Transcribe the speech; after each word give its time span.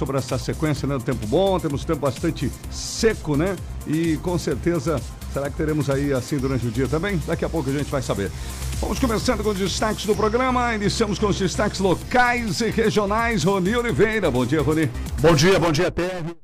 sobre 0.00 0.16
essa 0.16 0.38
sequência, 0.38 0.88
né? 0.88 0.96
Do 0.96 1.04
tempo 1.04 1.26
bom, 1.26 1.60
temos 1.60 1.84
tempo 1.84 2.00
bastante 2.00 2.50
seco, 2.70 3.36
né? 3.36 3.54
E 3.86 4.16
com 4.22 4.38
certeza, 4.38 4.98
será 5.30 5.50
que 5.50 5.56
teremos 5.56 5.90
aí 5.90 6.10
assim 6.10 6.38
durante 6.38 6.66
o 6.66 6.70
dia 6.70 6.88
também? 6.88 7.20
Daqui 7.26 7.44
a 7.44 7.50
pouco 7.50 7.68
a 7.68 7.72
gente 7.72 7.90
vai 7.90 8.00
saber. 8.00 8.30
Vamos 8.80 8.98
começando 8.98 9.44
com 9.44 9.50
os 9.50 9.58
destaques 9.58 10.06
do 10.06 10.16
programa. 10.16 10.74
Iniciamos 10.74 11.18
com 11.18 11.26
os 11.26 11.38
destaques 11.38 11.80
locais 11.80 12.62
e 12.62 12.70
regionais. 12.70 13.44
Roni 13.44 13.76
Oliveira. 13.76 14.30
Bom 14.30 14.46
dia, 14.46 14.62
Roni. 14.62 14.90
Bom 15.20 15.34
dia, 15.34 15.60
bom 15.60 15.70
dia, 15.70 15.90
Terra. 15.90 16.34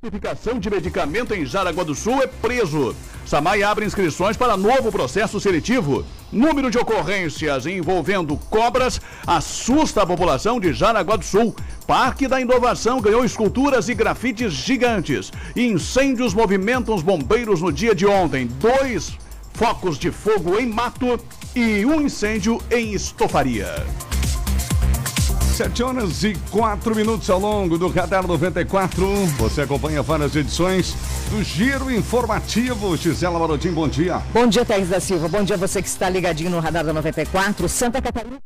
Falsificação 0.00 0.58
de 0.58 0.70
medicamento 0.70 1.34
em 1.34 1.44
Jaraguá 1.44 1.84
do 1.84 1.94
Sul 1.94 2.22
é 2.22 2.26
preso. 2.26 2.96
Samai 3.26 3.62
abre 3.62 3.84
inscrições 3.84 4.34
para 4.34 4.56
novo 4.56 4.90
processo 4.90 5.38
seletivo. 5.38 6.06
Número 6.32 6.70
de 6.70 6.78
ocorrências 6.78 7.66
envolvendo 7.66 8.34
cobras 8.48 8.98
assusta 9.26 10.02
a 10.02 10.06
população 10.06 10.58
de 10.58 10.72
Jaraguá 10.72 11.16
do 11.16 11.24
Sul. 11.24 11.54
Parque 11.86 12.26
da 12.26 12.40
Inovação 12.40 12.98
ganhou 12.98 13.26
esculturas 13.26 13.90
e 13.90 13.94
grafites 13.94 14.54
gigantes. 14.54 15.30
Incêndios 15.54 16.32
movimentam 16.32 16.94
os 16.94 17.02
bombeiros 17.02 17.60
no 17.60 17.70
dia 17.70 17.94
de 17.94 18.06
ontem. 18.06 18.46
Dois 18.46 19.18
focos 19.52 19.98
de 19.98 20.10
fogo 20.10 20.58
em 20.58 20.66
mato 20.66 21.20
e 21.54 21.84
um 21.84 22.00
incêndio 22.00 22.58
em 22.70 22.94
estofaria. 22.94 23.84
7 25.60 25.82
horas 25.82 26.24
e 26.24 26.34
4 26.50 26.96
minutos 26.96 27.28
ao 27.28 27.38
longo 27.38 27.76
do 27.76 27.86
Radar 27.88 28.26
94. 28.26 29.06
Você 29.36 29.60
acompanha 29.60 30.00
várias 30.00 30.34
edições 30.34 30.94
do 31.28 31.42
Giro 31.42 31.90
Informativo. 31.90 32.96
Gisela 32.96 33.38
Marodim, 33.38 33.70
bom 33.70 33.86
dia. 33.86 34.22
Bom 34.32 34.46
dia, 34.46 34.64
Teres 34.64 34.88
da 34.88 34.98
Silva. 35.00 35.28
Bom 35.28 35.44
dia 35.44 35.58
você 35.58 35.82
que 35.82 35.88
está 35.88 36.08
ligadinho 36.08 36.48
no 36.48 36.60
Radar 36.60 36.82
da 36.82 36.94
94. 36.94 37.68
Santa 37.68 38.00
Catarina 38.00 38.38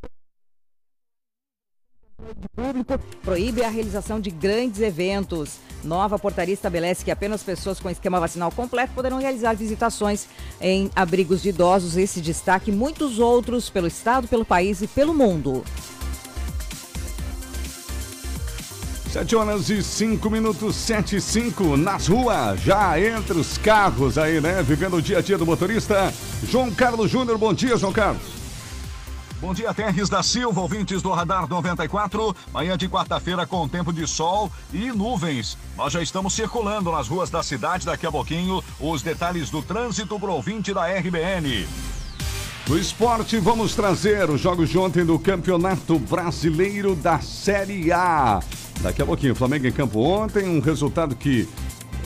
público 2.54 2.98
proíbe 3.22 3.62
a 3.62 3.68
realização 3.68 4.18
de 4.18 4.30
grandes 4.30 4.80
eventos. 4.80 5.58
Nova 5.82 6.18
portaria 6.18 6.54
estabelece 6.54 7.04
que 7.04 7.10
apenas 7.10 7.42
pessoas 7.42 7.78
com 7.78 7.90
esquema 7.90 8.18
vacinal 8.18 8.50
completo 8.50 8.92
poderão 8.94 9.18
realizar 9.18 9.54
visitações 9.54 10.26
em 10.60 10.90
abrigos 10.96 11.42
de 11.42 11.50
idosos. 11.50 11.96
Esse 11.96 12.20
destaque 12.20 12.70
e 12.70 12.74
muitos 12.74 13.18
outros 13.18 13.70
pelo 13.70 13.86
estado, 13.86 14.26
pelo 14.26 14.44
país 14.44 14.82
e 14.82 14.86
pelo 14.86 15.14
mundo. 15.14 15.62
7 19.14 19.36
horas 19.36 19.70
e 19.70 19.80
5 19.80 20.28
minutos, 20.28 20.74
7 20.74 21.14
e 21.14 21.20
5, 21.20 21.76
nas 21.76 22.08
ruas, 22.08 22.60
já 22.60 22.98
entre 22.98 23.38
os 23.38 23.56
carros 23.56 24.18
aí, 24.18 24.40
né? 24.40 24.60
Vivendo 24.60 24.96
o 24.96 25.00
dia 25.00 25.18
a 25.18 25.22
dia 25.22 25.38
do 25.38 25.46
motorista. 25.46 26.12
João 26.50 26.68
Carlos 26.72 27.12
Júnior, 27.12 27.38
bom 27.38 27.54
dia, 27.54 27.76
João 27.76 27.92
Carlos. 27.92 28.24
Bom 29.40 29.54
dia, 29.54 29.72
Terres 29.72 30.08
da 30.08 30.20
Silva, 30.20 30.60
ouvintes 30.60 31.00
do 31.00 31.12
Radar 31.12 31.48
94. 31.48 32.34
Manhã 32.52 32.76
de 32.76 32.88
quarta-feira 32.88 33.46
com 33.46 33.68
tempo 33.68 33.92
de 33.92 34.04
sol 34.04 34.50
e 34.72 34.90
nuvens. 34.90 35.56
Nós 35.76 35.92
já 35.92 36.02
estamos 36.02 36.34
circulando 36.34 36.90
nas 36.90 37.06
ruas 37.06 37.30
da 37.30 37.40
cidade. 37.40 37.86
Daqui 37.86 38.08
a 38.08 38.10
pouquinho, 38.10 38.64
os 38.80 39.00
detalhes 39.00 39.48
do 39.48 39.62
trânsito 39.62 40.18
pro 40.18 40.32
ouvinte 40.32 40.74
da 40.74 40.88
RBN. 40.88 41.68
No 42.66 42.76
esporte, 42.76 43.38
vamos 43.38 43.76
trazer 43.76 44.28
os 44.28 44.40
jogos 44.40 44.70
de 44.70 44.76
ontem 44.76 45.04
do 45.04 45.20
Campeonato 45.20 46.00
Brasileiro 46.00 46.96
da 46.96 47.20
Série 47.20 47.92
A. 47.92 48.40
Daqui 48.80 49.02
a 49.02 49.06
pouquinho, 49.06 49.34
Flamengo 49.34 49.66
em 49.66 49.72
campo 49.72 50.00
ontem, 50.00 50.48
um 50.48 50.60
resultado 50.60 51.14
que 51.14 51.48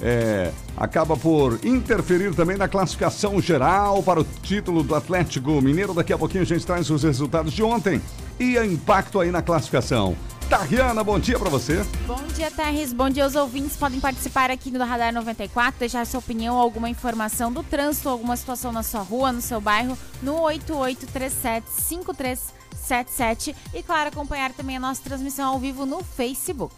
é, 0.00 0.52
acaba 0.76 1.16
por 1.16 1.58
interferir 1.64 2.34
também 2.34 2.56
na 2.56 2.68
classificação 2.68 3.40
geral 3.40 4.02
para 4.02 4.20
o 4.20 4.24
título 4.42 4.82
do 4.82 4.94
Atlético 4.94 5.60
Mineiro. 5.60 5.92
Daqui 5.92 6.12
a 6.12 6.18
pouquinho 6.18 6.42
a 6.42 6.46
gente 6.46 6.64
traz 6.64 6.88
os 6.90 7.02
resultados 7.02 7.52
de 7.52 7.62
ontem 7.62 8.00
e 8.38 8.56
o 8.56 8.64
impacto 8.64 9.20
aí 9.20 9.30
na 9.30 9.42
classificação. 9.42 10.16
Tariana, 10.48 11.04
bom 11.04 11.18
dia 11.18 11.38
para 11.38 11.50
você. 11.50 11.84
Bom 12.06 12.22
dia, 12.34 12.50
Terres. 12.50 12.92
Bom 12.92 13.10
dia 13.10 13.24
aos 13.24 13.34
ouvintes. 13.34 13.76
Podem 13.76 14.00
participar 14.00 14.50
aqui 14.50 14.70
no 14.70 14.82
Radar 14.82 15.12
94, 15.12 15.78
deixar 15.78 16.06
sua 16.06 16.20
opinião 16.20 16.56
alguma 16.56 16.88
informação 16.88 17.52
do 17.52 17.62
trânsito, 17.62 18.08
alguma 18.08 18.34
situação 18.34 18.72
na 18.72 18.82
sua 18.82 19.02
rua, 19.02 19.30
no 19.30 19.42
seu 19.42 19.60
bairro, 19.60 19.98
no 20.22 20.40
8837 20.40 21.66
53 21.70 22.57
77 22.76 23.54
e, 23.74 23.82
claro, 23.82 24.08
acompanhar 24.08 24.52
também 24.52 24.76
a 24.76 24.80
nossa 24.80 25.02
transmissão 25.02 25.50
ao 25.50 25.58
vivo 25.58 25.86
no 25.86 26.02
Facebook. 26.02 26.74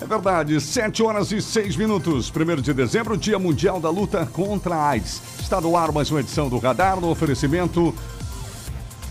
É 0.00 0.06
verdade, 0.06 0.60
7 0.60 1.02
horas 1.02 1.30
e 1.32 1.40
6 1.40 1.76
minutos. 1.76 2.30
1 2.30 2.60
de 2.60 2.74
dezembro, 2.74 3.16
Dia 3.16 3.38
Mundial 3.38 3.80
da 3.80 3.90
Luta 3.90 4.26
contra 4.26 4.74
a 4.74 4.88
AIDS. 4.88 5.22
Está 5.40 5.60
no 5.60 5.76
ar 5.76 5.92
mais 5.92 6.10
uma 6.10 6.20
edição 6.20 6.48
do 6.48 6.58
Radar 6.58 7.00
no 7.00 7.10
oferecimento 7.10 7.94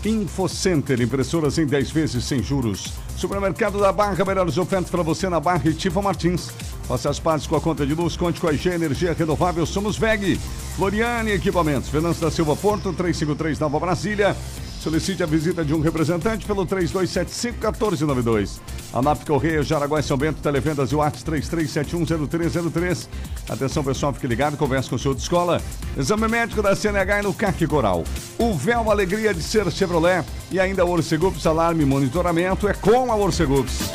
InfoCenter, 0.04 1.00
impressoras 1.00 1.58
em 1.58 1.66
10 1.66 1.90
vezes 1.90 2.24
sem 2.24 2.42
juros. 2.42 2.92
Supermercado 3.16 3.80
da 3.80 3.92
Barra, 3.92 4.24
melhores 4.24 4.58
ofertas 4.58 4.90
para 4.90 5.02
você 5.02 5.28
na 5.28 5.40
Barra 5.40 5.62
e 5.64 5.72
Tifa 5.74 6.02
Martins. 6.02 6.50
Faça 6.86 7.08
as 7.08 7.18
partes 7.18 7.46
com 7.46 7.56
a 7.56 7.60
conta 7.60 7.86
de 7.86 7.94
luz, 7.94 8.16
conte 8.16 8.40
com 8.40 8.48
a 8.48 8.52
IG 8.52 8.68
Energia 8.68 9.14
Renovável, 9.14 9.64
somos 9.64 9.96
VEG. 9.96 10.38
Floriane 10.76 11.32
Equipamentos, 11.32 11.88
Venâncio 11.88 12.22
da 12.22 12.30
Silva 12.30 12.54
Porto, 12.54 12.92
353 12.92 13.58
Nova 13.58 13.80
Brasília. 13.80 14.36
Solicite 14.84 15.22
a 15.22 15.26
visita 15.26 15.64
de 15.64 15.72
um 15.72 15.80
representante 15.80 16.44
pelo 16.44 16.66
3275-1492. 16.66 18.60
ANAP 18.92 19.24
Correia, 19.24 19.62
Jaraguá 19.62 19.98
e 19.98 20.02
São 20.02 20.18
Bento, 20.18 20.42
Televendas 20.42 20.92
e 20.92 20.94
Whats 20.94 21.24
33710303. 21.24 23.08
Atenção 23.48 23.82
pessoal, 23.82 24.12
fique 24.12 24.26
ligado, 24.26 24.58
converse 24.58 24.90
com 24.90 24.96
o 24.96 24.98
senhor 24.98 25.14
de 25.14 25.22
escola. 25.22 25.58
Exame 25.96 26.28
médico 26.28 26.60
da 26.60 26.76
CNH 26.76 27.20
e 27.20 27.22
no 27.22 27.32
CAC 27.32 27.66
Coral. 27.66 28.04
O 28.38 28.52
véu 28.52 28.90
Alegria 28.90 29.32
de 29.32 29.42
ser 29.42 29.72
Chevrolet 29.72 30.22
e 30.50 30.60
ainda 30.60 30.84
Orcegups 30.84 31.46
Alarme 31.46 31.86
Monitoramento 31.86 32.68
é 32.68 32.74
com 32.74 33.10
a 33.10 33.16
Orcegups. 33.16 33.90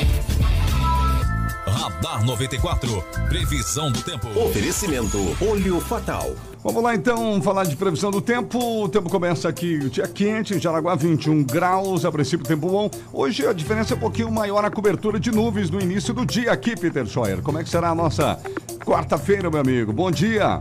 Radar 1.68 2.24
94. 2.24 3.04
Previsão 3.28 3.92
do 3.92 4.02
tempo. 4.02 4.26
Oferecimento 4.36 5.36
Olho 5.40 5.80
Fatal. 5.80 6.34
Vamos 6.62 6.82
lá 6.82 6.94
então 6.94 7.40
falar 7.40 7.64
de 7.64 7.74
previsão 7.74 8.10
do 8.10 8.20
tempo. 8.20 8.84
O 8.84 8.88
tempo 8.88 9.08
começa 9.08 9.48
aqui, 9.48 9.76
o 9.76 9.88
dia 9.88 10.06
quente, 10.06 10.54
em 10.54 10.60
Jaraguá 10.60 10.94
21 10.94 11.42
graus, 11.42 12.04
a 12.04 12.12
princípio 12.12 12.46
tempo 12.46 12.68
bom. 12.68 12.90
Hoje 13.10 13.46
a 13.46 13.54
diferença 13.54 13.94
é 13.94 13.96
um 13.96 14.00
pouquinho 14.00 14.30
maior 14.30 14.62
a 14.62 14.70
cobertura 14.70 15.18
de 15.18 15.30
nuvens 15.30 15.70
no 15.70 15.80
início 15.80 16.12
do 16.12 16.26
dia 16.26 16.52
aqui, 16.52 16.76
Peter 16.76 17.06
Scheuer. 17.06 17.40
Como 17.40 17.58
é 17.58 17.64
que 17.64 17.70
será 17.70 17.88
a 17.88 17.94
nossa 17.94 18.38
quarta-feira, 18.84 19.50
meu 19.50 19.58
amigo? 19.58 19.90
Bom 19.90 20.10
dia. 20.10 20.58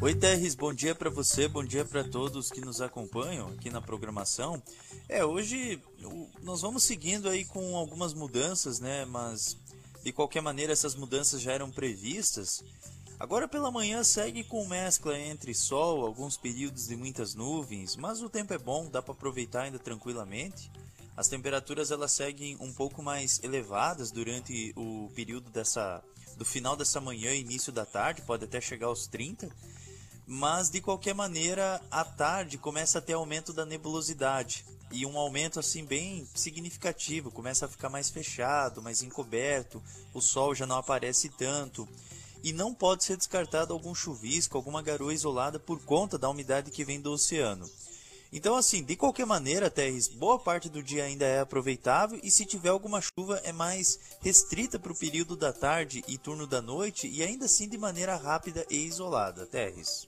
Oi, 0.00 0.12
Terres, 0.12 0.56
bom 0.56 0.74
dia 0.74 0.92
para 0.92 1.08
você, 1.08 1.46
bom 1.46 1.62
dia 1.62 1.84
para 1.84 2.02
todos 2.02 2.50
que 2.50 2.60
nos 2.60 2.80
acompanham 2.80 3.46
aqui 3.48 3.70
na 3.70 3.80
programação. 3.80 4.60
É, 5.08 5.24
hoje 5.24 5.80
nós 6.42 6.62
vamos 6.62 6.82
seguindo 6.82 7.28
aí 7.28 7.44
com 7.44 7.76
algumas 7.76 8.12
mudanças, 8.12 8.80
né? 8.80 9.04
Mas 9.04 9.56
de 10.02 10.10
qualquer 10.10 10.40
maneira 10.40 10.72
essas 10.72 10.96
mudanças 10.96 11.40
já 11.40 11.52
eram 11.52 11.70
previstas. 11.70 12.64
Agora 13.20 13.46
pela 13.46 13.70
manhã 13.70 14.02
segue 14.02 14.42
com 14.42 14.66
mescla 14.66 15.18
entre 15.18 15.54
sol, 15.54 16.06
alguns 16.06 16.38
períodos 16.38 16.88
de 16.88 16.96
muitas 16.96 17.34
nuvens, 17.34 17.94
mas 17.94 18.22
o 18.22 18.30
tempo 18.30 18.54
é 18.54 18.58
bom, 18.58 18.88
dá 18.88 19.02
para 19.02 19.12
aproveitar 19.12 19.64
ainda 19.64 19.78
tranquilamente. 19.78 20.72
As 21.14 21.28
temperaturas 21.28 21.90
elas 21.90 22.12
seguem 22.12 22.56
um 22.58 22.72
pouco 22.72 23.02
mais 23.02 23.38
elevadas 23.42 24.10
durante 24.10 24.72
o 24.74 25.10
período 25.14 25.50
dessa 25.50 26.02
do 26.38 26.46
final 26.46 26.74
dessa 26.74 26.98
manhã 26.98 27.34
e 27.34 27.42
início 27.42 27.70
da 27.70 27.84
tarde, 27.84 28.22
pode 28.22 28.44
até 28.44 28.58
chegar 28.58 28.86
aos 28.86 29.06
30. 29.06 29.50
Mas 30.26 30.70
de 30.70 30.80
qualquer 30.80 31.14
maneira, 31.14 31.78
à 31.90 32.02
tarde 32.02 32.56
começa 32.56 33.00
a 33.00 33.02
ter 33.02 33.12
aumento 33.12 33.52
da 33.52 33.66
nebulosidade 33.66 34.64
e 34.90 35.04
um 35.04 35.18
aumento 35.18 35.60
assim 35.60 35.84
bem 35.84 36.26
significativo, 36.34 37.30
começa 37.30 37.66
a 37.66 37.68
ficar 37.68 37.90
mais 37.90 38.08
fechado, 38.08 38.80
mais 38.80 39.02
encoberto, 39.02 39.82
o 40.14 40.22
sol 40.22 40.54
já 40.54 40.66
não 40.66 40.78
aparece 40.78 41.28
tanto 41.28 41.86
e 42.42 42.52
não 42.52 42.74
pode 42.74 43.04
ser 43.04 43.16
descartado 43.16 43.72
algum 43.72 43.94
chuvisco, 43.94 44.56
alguma 44.56 44.82
garoa 44.82 45.14
isolada 45.14 45.58
por 45.58 45.80
conta 45.84 46.18
da 46.18 46.28
umidade 46.28 46.70
que 46.70 46.84
vem 46.84 47.00
do 47.00 47.12
oceano. 47.12 47.68
Então, 48.32 48.54
assim, 48.54 48.84
de 48.84 48.94
qualquer 48.94 49.26
maneira, 49.26 49.68
Terres, 49.68 50.06
boa 50.06 50.38
parte 50.38 50.68
do 50.68 50.82
dia 50.82 51.02
ainda 51.02 51.24
é 51.24 51.40
aproveitável 51.40 52.20
e 52.22 52.30
se 52.30 52.46
tiver 52.46 52.68
alguma 52.68 53.00
chuva 53.00 53.40
é 53.42 53.52
mais 53.52 53.98
restrita 54.20 54.78
para 54.78 54.92
o 54.92 54.98
período 54.98 55.34
da 55.34 55.52
tarde 55.52 56.04
e 56.06 56.16
turno 56.16 56.46
da 56.46 56.62
noite 56.62 57.08
e 57.08 57.24
ainda 57.24 57.46
assim 57.46 57.68
de 57.68 57.76
maneira 57.76 58.14
rápida 58.14 58.64
e 58.70 58.76
isolada, 58.86 59.46
Terres. 59.46 60.06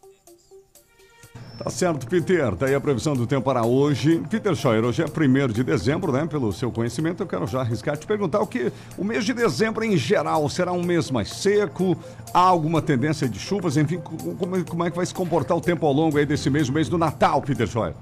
Tá 1.63 1.71
certo, 1.71 2.09
Peter. 2.09 2.57
Daí 2.57 2.73
tá 2.73 2.77
a 2.77 2.81
previsão 2.81 3.15
do 3.15 3.25
tempo 3.25 3.43
para 3.43 3.65
hoje. 3.65 4.21
Peter 4.29 4.55
Scheuer, 4.57 4.85
hoje 4.85 5.03
é 5.03 5.07
1 5.07 5.53
de 5.53 5.63
dezembro, 5.63 6.11
né? 6.11 6.27
Pelo 6.27 6.53
seu 6.53 6.73
conhecimento, 6.73 7.23
eu 7.23 7.27
quero 7.27 7.47
já 7.47 7.61
arriscar 7.61 7.97
te 7.97 8.05
perguntar 8.05 8.41
o 8.41 8.47
que 8.49 8.73
o 8.99 9.05
mês 9.05 9.25
de 9.25 9.33
dezembro 9.33 9.85
em 9.85 9.97
geral 9.97 10.49
será 10.49 10.73
um 10.73 10.83
mês 10.83 11.09
mais 11.09 11.31
seco? 11.31 11.97
Há 12.35 12.41
alguma 12.41 12.83
tendência 12.83 13.29
de 13.29 13.39
chuvas? 13.39 13.77
Enfim, 13.77 14.01
como, 14.01 14.65
como 14.65 14.85
é 14.85 14.91
que 14.91 14.97
vai 14.97 15.07
se 15.07 15.15
comportar 15.15 15.57
o 15.57 15.61
tempo 15.61 15.87
ao 15.87 15.93
longo 15.93 16.19
aí 16.19 16.27
desse 16.27 16.51
mês, 16.51 16.69
o 16.69 16.73
mês 16.73 16.89
do 16.89 16.99
Natal, 16.99 17.41
Peter 17.41 17.69
Scheuer? 17.69 17.95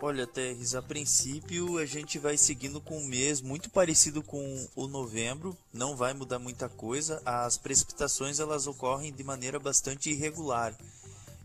Olha, 0.00 0.24
Terres, 0.28 0.76
a 0.76 0.82
princípio 0.82 1.76
a 1.76 1.84
gente 1.84 2.20
vai 2.20 2.36
seguindo 2.36 2.80
com 2.80 2.98
um 2.98 3.04
mês 3.04 3.40
muito 3.40 3.68
parecido 3.68 4.22
com 4.22 4.68
o 4.76 4.86
novembro, 4.86 5.56
não 5.72 5.96
vai 5.96 6.14
mudar 6.14 6.38
muita 6.38 6.68
coisa. 6.68 7.20
As 7.26 7.58
precipitações 7.58 8.38
elas 8.38 8.68
ocorrem 8.68 9.12
de 9.12 9.24
maneira 9.24 9.58
bastante 9.58 10.10
irregular. 10.10 10.72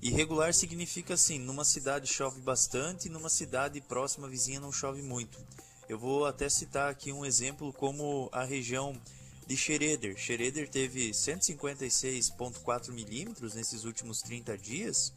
Irregular 0.04 0.54
significa 0.54 1.14
assim, 1.14 1.40
numa 1.40 1.64
cidade 1.64 2.12
chove 2.12 2.42
bastante, 2.42 3.08
numa 3.08 3.30
cidade 3.30 3.80
próxima 3.80 4.28
vizinha 4.28 4.60
não 4.60 4.70
chove 4.70 5.02
muito. 5.02 5.40
Eu 5.88 5.98
vou 5.98 6.26
até 6.26 6.50
citar 6.50 6.92
aqui 6.92 7.14
um 7.14 7.24
exemplo 7.24 7.72
como 7.72 8.28
a 8.34 8.44
região 8.44 9.02
de 9.48 9.56
Xereder. 9.56 10.18
Xereder 10.18 10.68
teve 10.70 11.12
156,4 11.12 12.92
milímetros 12.92 13.54
nesses 13.54 13.86
últimos 13.86 14.22
30 14.22 14.58
dias 14.58 15.14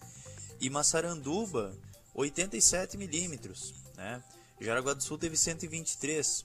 e 0.60 0.70
Massaranduba 0.70 1.76
87 2.14 2.96
milímetros, 2.96 3.74
né? 3.96 4.22
Jaraguá 4.60 4.94
do 4.94 5.02
Sul 5.02 5.18
teve 5.18 5.36
123. 5.36 6.44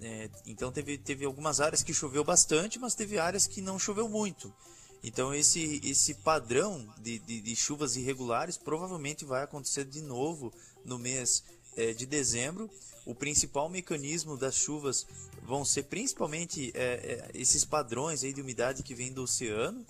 É, 0.00 0.30
então 0.46 0.70
teve, 0.70 0.96
teve 0.98 1.24
algumas 1.24 1.60
áreas 1.60 1.82
que 1.82 1.92
choveu 1.92 2.22
bastante, 2.22 2.78
mas 2.78 2.94
teve 2.94 3.18
áreas 3.18 3.48
que 3.48 3.60
não 3.60 3.76
choveu 3.76 4.08
muito. 4.08 4.54
Então 5.02 5.34
esse, 5.34 5.80
esse 5.82 6.14
padrão 6.14 6.86
de, 7.00 7.18
de, 7.18 7.40
de 7.40 7.56
chuvas 7.56 7.96
irregulares 7.96 8.56
provavelmente 8.56 9.24
vai 9.24 9.42
acontecer 9.42 9.84
de 9.84 10.00
novo 10.00 10.52
no 10.84 10.98
mês 10.98 11.42
é, 11.76 11.92
de 11.92 12.06
dezembro. 12.06 12.70
O 13.06 13.14
principal 13.14 13.68
mecanismo 13.68 14.36
das 14.36 14.54
chuvas 14.54 15.06
vão 15.42 15.64
ser 15.64 15.84
principalmente 15.84 16.70
é, 16.74 17.30
esses 17.34 17.64
padrões 17.64 18.22
aí 18.22 18.32
de 18.32 18.42
umidade 18.42 18.82
que 18.82 18.94
vem 18.94 19.12
do 19.12 19.22
oceano 19.22 19.84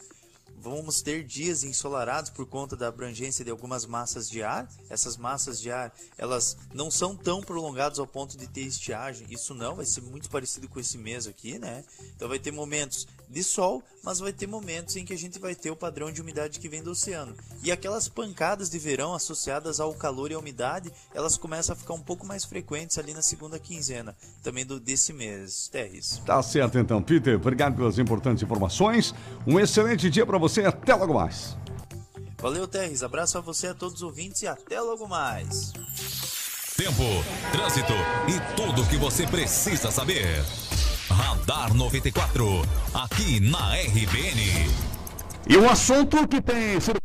vamos 0.60 1.00
ter 1.00 1.24
dias 1.24 1.64
ensolarados 1.64 2.30
por 2.30 2.46
conta 2.46 2.76
da 2.76 2.88
abrangência 2.88 3.44
de 3.44 3.50
algumas 3.50 3.86
massas 3.86 4.28
de 4.28 4.42
ar. 4.42 4.70
Essas 4.88 5.16
massas 5.16 5.60
de 5.60 5.70
ar, 5.70 5.92
elas 6.18 6.56
não 6.74 6.90
são 6.90 7.16
tão 7.16 7.40
prolongadas 7.40 7.98
ao 7.98 8.06
ponto 8.06 8.36
de 8.36 8.46
ter 8.46 8.62
estiagem. 8.62 9.26
Isso 9.30 9.54
não, 9.54 9.76
vai 9.76 9.86
ser 9.86 10.02
muito 10.02 10.28
parecido 10.28 10.68
com 10.68 10.78
esse 10.78 10.98
mês 10.98 11.26
aqui, 11.26 11.58
né? 11.58 11.84
Então 12.14 12.28
vai 12.28 12.38
ter 12.38 12.52
momentos 12.52 13.08
de 13.30 13.44
sol, 13.44 13.82
mas 14.02 14.18
vai 14.18 14.32
ter 14.32 14.46
momentos 14.46 14.96
em 14.96 15.04
que 15.04 15.12
a 15.12 15.18
gente 15.18 15.38
vai 15.38 15.54
ter 15.54 15.70
o 15.70 15.76
padrão 15.76 16.10
de 16.10 16.20
umidade 16.20 16.58
que 16.58 16.68
vem 16.68 16.82
do 16.82 16.90
oceano. 16.90 17.34
E 17.62 17.70
aquelas 17.70 18.08
pancadas 18.08 18.68
de 18.68 18.78
verão 18.78 19.14
associadas 19.14 19.78
ao 19.78 19.94
calor 19.94 20.30
e 20.30 20.34
à 20.34 20.38
umidade, 20.38 20.92
elas 21.14 21.38
começam 21.38 21.72
a 21.72 21.76
ficar 21.76 21.94
um 21.94 22.00
pouco 22.00 22.26
mais 22.26 22.44
frequentes 22.44 22.98
ali 22.98 23.14
na 23.14 23.22
segunda 23.22 23.58
quinzena, 23.58 24.16
também 24.42 24.66
do, 24.66 24.80
desse 24.80 25.12
mês. 25.12 25.68
Terres. 25.68 26.20
Tá 26.26 26.42
certo 26.42 26.78
então, 26.78 27.02
Peter. 27.02 27.36
Obrigado 27.36 27.76
pelas 27.76 27.98
importantes 27.98 28.42
informações. 28.42 29.14
Um 29.46 29.58
excelente 29.60 30.10
dia 30.10 30.26
para 30.26 30.38
você. 30.38 30.64
Até 30.64 30.94
logo 30.94 31.14
mais. 31.14 31.56
Valeu, 32.38 32.66
Terres. 32.66 33.02
Abraço 33.02 33.38
a 33.38 33.40
você, 33.40 33.68
a 33.68 33.74
todos 33.74 33.96
os 33.96 34.02
ouvintes 34.02 34.42
e 34.42 34.46
até 34.46 34.80
logo 34.80 35.06
mais. 35.06 35.72
Tempo, 36.76 37.02
trânsito 37.52 37.92
e 38.26 38.56
tudo 38.56 38.82
o 38.82 38.88
que 38.88 38.96
você 38.96 39.26
precisa 39.26 39.90
saber. 39.90 40.42
Radar 41.20 41.74
94, 41.74 42.62
aqui 42.94 43.40
na 43.40 43.74
RBN. 43.74 44.70
E 45.46 45.56
um 45.58 45.68
assunto 45.68 46.26
que 46.26 46.40
tem 46.40 46.80
sido 46.80 46.98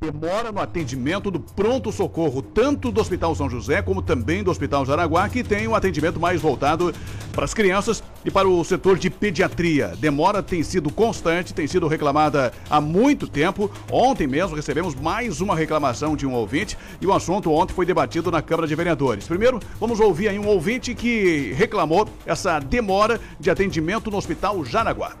demora 0.00 0.52
no 0.52 0.60
atendimento 0.60 1.28
do 1.28 1.40
pronto-socorro, 1.40 2.40
tanto 2.40 2.92
do 2.92 3.00
Hospital 3.00 3.34
São 3.34 3.50
José 3.50 3.82
como 3.82 4.00
também 4.00 4.44
do 4.44 4.50
Hospital 4.50 4.86
Jaraguá, 4.86 5.28
que 5.28 5.42
tem 5.42 5.66
um 5.66 5.74
atendimento 5.74 6.20
mais 6.20 6.40
voltado 6.40 6.94
para 7.32 7.44
as 7.44 7.52
crianças 7.52 8.02
e 8.24 8.30
para 8.30 8.48
o 8.48 8.64
setor 8.64 8.96
de 8.96 9.10
pediatria. 9.10 9.88
Demora 9.98 10.40
tem 10.40 10.62
sido 10.62 10.88
constante, 10.92 11.52
tem 11.52 11.66
sido 11.66 11.88
reclamada 11.88 12.52
há 12.70 12.80
muito 12.80 13.26
tempo. 13.26 13.68
Ontem 13.90 14.28
mesmo 14.28 14.54
recebemos 14.54 14.94
mais 14.94 15.40
uma 15.40 15.56
reclamação 15.56 16.14
de 16.14 16.24
um 16.26 16.32
ouvinte 16.32 16.78
e 17.00 17.06
o 17.06 17.12
assunto 17.12 17.52
ontem 17.52 17.74
foi 17.74 17.84
debatido 17.84 18.30
na 18.30 18.40
Câmara 18.40 18.68
de 18.68 18.76
Vereadores. 18.76 19.26
Primeiro, 19.26 19.58
vamos 19.80 19.98
ouvir 19.98 20.28
aí 20.28 20.38
um 20.38 20.46
ouvinte 20.46 20.94
que 20.94 21.52
reclamou 21.56 22.08
essa 22.24 22.60
demora 22.60 23.20
de 23.40 23.50
atendimento 23.50 24.12
no 24.12 24.16
Hospital 24.16 24.64
Jaraguá. 24.64 25.16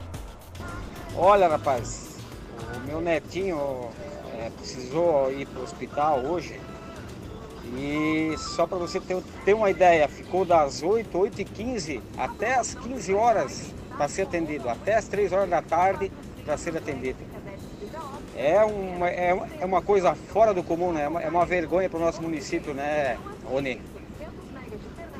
Olha, 1.16 1.48
rapaz, 1.48 2.16
o 2.76 2.86
meu 2.86 3.00
netinho 3.00 3.88
precisou 4.50 5.32
ir 5.32 5.46
para 5.46 5.60
o 5.60 5.64
hospital 5.64 6.20
hoje. 6.24 6.60
E 7.76 8.34
só 8.38 8.66
para 8.66 8.78
você 8.78 8.98
ter, 8.98 9.22
ter 9.44 9.54
uma 9.54 9.70
ideia, 9.70 10.08
ficou 10.08 10.44
das 10.44 10.82
8, 10.82 11.16
8 11.16 11.40
e 11.40 11.44
15 11.44 12.02
até 12.16 12.54
as 12.54 12.74
15 12.74 13.12
horas 13.12 13.72
para 13.96 14.08
ser 14.08 14.22
atendido, 14.22 14.68
até 14.68 14.94
as 14.94 15.06
3 15.06 15.32
horas 15.32 15.50
da 15.50 15.60
tarde 15.60 16.10
para 16.44 16.56
ser 16.56 16.76
atendido. 16.76 17.18
É 18.34 18.64
uma, 18.64 19.08
é, 19.08 19.36
é 19.60 19.64
uma 19.64 19.82
coisa 19.82 20.14
fora 20.14 20.54
do 20.54 20.62
comum, 20.62 20.92
né? 20.92 21.02
É 21.02 21.08
uma, 21.08 21.22
é 21.22 21.28
uma 21.28 21.44
vergonha 21.44 21.90
para 21.90 21.98
o 21.98 22.02
nosso 22.02 22.22
município, 22.22 22.72
né, 22.72 23.18
Rony? 23.44 23.82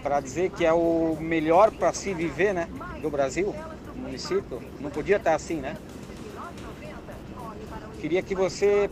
Para 0.02 0.20
dizer 0.20 0.50
que 0.50 0.64
é 0.64 0.72
o 0.72 1.16
melhor 1.20 1.70
para 1.72 1.92
se 1.92 2.14
viver, 2.14 2.54
né, 2.54 2.68
do 3.02 3.10
Brasil, 3.10 3.54
município, 3.96 4.62
não 4.80 4.90
podia 4.90 5.16
estar 5.16 5.34
assim, 5.34 5.56
né? 5.56 5.76
Queria 8.00 8.22
que 8.22 8.34
você 8.34 8.88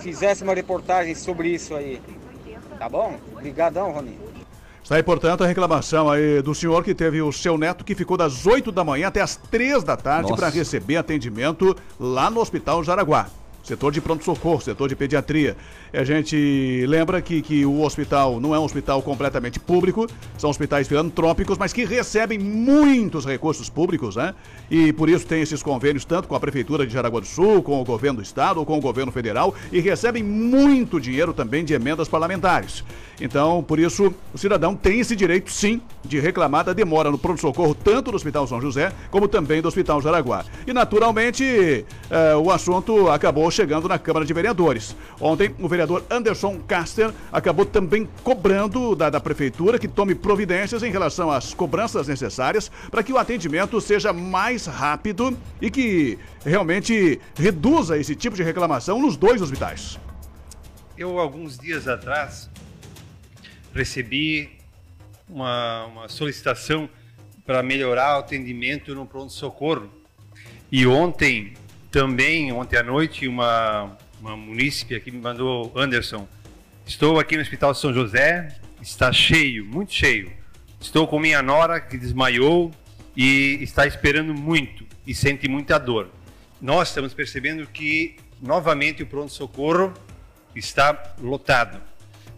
fizesse 0.00 0.42
uma 0.42 0.54
reportagem 0.54 1.14
sobre 1.14 1.48
isso 1.48 1.74
aí. 1.74 2.00
Tá 2.78 2.88
bom? 2.88 3.18
Obrigadão, 3.32 3.92
Rony. 3.92 4.18
Está 4.82 4.96
aí, 4.96 5.02
portanto, 5.02 5.44
a 5.44 5.46
reclamação 5.46 6.10
aí 6.10 6.42
do 6.42 6.54
senhor 6.54 6.82
que 6.82 6.94
teve 6.94 7.22
o 7.22 7.30
seu 7.30 7.56
neto 7.56 7.84
que 7.84 7.94
ficou 7.94 8.16
das 8.16 8.46
8 8.46 8.72
da 8.72 8.82
manhã 8.82 9.08
até 9.08 9.20
as 9.20 9.36
3 9.36 9.84
da 9.84 9.96
tarde 9.96 10.34
para 10.34 10.48
receber 10.48 10.96
atendimento 10.96 11.76
lá 11.98 12.30
no 12.30 12.40
Hospital 12.40 12.82
Jaraguá 12.82 13.28
setor 13.62 13.92
de 13.92 14.00
pronto-socorro, 14.00 14.60
setor 14.60 14.88
de 14.88 14.96
pediatria. 14.96 15.56
A 15.92 16.04
gente 16.04 16.84
lembra 16.86 17.20
que, 17.20 17.42
que 17.42 17.64
o 17.64 17.82
hospital 17.82 18.40
não 18.40 18.54
é 18.54 18.58
um 18.58 18.64
hospital 18.64 19.02
completamente 19.02 19.58
público, 19.58 20.06
são 20.38 20.50
hospitais 20.50 20.86
filantrópicos, 20.86 21.58
mas 21.58 21.72
que 21.72 21.84
recebem 21.84 22.38
muitos 22.38 23.24
recursos 23.24 23.68
públicos, 23.68 24.16
né? 24.16 24.34
E 24.70 24.92
por 24.92 25.08
isso 25.08 25.26
tem 25.26 25.42
esses 25.42 25.62
convênios 25.62 26.04
tanto 26.04 26.28
com 26.28 26.34
a 26.34 26.40
Prefeitura 26.40 26.86
de 26.86 26.92
Jaraguá 26.92 27.20
do 27.20 27.26
Sul, 27.26 27.62
com 27.62 27.80
o 27.80 27.84
governo 27.84 28.18
do 28.18 28.22
Estado 28.22 28.60
ou 28.60 28.66
com 28.66 28.78
o 28.78 28.80
governo 28.80 29.10
federal, 29.10 29.54
e 29.72 29.80
recebem 29.80 30.22
muito 30.22 31.00
dinheiro 31.00 31.32
também 31.32 31.64
de 31.64 31.74
emendas 31.74 32.08
parlamentares. 32.08 32.84
Então, 33.20 33.62
por 33.62 33.78
isso, 33.78 34.14
o 34.32 34.38
cidadão 34.38 34.74
tem 34.74 35.00
esse 35.00 35.14
direito, 35.14 35.50
sim, 35.50 35.82
de 36.02 36.18
reclamar 36.18 36.64
da 36.64 36.72
demora 36.72 37.10
no 37.10 37.18
pronto-socorro, 37.18 37.74
tanto 37.74 38.10
do 38.10 38.16
Hospital 38.16 38.46
São 38.46 38.60
José, 38.60 38.92
como 39.10 39.28
também 39.28 39.60
do 39.60 39.68
Hospital 39.68 40.00
Jaraguá. 40.00 40.44
E, 40.66 40.72
naturalmente, 40.72 41.84
eh, 42.10 42.36
o 42.36 42.50
assunto 42.50 43.10
acabou 43.10 43.49
chegando 43.50 43.88
na 43.88 43.98
Câmara 43.98 44.24
de 44.24 44.32
Vereadores. 44.32 44.96
Ontem, 45.20 45.54
o 45.58 45.68
vereador 45.68 46.04
Anderson 46.10 46.60
Caster 46.60 47.12
acabou 47.32 47.64
também 47.64 48.08
cobrando 48.22 48.94
da, 48.94 49.10
da 49.10 49.20
Prefeitura 49.20 49.78
que 49.78 49.88
tome 49.88 50.14
providências 50.14 50.82
em 50.82 50.90
relação 50.90 51.30
às 51.30 51.52
cobranças 51.54 52.08
necessárias 52.08 52.70
para 52.90 53.02
que 53.02 53.12
o 53.12 53.18
atendimento 53.18 53.80
seja 53.80 54.12
mais 54.12 54.66
rápido 54.66 55.36
e 55.60 55.70
que 55.70 56.18
realmente 56.44 57.20
reduza 57.34 57.98
esse 57.98 58.14
tipo 58.14 58.36
de 58.36 58.42
reclamação 58.42 59.00
nos 59.00 59.16
dois 59.16 59.42
hospitais. 59.42 59.98
Eu, 60.96 61.18
alguns 61.18 61.58
dias 61.58 61.88
atrás, 61.88 62.50
recebi 63.74 64.50
uma, 65.28 65.86
uma 65.86 66.08
solicitação 66.08 66.88
para 67.46 67.62
melhorar 67.62 68.16
o 68.16 68.20
atendimento 68.20 68.94
no 68.94 69.06
pronto-socorro. 69.06 69.90
E 70.70 70.86
ontem, 70.86 71.54
também, 71.90 72.52
ontem 72.52 72.76
à 72.76 72.82
noite, 72.82 73.26
uma, 73.26 73.96
uma 74.20 74.36
munícipe 74.36 74.94
aqui 74.94 75.10
me 75.10 75.18
mandou, 75.18 75.72
Anderson, 75.74 76.28
estou 76.86 77.18
aqui 77.18 77.36
no 77.36 77.42
Hospital 77.42 77.74
São 77.74 77.92
José, 77.92 78.56
está 78.80 79.12
cheio, 79.12 79.64
muito 79.64 79.92
cheio. 79.92 80.32
Estou 80.80 81.06
com 81.06 81.18
minha 81.18 81.42
nora 81.42 81.80
que 81.80 81.98
desmaiou 81.98 82.70
e 83.16 83.58
está 83.62 83.86
esperando 83.86 84.34
muito 84.34 84.86
e 85.06 85.14
sente 85.14 85.48
muita 85.48 85.78
dor. 85.78 86.10
Nós 86.60 86.88
estamos 86.88 87.12
percebendo 87.12 87.66
que 87.66 88.16
novamente 88.40 89.02
o 89.02 89.06
pronto-socorro 89.06 89.92
está 90.54 91.14
lotado 91.20 91.90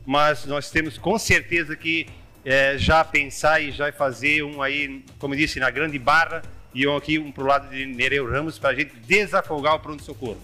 mas 0.05 0.45
nós 0.45 0.71
temos 0.71 0.99
com 0.99 1.19
certeza 1.19 1.77
que 1.77 2.07
é, 2.45 2.77
já 2.77 3.05
pensar 3.05 3.61
e 3.61 3.71
já 3.71 3.93
fazer 3.93 4.43
um 4.43 4.61
aí, 4.61 5.05
como 5.19 5.37
disse, 5.37 5.61
na 5.61 5.71
Grande 5.71 5.99
Barra 5.99 6.43
e 6.75 6.87
um 6.87 6.97
aqui 6.97 7.19
um 7.19 7.31
para 7.31 7.45
o 7.45 7.47
lado 7.47 7.71
de 7.71 7.87
Nereu 7.87 8.31
Ramos 8.31 8.59
para 8.59 8.71
a 8.71 8.75
gente 8.75 8.95
desafogar 9.07 9.75
o 9.75 9.81
pronto-socorro. 9.81 10.39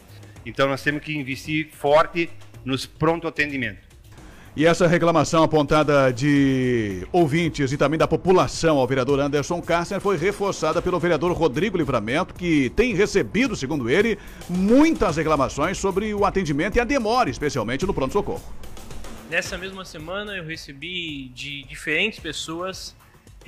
Então 0.44 0.68
nós 0.68 0.82
temos 0.82 1.02
que 1.02 1.16
investir 1.16 1.68
forte 1.73 2.30
nos 2.64 2.87
pronto 2.87 3.26
atendimento. 3.26 3.88
E 4.56 4.66
essa 4.66 4.88
reclamação 4.88 5.44
apontada 5.44 6.12
de 6.12 7.06
ouvintes 7.12 7.70
e 7.70 7.76
também 7.76 7.97
da 7.97 8.08
população 8.08 8.78
ao 8.78 8.87
vereador 8.88 9.20
Anderson 9.20 9.62
Kastner 9.62 10.00
foi 10.00 10.16
reforçada 10.16 10.82
pelo 10.82 10.99
vereador 10.99 11.30
Rodrigo 11.32 11.78
Livramento, 11.78 12.35
que 12.35 12.68
tem 12.70 12.92
recebido, 12.92 13.54
segundo 13.54 13.88
ele, 13.88 14.18
muitas 14.49 15.16
reclamações 15.16 15.78
sobre 15.78 16.12
o 16.12 16.25
atendimento 16.25 16.75
e 16.75 16.80
a 16.80 16.85
demora, 16.85 17.30
especialmente 17.30 17.87
no 17.87 17.94
pronto-socorro. 17.94 18.42
Nessa 19.30 19.56
mesma 19.56 19.85
semana 19.85 20.37
eu 20.37 20.44
recebi 20.44 21.28
de 21.28 21.62
diferentes 21.62 22.18
pessoas 22.18 22.97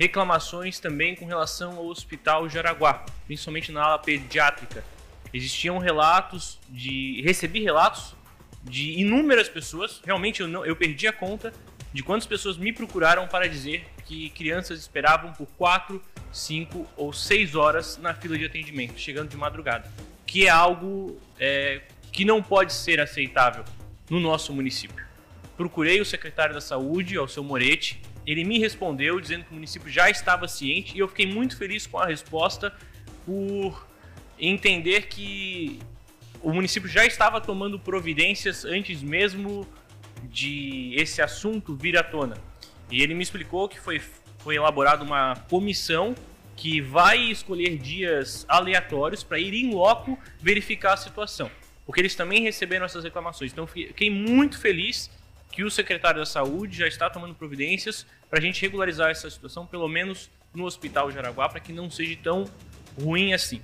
reclamações 0.01 0.79
também 0.79 1.15
com 1.15 1.27
relação 1.27 1.77
ao 1.77 1.85
Hospital 1.85 2.49
Jaraguá, 2.49 3.05
principalmente 3.27 3.71
na 3.71 3.83
ala 3.83 3.99
pediátrica. 3.99 4.83
Existiam 5.31 5.77
relatos 5.77 6.59
de. 6.67 7.21
Recebi 7.21 7.61
relatos 7.61 8.15
de 8.63 8.99
inúmeras 8.99 9.47
pessoas, 9.47 10.01
realmente 10.03 10.41
eu, 10.41 10.47
não, 10.47 10.65
eu 10.65 10.75
perdi 10.75 11.07
a 11.07 11.13
conta 11.13 11.53
de 11.93 12.01
quantas 12.01 12.25
pessoas 12.25 12.57
me 12.57 12.73
procuraram 12.73 13.27
para 13.27 13.47
dizer 13.47 13.85
que 14.05 14.29
crianças 14.31 14.79
esperavam 14.79 15.33
por 15.33 15.47
4, 15.57 16.01
5 16.31 16.87
ou 16.97 17.13
6 17.13 17.55
horas 17.55 17.97
na 17.97 18.13
fila 18.13 18.37
de 18.37 18.45
atendimento, 18.45 18.99
chegando 18.99 19.29
de 19.29 19.37
madrugada. 19.37 19.91
Que 20.25 20.47
é 20.47 20.49
algo 20.49 21.19
é, 21.39 21.81
que 22.11 22.25
não 22.25 22.41
pode 22.41 22.73
ser 22.73 22.99
aceitável 22.99 23.63
no 24.09 24.19
nosso 24.19 24.51
município. 24.51 25.05
Procurei 25.55 26.01
o 26.01 26.05
secretário 26.05 26.55
da 26.55 26.61
Saúde, 26.61 27.17
ao 27.17 27.27
seu 27.27 27.43
Moretti, 27.43 28.01
ele 28.31 28.43
me 28.43 28.59
respondeu 28.59 29.19
dizendo 29.19 29.45
que 29.45 29.51
o 29.51 29.55
município 29.55 29.89
já 29.89 30.09
estava 30.09 30.47
ciente 30.47 30.95
e 30.95 30.99
eu 30.99 31.07
fiquei 31.07 31.25
muito 31.25 31.57
feliz 31.57 31.85
com 31.85 31.97
a 31.97 32.05
resposta 32.05 32.73
por 33.25 33.87
entender 34.39 35.07
que 35.07 35.79
o 36.41 36.51
município 36.51 36.89
já 36.89 37.05
estava 37.05 37.39
tomando 37.39 37.79
providências 37.79 38.65
antes 38.65 39.01
mesmo 39.01 39.67
de 40.23 40.93
esse 40.95 41.21
assunto 41.21 41.75
vir 41.75 41.97
à 41.97 42.03
tona. 42.03 42.37
E 42.89 43.01
ele 43.01 43.13
me 43.13 43.23
explicou 43.23 43.67
que 43.67 43.79
foi, 43.79 44.01
foi 44.39 44.55
elaborada 44.55 45.03
uma 45.03 45.35
comissão 45.49 46.15
que 46.55 46.81
vai 46.81 47.17
escolher 47.17 47.77
dias 47.77 48.45
aleatórios 48.47 49.23
para 49.23 49.39
ir 49.39 49.53
em 49.53 49.73
loco 49.73 50.17
verificar 50.39 50.93
a 50.93 50.97
situação. 50.97 51.49
Porque 51.85 52.01
eles 52.01 52.15
também 52.15 52.43
receberam 52.43 52.85
essas 52.85 53.03
reclamações. 53.03 53.51
Então 53.51 53.65
fiquei 53.65 54.09
muito 54.09 54.59
feliz 54.59 55.09
que 55.51 55.63
o 55.63 55.69
secretário 55.69 56.19
da 56.19 56.25
Saúde 56.25 56.77
já 56.77 56.87
está 56.87 57.09
tomando 57.09 57.35
providências 57.35 58.05
para 58.29 58.39
a 58.39 58.41
gente 58.41 58.61
regularizar 58.61 59.09
essa 59.09 59.29
situação, 59.29 59.65
pelo 59.65 59.87
menos 59.87 60.29
no 60.53 60.65
Hospital 60.65 61.11
Jaraguá, 61.11 61.49
para 61.49 61.59
que 61.59 61.73
não 61.73 61.89
seja 61.89 62.17
tão 62.23 62.45
ruim 62.99 63.33
assim. 63.33 63.61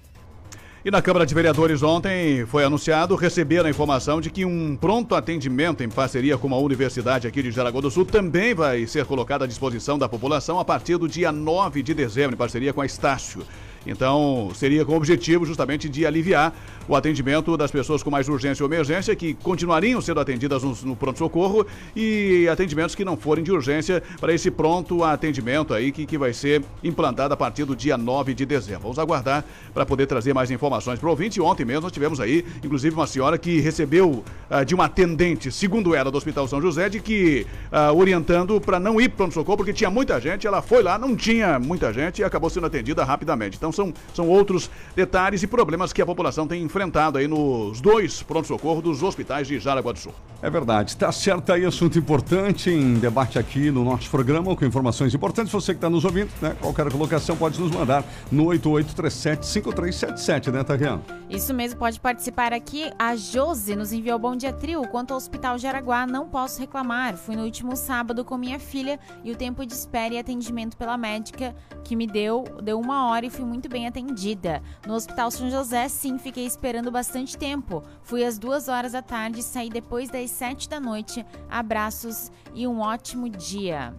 E 0.85 0.91
na 0.91 1.01
Câmara 1.01 1.25
de 1.25 1.33
Vereadores 1.33 1.83
ontem 1.83 2.45
foi 2.45 2.63
anunciado 2.63 3.15
receber 3.15 3.65
a 3.65 3.69
informação 3.69 4.21
de 4.21 4.29
que 4.29 4.45
um 4.45 4.75
pronto 4.75 5.15
atendimento 5.15 5.83
em 5.83 5.89
parceria 5.89 6.37
com 6.37 6.53
a 6.53 6.57
Universidade 6.57 7.27
aqui 7.27 7.43
de 7.43 7.51
Jaraguá 7.51 7.81
do 7.81 7.91
Sul 7.91 8.05
também 8.05 8.53
vai 8.53 8.85
ser 8.87 9.05
colocado 9.05 9.43
à 9.43 9.47
disposição 9.47 9.97
da 9.97 10.07
população 10.07 10.59
a 10.59 10.65
partir 10.65 10.97
do 10.97 11.07
dia 11.07 11.31
9 11.31 11.83
de 11.83 11.93
dezembro, 11.93 12.35
em 12.35 12.37
parceria 12.37 12.71
com 12.71 12.81
a 12.81 12.85
Estácio. 12.85 13.45
Então, 13.87 14.49
seria 14.55 14.83
com 14.83 14.93
o 14.93 14.95
objetivo 14.95 15.45
justamente 15.45 15.87
de 15.87 16.05
aliviar 16.05 16.53
o 16.87 16.95
atendimento 16.95 17.57
das 17.57 17.69
pessoas 17.69 18.01
com 18.01 18.09
mais 18.09 18.29
urgência 18.29 18.63
ou 18.63 18.69
emergência, 18.69 19.15
que 19.15 19.33
continuariam 19.33 20.01
sendo 20.01 20.19
atendidas 20.19 20.63
no, 20.63 20.75
no 20.83 20.95
pronto-socorro, 20.95 21.65
e 21.95 22.47
atendimentos 22.49 22.95
que 22.95 23.03
não 23.03 23.17
forem 23.17 23.43
de 23.43 23.51
urgência 23.51 24.01
para 24.19 24.33
esse 24.33 24.49
pronto 24.49 25.03
atendimento 25.03 25.73
aí 25.73 25.91
que, 25.91 26.05
que 26.05 26.17
vai 26.17 26.33
ser 26.33 26.63
implantado 26.83 27.33
a 27.33 27.37
partir 27.37 27.65
do 27.65 27.75
dia 27.75 27.97
9 27.97 28.33
de 28.33 28.45
dezembro. 28.45 28.83
Vamos 28.83 28.99
aguardar 28.99 29.43
para 29.73 29.85
poder 29.85 30.07
trazer 30.07 30.33
mais 30.33 30.49
informações 30.49 30.99
para 30.99 31.07
o 31.07 31.09
ouvinte. 31.09 31.41
Ontem 31.41 31.65
mesmo 31.65 31.81
nós 31.81 31.91
tivemos 31.91 32.19
aí, 32.19 32.45
inclusive, 32.63 32.95
uma 32.95 33.07
senhora 33.07 33.37
que 33.37 33.59
recebeu 33.59 34.23
uh, 34.49 34.65
de 34.65 34.73
uma 34.73 34.85
atendente, 34.85 35.51
segundo 35.51 35.93
ela, 35.93 36.09
do 36.09 36.17
Hospital 36.17 36.47
São 36.47 36.61
José, 36.61 36.89
de 36.89 36.99
que 36.99 37.45
uh, 37.71 37.95
orientando 37.95 38.59
para 38.61 38.79
não 38.79 38.99
ir 38.99 39.09
para 39.09 39.27
pronto-socorro, 39.27 39.57
porque 39.57 39.73
tinha 39.73 39.89
muita 39.89 40.19
gente, 40.19 40.47
ela 40.47 40.61
foi 40.61 40.81
lá, 40.81 40.97
não 40.97 41.15
tinha 41.15 41.59
muita 41.59 41.91
gente 41.93 42.21
e 42.21 42.23
acabou 42.23 42.49
sendo 42.49 42.65
atendida 42.65 43.03
rapidamente. 43.03 43.57
Então, 43.57 43.71
são, 43.77 43.93
são 44.13 44.27
outros 44.27 44.69
detalhes 44.95 45.43
e 45.43 45.47
problemas 45.47 45.93
que 45.93 46.01
a 46.01 46.05
população 46.05 46.47
tem 46.47 46.63
enfrentado 46.63 47.17
aí 47.17 47.27
nos 47.27 47.79
dois 47.79 48.23
pronto-socorro 48.23 48.81
dos 48.81 49.03
hospitais 49.03 49.47
de 49.47 49.59
Jaraguá 49.59 49.93
do 49.93 49.99
Sul. 49.99 50.13
É 50.41 50.49
verdade, 50.49 50.91
está 50.91 51.11
certo 51.11 51.51
aí, 51.51 51.65
assunto 51.65 51.97
importante 51.97 52.69
em 52.69 52.93
debate 52.95 53.39
aqui 53.39 53.71
no 53.71 53.83
nosso 53.83 54.09
programa, 54.09 54.55
com 54.55 54.63
informações 54.65 55.13
importantes. 55.13 55.51
Você 55.51 55.73
que 55.73 55.77
está 55.77 55.89
nos 55.89 56.05
ouvindo, 56.05 56.29
né? 56.41 56.55
Qualquer 56.59 56.89
colocação 56.91 57.35
pode 57.35 57.59
nos 57.59 57.71
mandar 57.71 58.03
no 58.31 58.45
8837-5377, 58.45 60.51
né, 60.51 60.63
Tariana? 60.63 61.01
Isso 61.29 61.53
mesmo, 61.53 61.79
pode 61.79 61.99
participar 61.99 62.53
aqui. 62.53 62.89
A 62.99 63.15
Josi 63.15 63.75
nos 63.75 63.91
enviou 63.91 64.19
bom 64.19 64.35
dia 64.35 64.53
trio. 64.53 64.87
Quanto 64.89 65.11
ao 65.11 65.17
Hospital 65.17 65.57
Jaraguá, 65.57 66.05
não 66.05 66.27
posso 66.27 66.59
reclamar. 66.59 67.17
Fui 67.17 67.35
no 67.35 67.43
último 67.43 67.75
sábado 67.75 68.23
com 68.23 68.37
minha 68.37 68.59
filha 68.59 68.99
e 69.23 69.31
o 69.31 69.35
tempo 69.35 69.65
de 69.65 69.73
espera 69.73 70.13
e 70.13 70.19
atendimento 70.19 70.77
pela 70.77 70.97
médica 70.97 71.55
que 71.83 71.95
me 71.95 72.05
deu, 72.05 72.43
deu 72.61 72.79
uma 72.79 73.09
hora 73.09 73.25
e 73.25 73.29
fui 73.29 73.43
muito 73.43 73.66
bem 73.67 73.87
atendida. 73.87 74.61
No 74.85 74.93
Hospital 74.93 75.31
São 75.31 75.49
José, 75.49 75.87
sim, 75.87 76.17
fiquei 76.17 76.45
esperando 76.45 76.91
bastante 76.91 77.37
tempo. 77.37 77.83
Fui 78.03 78.23
às 78.23 78.37
duas 78.37 78.67
horas 78.67 78.93
da 78.93 79.01
tarde 79.01 79.43
saí 79.43 79.69
depois 79.69 80.09
das 80.09 80.31
sete 80.31 80.69
da 80.69 80.79
noite. 80.79 81.25
Abraços 81.49 82.31
e 82.53 82.67
um 82.67 82.79
ótimo 82.79 83.29
dia. 83.29 83.93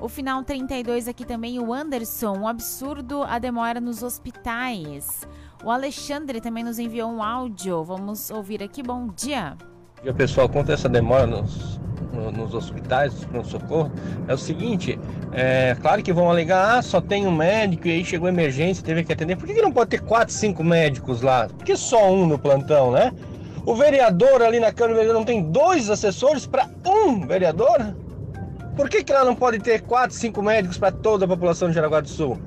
O 0.00 0.08
final 0.08 0.44
32 0.44 1.08
aqui 1.08 1.24
também, 1.24 1.58
o 1.58 1.72
Anderson. 1.72 2.38
Um 2.38 2.48
absurdo 2.48 3.22
a 3.22 3.38
demora 3.38 3.80
nos 3.80 4.02
hospitais. 4.02 5.26
O 5.64 5.70
Alexandre 5.70 6.40
também 6.40 6.62
nos 6.62 6.78
enviou 6.78 7.10
um 7.10 7.22
áudio. 7.22 7.82
Vamos 7.82 8.30
ouvir 8.30 8.62
aqui. 8.62 8.82
Bom 8.82 9.08
dia. 9.08 9.56
Bom 9.98 10.04
dia, 10.04 10.14
pessoal. 10.14 10.48
Quanto 10.48 10.70
a 10.70 10.74
essa 10.74 10.88
demora 10.88 11.26
nos, 11.26 11.80
nos 12.32 12.54
hospitais, 12.54 13.12
nos 13.14 13.24
pronto-socorro, 13.24 13.90
é 14.28 14.32
o 14.32 14.38
seguinte: 14.38 14.96
é 15.32 15.76
claro 15.80 16.04
que 16.04 16.12
vão 16.12 16.30
alegar, 16.30 16.78
ah, 16.78 16.82
só 16.82 17.00
tem 17.00 17.26
um 17.26 17.34
médico 17.34 17.88
e 17.88 17.90
aí 17.90 18.04
chegou 18.04 18.28
emergência, 18.28 18.84
teve 18.84 19.02
que 19.02 19.12
atender. 19.12 19.34
Por 19.34 19.44
que, 19.44 19.54
que 19.54 19.60
não 19.60 19.72
pode 19.72 19.90
ter 19.90 20.00
quatro, 20.00 20.32
cinco 20.32 20.62
médicos 20.62 21.20
lá? 21.20 21.48
Por 21.48 21.64
que 21.64 21.76
só 21.76 22.12
um 22.12 22.28
no 22.28 22.38
plantão, 22.38 22.92
né? 22.92 23.12
O 23.66 23.74
vereador 23.74 24.40
ali 24.40 24.60
na 24.60 24.72
Câmara 24.72 25.12
não 25.12 25.24
tem 25.24 25.42
dois 25.50 25.90
assessores 25.90 26.46
para 26.46 26.68
um 26.86 27.26
vereador? 27.26 27.96
Por 28.76 28.88
que, 28.88 29.02
que 29.02 29.12
ela 29.12 29.24
não 29.24 29.34
pode 29.34 29.58
ter 29.58 29.82
quatro, 29.82 30.16
cinco 30.16 30.40
médicos 30.40 30.78
para 30.78 30.92
toda 30.92 31.24
a 31.24 31.28
população 31.28 31.68
de 31.68 31.74
Jaraguá 31.74 32.00
do 32.00 32.08
Sul? 32.08 32.38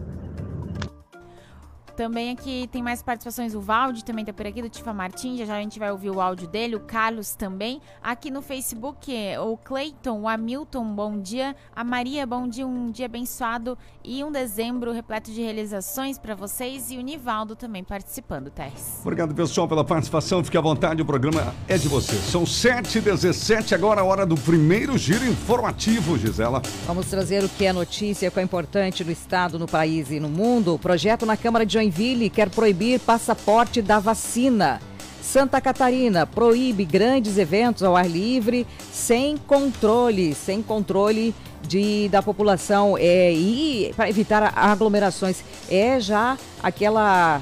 Também 2.02 2.32
aqui 2.32 2.68
tem 2.72 2.82
mais 2.82 3.04
participações. 3.04 3.54
O 3.54 3.62
Valde 3.62 4.04
também 4.04 4.26
tá 4.26 4.34
por 4.34 4.48
aqui, 4.48 4.60
do 4.60 4.68
Tifa 4.68 4.92
Martins. 4.92 5.38
Já 5.38 5.46
já 5.46 5.58
a 5.58 5.62
gente 5.62 5.78
vai 5.78 5.92
ouvir 5.92 6.10
o 6.10 6.20
áudio 6.20 6.48
dele. 6.48 6.76
O 6.76 6.80
Carlos 6.80 7.36
também. 7.36 7.80
Aqui 8.02 8.32
no 8.32 8.42
Facebook, 8.42 9.14
o 9.40 9.56
Cleiton, 9.56 10.22
o 10.22 10.28
Hamilton, 10.28 10.84
bom 10.96 11.20
dia. 11.20 11.56
A 11.76 11.84
Maria, 11.84 12.26
bom 12.26 12.48
dia. 12.48 12.66
Um 12.66 12.90
dia 12.90 13.06
abençoado 13.06 13.78
e 14.04 14.24
um 14.24 14.32
dezembro 14.32 14.92
repleto 14.92 15.30
de 15.32 15.44
realizações 15.44 16.18
para 16.18 16.34
vocês. 16.34 16.90
E 16.90 16.98
o 16.98 17.02
Nivaldo 17.02 17.56
também 17.56 17.84
participando, 17.84 18.50
Teres. 18.50 19.02
Obrigado, 19.02 19.36
pessoal, 19.36 19.68
pela 19.68 19.84
participação. 19.86 20.44
Fique 20.44 20.58
à 20.58 20.62
vontade, 20.62 21.04
o 21.04 21.06
programa 21.06 21.54
é 21.68 21.78
de 21.78 21.88
você. 21.88 22.16
São 22.16 22.46
7h17, 22.46 23.74
agora 23.74 24.02
a 24.02 24.04
hora 24.04 24.26
do 24.26 24.36
primeiro 24.38 24.98
giro 24.98 25.24
informativo, 25.24 26.18
Gisela. 26.18 26.64
Vamos 26.88 27.06
trazer 27.06 27.44
o 27.44 27.50
que 27.50 27.64
é 27.64 27.72
notícia, 27.72 28.28
o 28.28 28.32
que 28.32 28.40
é 28.40 28.44
importante 28.44 29.04
no 29.04 29.12
Estado, 29.12 29.60
no 29.60 29.68
país 29.68 30.10
e 30.10 30.20
no 30.20 30.30
mundo. 30.30 30.74
O 30.74 30.80
projeto 30.80 31.28
na 31.28 31.38
Câmara 31.38 31.64
de 31.64 31.74
Joinville 31.74 31.91
Joinville 31.92 32.30
quer 32.30 32.50
proibir 32.50 33.00
passaporte 33.02 33.82
da 33.82 34.00
vacina. 34.00 34.80
Santa 35.22 35.60
Catarina 35.60 36.26
proíbe 36.26 36.86
grandes 36.86 37.38
eventos 37.38 37.84
ao 37.84 37.96
ar 37.96 38.10
livre 38.10 38.66
sem 38.92 39.38
controle, 39.38 40.34
sem 40.34 40.64
controle 40.64 41.36
de, 41.62 42.10
da 42.10 42.22
população 42.22 42.98
é, 42.98 43.32
e 43.32 43.94
para 43.96 44.10
evitar 44.10 44.54
aglomerações. 44.56 45.44
É 45.70 46.00
já 46.00 46.38
aquela 46.64 47.42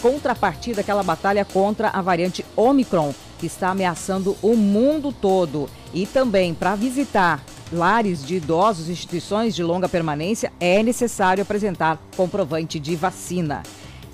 contrapartida, 0.00 0.80
aquela 0.80 1.02
batalha 1.02 1.44
contra 1.44 1.88
a 1.88 2.00
variante 2.00 2.44
Omicron 2.56 3.12
que 3.38 3.46
está 3.46 3.70
ameaçando 3.70 4.36
o 4.40 4.56
mundo 4.56 5.12
todo. 5.12 5.68
E 5.92 6.06
também 6.06 6.54
para 6.54 6.74
visitar 6.74 7.42
lares 7.72 8.24
de 8.24 8.36
idosos, 8.36 8.88
instituições 8.88 9.54
de 9.54 9.62
longa 9.62 9.88
permanência, 9.88 10.52
é 10.58 10.82
necessário 10.82 11.42
apresentar 11.42 11.98
comprovante 12.16 12.78
de 12.78 12.96
vacina. 12.96 13.62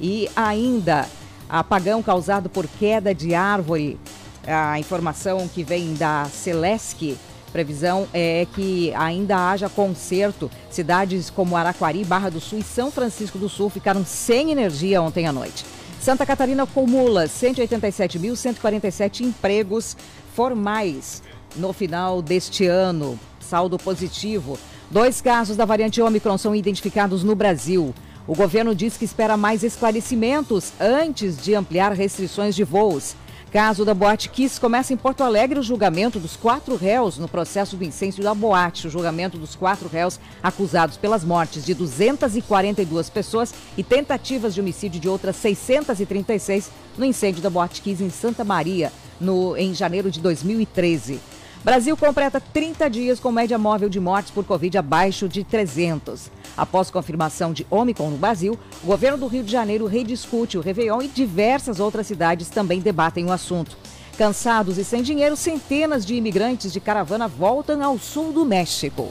E 0.00 0.28
ainda, 0.34 1.06
apagão 1.48 2.02
causado 2.02 2.48
por 2.48 2.66
queda 2.66 3.14
de 3.14 3.34
árvore. 3.34 3.98
A 4.46 4.78
informação 4.78 5.48
que 5.48 5.62
vem 5.62 5.94
da 5.94 6.26
Celesc, 6.26 7.16
previsão 7.52 8.06
é 8.12 8.46
que 8.54 8.92
ainda 8.94 9.50
haja 9.50 9.68
conserto. 9.68 10.50
Cidades 10.68 11.30
como 11.30 11.56
Araquari, 11.56 12.04
Barra 12.04 12.28
do 12.30 12.40
Sul 12.40 12.58
e 12.58 12.62
São 12.62 12.90
Francisco 12.90 13.38
do 13.38 13.48
Sul 13.48 13.70
ficaram 13.70 14.04
sem 14.04 14.50
energia 14.50 15.00
ontem 15.00 15.26
à 15.26 15.32
noite. 15.32 15.64
Santa 16.00 16.26
Catarina 16.26 16.64
acumula 16.64 17.24
187.147 17.24 19.20
empregos 19.20 19.96
formais 20.34 21.22
no 21.56 21.72
final 21.72 22.20
deste 22.20 22.66
ano. 22.66 23.18
Saldo 23.40 23.78
positivo. 23.78 24.58
Dois 24.90 25.22
casos 25.22 25.56
da 25.56 25.64
variante 25.64 26.02
Omicron 26.02 26.36
são 26.36 26.54
identificados 26.54 27.24
no 27.24 27.34
Brasil. 27.34 27.94
O 28.26 28.34
governo 28.34 28.74
diz 28.74 28.96
que 28.96 29.04
espera 29.04 29.36
mais 29.36 29.62
esclarecimentos 29.62 30.72
antes 30.80 31.36
de 31.36 31.54
ampliar 31.54 31.92
restrições 31.92 32.54
de 32.54 32.64
voos. 32.64 33.14
Caso 33.52 33.84
da 33.84 33.92
Boate 33.92 34.30
Kiss 34.30 34.58
começa 34.58 34.92
em 34.92 34.96
Porto 34.96 35.22
Alegre 35.22 35.60
o 35.60 35.62
julgamento 35.62 36.18
dos 36.18 36.34
quatro 36.34 36.74
réus 36.74 37.18
no 37.18 37.28
processo 37.28 37.76
do 37.76 37.84
incêndio 37.84 38.24
da 38.24 38.34
Boate. 38.34 38.86
O 38.86 38.90
julgamento 38.90 39.36
dos 39.38 39.54
quatro 39.54 39.88
réus 39.88 40.18
acusados 40.42 40.96
pelas 40.96 41.22
mortes 41.22 41.64
de 41.64 41.74
242 41.74 43.10
pessoas 43.10 43.54
e 43.76 43.82
tentativas 43.84 44.54
de 44.54 44.60
homicídio 44.60 44.98
de 44.98 45.08
outras 45.08 45.36
636 45.36 46.70
no 46.96 47.04
incêndio 47.04 47.42
da 47.42 47.50
Boate 47.50 47.82
Kiss 47.82 48.02
em 48.02 48.10
Santa 48.10 48.42
Maria, 48.42 48.90
no, 49.20 49.54
em 49.56 49.74
janeiro 49.74 50.10
de 50.10 50.18
2013. 50.18 51.20
Brasil 51.64 51.96
completa 51.96 52.38
30 52.38 52.90
dias 52.90 53.18
com 53.18 53.32
média 53.32 53.56
móvel 53.56 53.88
de 53.88 53.98
mortes 53.98 54.30
por 54.30 54.44
Covid 54.44 54.76
abaixo 54.76 55.26
de 55.26 55.42
300. 55.42 56.30
Após 56.54 56.90
confirmação 56.90 57.54
de 57.54 57.66
Omicron 57.70 58.10
no 58.10 58.18
Brasil, 58.18 58.58
o 58.82 58.86
governo 58.86 59.16
do 59.16 59.26
Rio 59.26 59.42
de 59.42 59.50
Janeiro 59.50 59.86
rediscute 59.86 60.58
o 60.58 60.60
Réveillon 60.60 61.00
e 61.00 61.08
diversas 61.08 61.80
outras 61.80 62.06
cidades 62.06 62.50
também 62.50 62.80
debatem 62.80 63.24
o 63.24 63.32
assunto. 63.32 63.78
Cansados 64.18 64.76
e 64.76 64.84
sem 64.84 65.02
dinheiro, 65.02 65.36
centenas 65.36 66.04
de 66.04 66.14
imigrantes 66.14 66.70
de 66.70 66.80
caravana 66.80 67.26
voltam 67.26 67.82
ao 67.82 67.98
sul 67.98 68.30
do 68.30 68.44
México. 68.44 69.10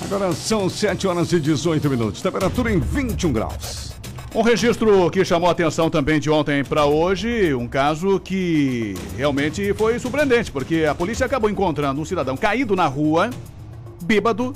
Agora 0.00 0.32
são 0.32 0.68
7 0.68 1.06
horas 1.06 1.32
e 1.32 1.38
18 1.38 1.88
minutos. 1.88 2.22
Temperatura 2.22 2.72
em 2.72 2.80
21 2.80 3.32
graus. 3.32 3.95
Um 4.36 4.42
registro 4.42 5.10
que 5.10 5.24
chamou 5.24 5.48
a 5.48 5.52
atenção 5.52 5.88
também 5.88 6.20
de 6.20 6.28
ontem 6.28 6.62
para 6.62 6.84
hoje, 6.84 7.54
um 7.54 7.66
caso 7.66 8.20
que 8.20 8.94
realmente 9.16 9.72
foi 9.72 9.98
surpreendente, 9.98 10.52
porque 10.52 10.84
a 10.84 10.94
polícia 10.94 11.24
acabou 11.24 11.48
encontrando 11.48 12.02
um 12.02 12.04
cidadão 12.04 12.36
caído 12.36 12.76
na 12.76 12.86
rua, 12.86 13.30
bêbado, 14.02 14.52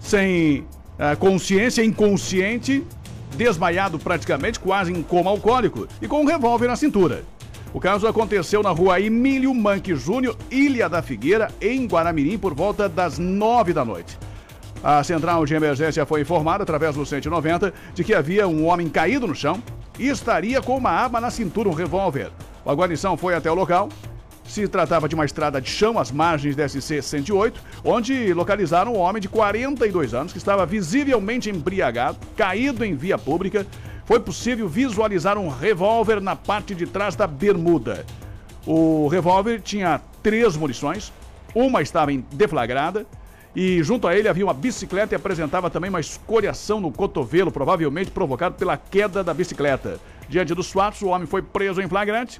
sem 0.00 0.62
uh, 0.98 1.16
consciência, 1.20 1.84
inconsciente, 1.84 2.84
desmaiado 3.36 3.96
praticamente, 3.96 4.58
quase 4.58 4.92
em 4.92 5.04
coma 5.04 5.30
alcoólico 5.30 5.86
e 6.02 6.08
com 6.08 6.22
um 6.22 6.26
revólver 6.26 6.66
na 6.66 6.74
cintura. 6.74 7.22
O 7.72 7.78
caso 7.78 8.08
aconteceu 8.08 8.60
na 8.60 8.70
rua 8.70 9.00
Emílio 9.00 9.54
Manque 9.54 9.94
Júnior, 9.94 10.36
Ilha 10.50 10.88
da 10.88 11.00
Figueira, 11.00 11.48
em 11.60 11.86
Guaramirim, 11.86 12.36
por 12.36 12.54
volta 12.54 12.88
das 12.88 13.20
nove 13.20 13.72
da 13.72 13.84
noite. 13.84 14.18
A 14.82 15.04
central 15.04 15.44
de 15.44 15.54
emergência 15.54 16.06
foi 16.06 16.22
informada 16.22 16.62
através 16.62 16.94
do 16.94 17.04
190 17.04 17.72
de 17.94 18.02
que 18.02 18.14
havia 18.14 18.48
um 18.48 18.66
homem 18.66 18.88
caído 18.88 19.26
no 19.26 19.34
chão 19.34 19.62
e 19.98 20.08
estaria 20.08 20.62
com 20.62 20.74
uma 20.74 20.90
arma 20.90 21.20
na 21.20 21.30
cintura, 21.30 21.68
um 21.68 21.74
revólver. 21.74 22.30
A 22.64 22.72
guarnição 22.72 23.14
foi 23.14 23.34
até 23.34 23.50
o 23.50 23.54
local. 23.54 23.90
Se 24.42 24.66
tratava 24.66 25.06
de 25.06 25.14
uma 25.14 25.26
estrada 25.26 25.60
de 25.60 25.68
chão 25.68 25.98
às 25.98 26.10
margens 26.10 26.56
da 26.56 26.66
SC 26.66 27.02
108, 27.02 27.60
onde 27.84 28.32
localizaram 28.32 28.94
um 28.94 28.98
homem 28.98 29.20
de 29.20 29.28
42 29.28 30.14
anos 30.14 30.32
que 30.32 30.38
estava 30.38 30.64
visivelmente 30.64 31.50
embriagado, 31.50 32.18
caído 32.34 32.82
em 32.82 32.96
via 32.96 33.18
pública, 33.18 33.66
foi 34.06 34.18
possível 34.18 34.66
visualizar 34.66 35.36
um 35.36 35.48
revólver 35.48 36.22
na 36.22 36.34
parte 36.34 36.74
de 36.74 36.86
trás 36.86 37.14
da 37.14 37.26
bermuda. 37.26 38.06
O 38.66 39.08
revólver 39.08 39.60
tinha 39.60 40.00
três 40.22 40.56
munições, 40.56 41.12
uma 41.54 41.82
estava 41.82 42.10
deflagrada 42.32 43.06
e 43.54 43.82
junto 43.82 44.06
a 44.06 44.16
ele 44.16 44.28
havia 44.28 44.44
uma 44.44 44.54
bicicleta 44.54 45.14
e 45.14 45.16
apresentava 45.16 45.68
também 45.70 45.90
uma 45.90 46.00
escoriação 46.00 46.80
no 46.80 46.92
cotovelo, 46.92 47.50
provavelmente 47.50 48.10
provocado 48.10 48.54
pela 48.54 48.76
queda 48.76 49.24
da 49.24 49.34
bicicleta. 49.34 49.98
Diante 50.28 50.54
dos 50.54 50.70
fatos, 50.70 51.02
o 51.02 51.08
homem 51.08 51.26
foi 51.26 51.42
preso 51.42 51.80
em 51.82 51.88
flagrante 51.88 52.38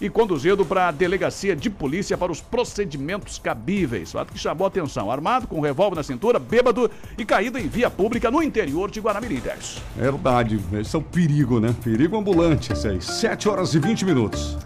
e 0.00 0.08
conduzido 0.08 0.64
para 0.64 0.88
a 0.88 0.90
delegacia 0.90 1.54
de 1.54 1.68
polícia 1.68 2.16
para 2.16 2.32
os 2.32 2.40
procedimentos 2.40 3.38
cabíveis. 3.38 4.12
Fato 4.12 4.32
que 4.32 4.38
chamou 4.38 4.66
atenção. 4.66 5.10
Armado 5.10 5.46
com 5.46 5.58
um 5.58 5.60
revólver 5.60 5.96
na 5.96 6.02
cintura, 6.02 6.38
bêbado 6.38 6.90
e 7.18 7.24
caído 7.24 7.58
em 7.58 7.68
via 7.68 7.90
pública 7.90 8.30
no 8.30 8.42
interior 8.42 8.90
de 8.90 9.00
Guaramirim. 9.00 9.42
Verdade. 9.96 10.58
Esse 10.72 10.96
é 10.96 10.98
o 10.98 11.02
perigo, 11.02 11.60
né? 11.60 11.74
Perigo 11.84 12.16
ambulante, 12.16 12.72
esse 12.72 12.88
aí. 12.88 13.00
7 13.00 13.48
horas 13.48 13.74
e 13.74 13.78
20 13.78 14.04
minutos 14.04 14.56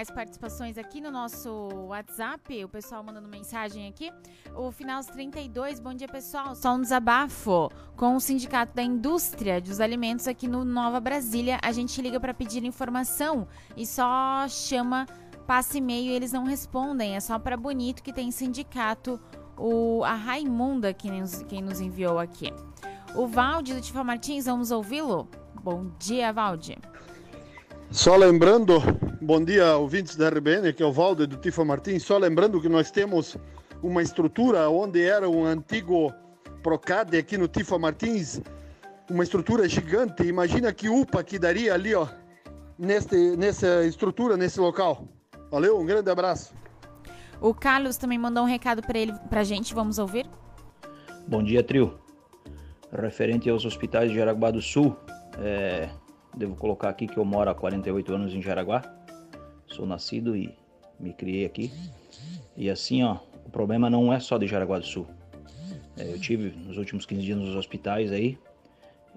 mais 0.00 0.10
participações 0.10 0.78
aqui 0.78 0.98
no 0.98 1.10
nosso 1.10 1.50
WhatsApp, 1.88 2.64
o 2.64 2.68
pessoal 2.70 3.04
mandando 3.04 3.28
mensagem 3.28 3.86
aqui. 3.86 4.10
O 4.56 4.72
Final 4.72 5.04
32, 5.04 5.78
bom 5.78 5.92
dia 5.92 6.08
pessoal, 6.08 6.54
só 6.54 6.74
um 6.74 6.80
desabafo 6.80 7.68
com 7.98 8.16
o 8.16 8.20
Sindicato 8.20 8.74
da 8.74 8.82
Indústria 8.82 9.60
dos 9.60 9.78
Alimentos 9.78 10.26
aqui 10.26 10.48
no 10.48 10.64
Nova 10.64 11.00
Brasília. 11.00 11.58
A 11.62 11.70
gente 11.70 12.00
liga 12.00 12.18
para 12.18 12.32
pedir 12.32 12.64
informação 12.64 13.46
e 13.76 13.86
só 13.86 14.48
chama, 14.48 15.04
passa 15.46 15.76
e-mail 15.76 16.10
e 16.12 16.14
eles 16.14 16.32
não 16.32 16.44
respondem. 16.44 17.14
É 17.14 17.20
só 17.20 17.38
para 17.38 17.54
Bonito 17.54 18.02
que 18.02 18.10
tem 18.10 18.30
sindicato, 18.30 19.20
o, 19.54 20.02
a 20.02 20.14
Raimunda 20.14 20.94
que 20.94 21.10
nos, 21.10 21.42
quem 21.42 21.60
nos 21.60 21.78
enviou 21.78 22.18
aqui. 22.18 22.50
O 23.14 23.26
Valde 23.26 23.74
do 23.74 23.82
Tifa 23.82 24.02
Martins, 24.02 24.46
vamos 24.46 24.70
ouvi-lo? 24.70 25.28
Bom 25.62 25.90
dia, 25.98 26.32
Valde. 26.32 26.78
Só 27.90 28.14
lembrando, 28.14 28.80
bom 29.20 29.44
dia 29.44 29.76
ouvintes 29.76 30.14
da 30.14 30.28
RBN, 30.28 30.72
que 30.72 30.80
é 30.80 30.86
o 30.86 30.92
Valde 30.92 31.26
do 31.26 31.36
Tifa 31.36 31.64
Martins, 31.64 32.04
só 32.04 32.18
lembrando 32.18 32.60
que 32.60 32.68
nós 32.68 32.88
temos 32.92 33.36
uma 33.82 34.00
estrutura 34.00 34.70
onde 34.70 35.02
era 35.02 35.28
um 35.28 35.44
antigo 35.44 36.14
Procade 36.62 37.16
aqui 37.16 37.36
no 37.36 37.48
Tifa 37.48 37.78
Martins, 37.80 38.40
uma 39.10 39.24
estrutura 39.24 39.68
gigante. 39.68 40.22
Imagina 40.22 40.72
que 40.72 40.88
UPA 40.88 41.24
que 41.24 41.36
daria 41.36 41.74
ali, 41.74 41.92
ó, 41.92 42.06
neste, 42.78 43.36
nessa 43.36 43.84
estrutura, 43.84 44.36
nesse 44.36 44.60
local. 44.60 45.08
Valeu, 45.50 45.76
um 45.80 45.84
grande 45.84 46.08
abraço. 46.10 46.54
O 47.40 47.52
Carlos 47.52 47.96
também 47.96 48.18
mandou 48.18 48.44
um 48.44 48.46
recado 48.46 48.82
para 48.82 48.98
ele, 48.98 49.12
pra 49.28 49.42
gente, 49.42 49.74
vamos 49.74 49.98
ouvir? 49.98 50.26
Bom 51.26 51.42
dia, 51.42 51.62
trio. 51.62 51.98
Referente 52.92 53.50
aos 53.50 53.64
hospitais 53.64 54.10
de 54.10 54.16
Jaraguá 54.16 54.52
do 54.52 54.62
Sul, 54.62 54.96
é, 55.38 55.88
Devo 56.36 56.54
colocar 56.56 56.88
aqui 56.88 57.06
que 57.06 57.18
eu 57.18 57.24
moro 57.24 57.50
há 57.50 57.54
48 57.54 58.14
anos 58.14 58.34
em 58.34 58.40
Jaraguá. 58.40 58.82
Sou 59.66 59.86
nascido 59.86 60.36
e 60.36 60.54
me 60.98 61.12
criei 61.12 61.44
aqui. 61.44 61.72
E 62.56 62.70
assim, 62.70 63.02
ó, 63.02 63.18
o 63.46 63.50
problema 63.50 63.90
não 63.90 64.12
é 64.12 64.20
só 64.20 64.38
de 64.38 64.46
Jaraguá 64.46 64.78
do 64.78 64.86
Sul. 64.86 65.06
É, 65.96 66.12
eu 66.12 66.18
tive 66.20 66.50
nos 66.50 66.78
últimos 66.78 67.04
15 67.04 67.22
dias 67.22 67.38
nos 67.38 67.54
hospitais 67.56 68.12
aí. 68.12 68.38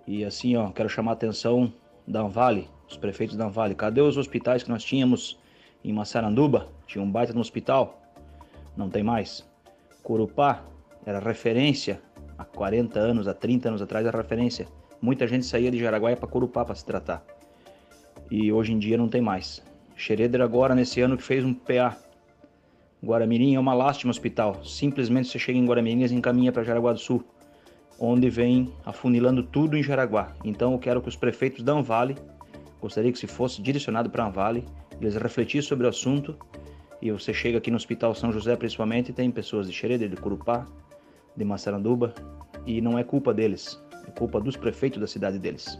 E 0.07 0.25
assim, 0.25 0.55
ó, 0.55 0.69
quero 0.71 0.89
chamar 0.89 1.11
a 1.11 1.13
atenção 1.13 1.71
da 2.07 2.21
Anvale, 2.21 2.67
os 2.89 2.97
prefeitos 2.97 3.35
da 3.35 3.45
Anvale. 3.45 3.75
Cadê 3.75 4.01
os 4.01 4.17
hospitais 4.17 4.63
que 4.63 4.69
nós 4.69 4.83
tínhamos 4.83 5.39
em 5.83 5.93
Massaranduba? 5.93 6.67
Tinha 6.87 7.03
um 7.03 7.09
baita 7.09 7.33
no 7.33 7.39
hospital. 7.39 8.01
Não 8.75 8.89
tem 8.89 9.03
mais. 9.03 9.47
Corupá 10.01 10.65
era 11.05 11.19
referência 11.19 12.01
há 12.37 12.43
40 12.43 12.99
anos, 12.99 13.27
há 13.27 13.33
30 13.33 13.69
anos 13.69 13.81
atrás 13.81 14.05
era 14.05 14.17
referência. 14.17 14.67
Muita 15.03 15.27
gente 15.27 15.45
saía 15.45 15.69
de 15.69 15.77
Jaraguá 15.77 16.15
para 16.15 16.29
Corupá 16.29 16.63
para 16.63 16.75
se 16.75 16.85
tratar. 16.85 17.25
E 18.31 18.53
hoje 18.53 18.71
em 18.71 18.79
dia 18.79 18.97
não 18.97 19.09
tem 19.09 19.19
mais. 19.19 19.61
Xereder 19.97 20.39
agora, 20.39 20.73
nesse 20.73 21.01
ano, 21.01 21.17
que 21.17 21.23
fez 21.23 21.43
um 21.43 21.53
PA. 21.53 21.97
Guaramirim 23.03 23.53
é 23.53 23.59
uma 23.59 23.73
lástima 23.73 24.11
hospital. 24.11 24.63
Simplesmente 24.63 25.27
você 25.27 25.37
chega 25.37 25.59
em 25.59 25.65
Guaramirim 25.65 26.05
e 26.05 26.13
encaminha 26.13 26.53
para 26.53 26.63
Jaraguá 26.63 26.93
do 26.93 26.99
Sul, 26.99 27.21
onde 27.99 28.29
vem 28.29 28.73
afunilando 28.85 29.43
tudo 29.43 29.75
em 29.75 29.83
Jaraguá. 29.83 30.33
Então 30.41 30.71
eu 30.71 30.79
quero 30.79 31.01
que 31.01 31.09
os 31.09 31.17
prefeitos 31.17 31.65
da 31.65 31.73
Anvale, 31.73 32.15
gostaria 32.79 33.11
que 33.11 33.19
se 33.19 33.27
fosse 33.27 33.61
direcionado 33.61 34.09
para 34.09 34.25
Anvale, 34.25 34.63
eles 35.01 35.17
refletissem 35.17 35.67
sobre 35.67 35.85
o 35.85 35.89
assunto 35.89 36.37
e 37.01 37.11
você 37.11 37.33
chega 37.33 37.57
aqui 37.57 37.69
no 37.69 37.75
Hospital 37.75 38.15
São 38.15 38.31
José 38.31 38.55
principalmente 38.55 39.11
tem 39.11 39.29
pessoas 39.29 39.67
de 39.67 39.73
Xereder, 39.73 40.07
de 40.07 40.15
Curupá, 40.15 40.65
de 41.35 41.43
Massaranduba 41.43 42.13
e 42.65 42.79
não 42.79 42.97
é 42.97 43.03
culpa 43.03 43.33
deles. 43.33 43.83
É 44.07 44.11
culpa 44.11 44.39
dos 44.39 44.55
prefeitos 44.57 44.99
da 44.99 45.07
cidade 45.07 45.39
deles. 45.39 45.79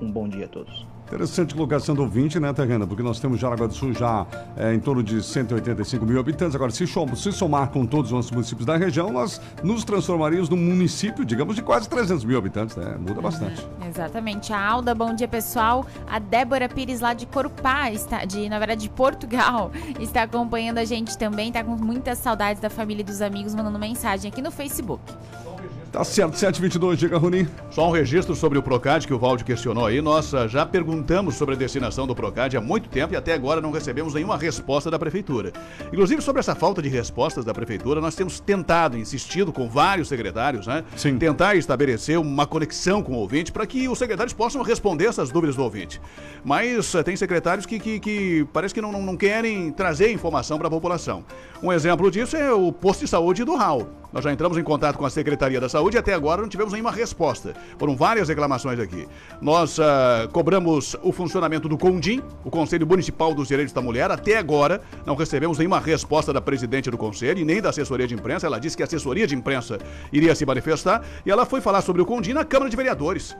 Um 0.00 0.10
bom 0.10 0.28
dia 0.28 0.46
a 0.46 0.48
todos. 0.48 0.86
Interessante 1.06 1.54
colocação 1.54 1.94
do 1.94 2.02
ouvinte, 2.02 2.40
né, 2.40 2.52
Terrena? 2.52 2.86
Porque 2.86 3.02
nós 3.02 3.20
temos 3.20 3.38
Jaraguá 3.38 3.66
do 3.66 3.74
Sul 3.74 3.92
já 3.92 4.26
é, 4.56 4.72
em 4.72 4.80
torno 4.80 5.02
de 5.02 5.22
185 5.22 6.04
mil 6.04 6.18
habitantes. 6.18 6.56
Agora, 6.56 6.72
se, 6.72 6.86
se 6.86 7.32
somar 7.32 7.68
com 7.68 7.84
todos 7.84 8.10
os 8.10 8.30
municípios 8.30 8.64
da 8.64 8.76
região, 8.76 9.12
nós 9.12 9.40
nos 9.62 9.84
transformaríamos 9.84 10.48
num 10.48 10.56
município, 10.56 11.24
digamos, 11.24 11.56
de 11.56 11.62
quase 11.62 11.88
300 11.88 12.24
mil 12.24 12.38
habitantes, 12.38 12.74
né? 12.74 12.96
Muda 12.98 13.20
bastante. 13.20 13.62
Uhum, 13.62 13.88
exatamente. 13.88 14.52
A 14.52 14.58
Alda, 14.58 14.94
bom 14.94 15.14
dia, 15.14 15.28
pessoal. 15.28 15.86
A 16.08 16.18
Débora 16.18 16.68
Pires, 16.68 17.00
lá 17.00 17.12
de 17.12 17.26
Corupá, 17.26 17.90
está, 17.90 18.24
de, 18.24 18.48
na 18.48 18.58
verdade, 18.58 18.80
de 18.80 18.88
Portugal, 18.88 19.70
está 20.00 20.22
acompanhando 20.22 20.78
a 20.78 20.84
gente 20.84 21.18
também. 21.18 21.48
Está 21.48 21.62
com 21.62 21.76
muitas 21.76 22.18
saudades 22.18 22.60
da 22.60 22.70
família 22.70 23.02
e 23.02 23.04
dos 23.04 23.20
amigos, 23.20 23.54
mandando 23.54 23.78
mensagem 23.78 24.30
aqui 24.30 24.40
no 24.40 24.50
Facebook. 24.50 25.02
Tá 25.94 26.02
certo, 26.02 26.36
722, 26.36 26.98
diga, 26.98 27.16
Runi. 27.16 27.48
Só 27.70 27.88
um 27.88 27.92
registro 27.92 28.34
sobre 28.34 28.58
o 28.58 28.62
Procad 28.64 29.06
que 29.06 29.14
o 29.14 29.18
Valde 29.18 29.44
questionou 29.44 29.86
aí. 29.86 30.02
Nós 30.02 30.34
ah, 30.34 30.48
já 30.48 30.66
perguntamos 30.66 31.36
sobre 31.36 31.54
a 31.54 31.56
destinação 31.56 32.04
do 32.04 32.16
Procad 32.16 32.52
há 32.56 32.60
muito 32.60 32.88
tempo 32.88 33.14
e 33.14 33.16
até 33.16 33.32
agora 33.32 33.60
não 33.60 33.70
recebemos 33.70 34.12
nenhuma 34.12 34.36
resposta 34.36 34.90
da 34.90 34.98
Prefeitura. 34.98 35.52
Inclusive, 35.92 36.20
sobre 36.20 36.40
essa 36.40 36.56
falta 36.56 36.82
de 36.82 36.88
respostas 36.88 37.44
da 37.44 37.54
Prefeitura, 37.54 38.00
nós 38.00 38.16
temos 38.16 38.40
tentado, 38.40 38.98
insistido 38.98 39.52
com 39.52 39.68
vários 39.68 40.08
secretários, 40.08 40.66
né? 40.66 40.82
Sim. 40.96 41.16
Tentar 41.16 41.54
estabelecer 41.54 42.18
uma 42.18 42.44
conexão 42.44 43.00
com 43.00 43.12
o 43.12 43.18
ouvinte 43.18 43.52
para 43.52 43.64
que 43.64 43.88
os 43.88 43.96
secretários 43.96 44.32
possam 44.32 44.62
responder 44.62 45.06
essas 45.06 45.30
dúvidas 45.30 45.54
do 45.54 45.62
ouvinte. 45.62 46.00
Mas 46.44 46.92
uh, 46.92 47.04
tem 47.04 47.14
secretários 47.14 47.66
que, 47.66 47.78
que, 47.78 48.00
que 48.00 48.46
parece 48.52 48.74
que 48.74 48.80
não, 48.80 48.90
não, 48.90 49.00
não 49.00 49.16
querem 49.16 49.70
trazer 49.70 50.10
informação 50.10 50.58
para 50.58 50.66
a 50.66 50.70
população. 50.72 51.24
Um 51.62 51.72
exemplo 51.72 52.10
disso 52.10 52.36
é 52.36 52.52
o 52.52 52.72
posto 52.72 53.04
de 53.04 53.06
saúde 53.08 53.44
do 53.44 53.54
RAL. 53.54 53.86
Nós 54.12 54.22
já 54.22 54.32
entramos 54.32 54.56
em 54.56 54.62
contato 54.62 54.96
com 54.96 55.04
a 55.04 55.10
Secretaria 55.10 55.60
da 55.60 55.68
Saúde 55.68 55.83
e 55.92 55.98
até 55.98 56.14
agora 56.14 56.40
não 56.40 56.48
tivemos 56.48 56.72
nenhuma 56.72 56.90
resposta. 56.90 57.54
Foram 57.78 57.94
várias 57.96 58.28
reclamações 58.28 58.78
aqui. 58.78 59.06
Nós 59.40 59.78
uh, 59.78 59.82
cobramos 60.32 60.96
o 61.02 61.12
funcionamento 61.12 61.68
do 61.68 61.76
CONDIM, 61.76 62.22
o 62.44 62.50
Conselho 62.50 62.86
Municipal 62.86 63.34
dos 63.34 63.48
Direitos 63.48 63.74
da 63.74 63.82
Mulher. 63.82 64.10
Até 64.10 64.38
agora 64.38 64.80
não 65.04 65.14
recebemos 65.14 65.58
nenhuma 65.58 65.80
resposta 65.80 66.32
da 66.32 66.40
presidente 66.40 66.90
do 66.90 66.96
conselho 66.96 67.40
e 67.40 67.44
nem 67.44 67.60
da 67.60 67.68
assessoria 67.68 68.06
de 68.06 68.14
imprensa. 68.14 68.46
Ela 68.46 68.58
disse 68.58 68.76
que 68.76 68.82
a 68.82 68.86
assessoria 68.86 69.26
de 69.26 69.34
imprensa 69.34 69.78
iria 70.12 70.34
se 70.34 70.46
manifestar 70.46 71.02
e 71.26 71.30
ela 71.30 71.44
foi 71.44 71.60
falar 71.60 71.82
sobre 71.82 72.00
o 72.00 72.06
CONDIM 72.06 72.32
na 72.32 72.44
Câmara 72.44 72.70
de 72.70 72.76
Vereadores. 72.76 73.36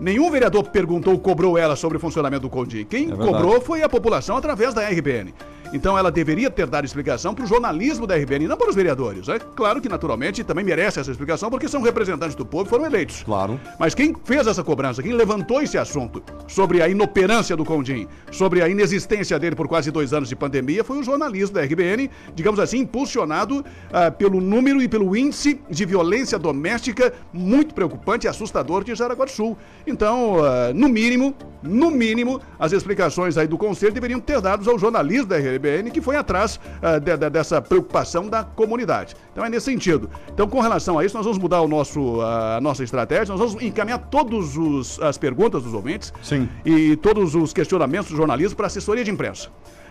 Nenhum 0.00 0.30
vereador 0.30 0.64
perguntou, 0.70 1.16
cobrou 1.18 1.56
ela 1.56 1.76
sobre 1.76 1.98
o 1.98 2.00
funcionamento 2.00 2.42
do 2.42 2.50
CONDIM. 2.50 2.84
Quem 2.84 3.12
é 3.12 3.16
cobrou 3.16 3.60
foi 3.60 3.82
a 3.82 3.88
população 3.88 4.36
através 4.36 4.74
da 4.74 4.82
RBN. 4.88 5.32
Então 5.74 5.98
ela 5.98 6.08
deveria 6.08 6.48
ter 6.48 6.68
dado 6.68 6.84
explicação 6.84 7.34
para 7.34 7.44
o 7.44 7.48
jornalismo 7.48 8.06
da 8.06 8.14
RBN, 8.14 8.46
não 8.46 8.56
para 8.56 8.70
os 8.70 8.76
vereadores. 8.76 9.28
É 9.28 9.40
claro 9.40 9.80
que, 9.80 9.88
naturalmente, 9.88 10.44
também 10.44 10.64
merece 10.64 11.00
essa 11.00 11.10
explicação, 11.10 11.50
porque 11.50 11.66
são 11.66 11.82
representantes 11.82 12.36
do 12.36 12.46
povo 12.46 12.66
e 12.66 12.70
foram 12.70 12.86
eleitos. 12.86 13.24
Claro. 13.24 13.58
Mas 13.76 13.92
quem 13.92 14.14
fez 14.24 14.46
essa 14.46 14.62
cobrança, 14.62 15.02
quem 15.02 15.12
levantou 15.12 15.60
esse 15.60 15.76
assunto 15.76 16.22
sobre 16.46 16.80
a 16.80 16.88
inoperância 16.88 17.56
do 17.56 17.64
Condim, 17.64 18.06
sobre 18.30 18.62
a 18.62 18.68
inexistência 18.68 19.36
dele 19.36 19.56
por 19.56 19.66
quase 19.66 19.90
dois 19.90 20.12
anos 20.12 20.28
de 20.28 20.36
pandemia, 20.36 20.84
foi 20.84 20.98
o 20.98 21.02
jornalismo 21.02 21.56
da 21.56 21.62
RBN, 21.62 22.08
digamos 22.36 22.60
assim, 22.60 22.78
impulsionado 22.78 23.64
ah, 23.92 24.12
pelo 24.12 24.40
número 24.40 24.80
e 24.80 24.86
pelo 24.86 25.16
índice 25.16 25.60
de 25.68 25.84
violência 25.84 26.38
doméstica 26.38 27.12
muito 27.32 27.74
preocupante 27.74 28.26
e 28.26 28.28
assustador 28.28 28.84
de 28.84 28.94
Jaraguá 28.94 29.24
do 29.24 29.30
Sul. 29.32 29.58
Então, 29.84 30.36
ah, 30.44 30.72
no 30.72 30.88
mínimo, 30.88 31.34
no 31.64 31.90
mínimo, 31.90 32.40
as 32.60 32.72
explicações 32.72 33.36
aí 33.36 33.48
do 33.48 33.58
Conselho 33.58 33.92
deveriam 33.92 34.20
ter 34.20 34.40
dados 34.40 34.68
ao 34.68 34.78
jornalismo 34.78 35.26
da 35.26 35.36
RBN, 35.36 35.63
que 35.92 36.00
foi 36.00 36.16
atrás 36.16 36.60
ah, 36.82 36.98
de- 36.98 37.16
de- 37.16 37.30
dessa 37.30 37.60
preocupação 37.60 38.28
da 38.28 38.44
comunidade. 38.44 39.14
Então 39.32 39.44
é 39.44 39.48
nesse 39.48 39.66
sentido. 39.66 40.08
Então, 40.32 40.46
com 40.48 40.60
relação 40.60 40.98
a 40.98 41.04
isso, 41.04 41.16
nós 41.16 41.24
vamos 41.24 41.38
mudar 41.38 41.60
o 41.62 41.68
nosso, 41.68 42.20
a 42.20 42.60
nossa 42.60 42.84
estratégia, 42.84 43.34
nós 43.34 43.38
vamos 43.38 43.62
encaminhar 43.62 43.98
todas 44.10 45.00
as 45.00 45.18
perguntas 45.18 45.62
dos 45.62 45.74
ouvintes 45.74 46.12
Sim. 46.22 46.48
e 46.64 46.96
todos 46.96 47.34
os 47.34 47.52
questionamentos 47.52 48.10
do 48.10 48.16
jornalismo 48.16 48.56
para 48.56 48.66
a 48.66 48.68
assessoria 48.68 49.04
de 49.04 49.10
imprensa. 49.10 49.48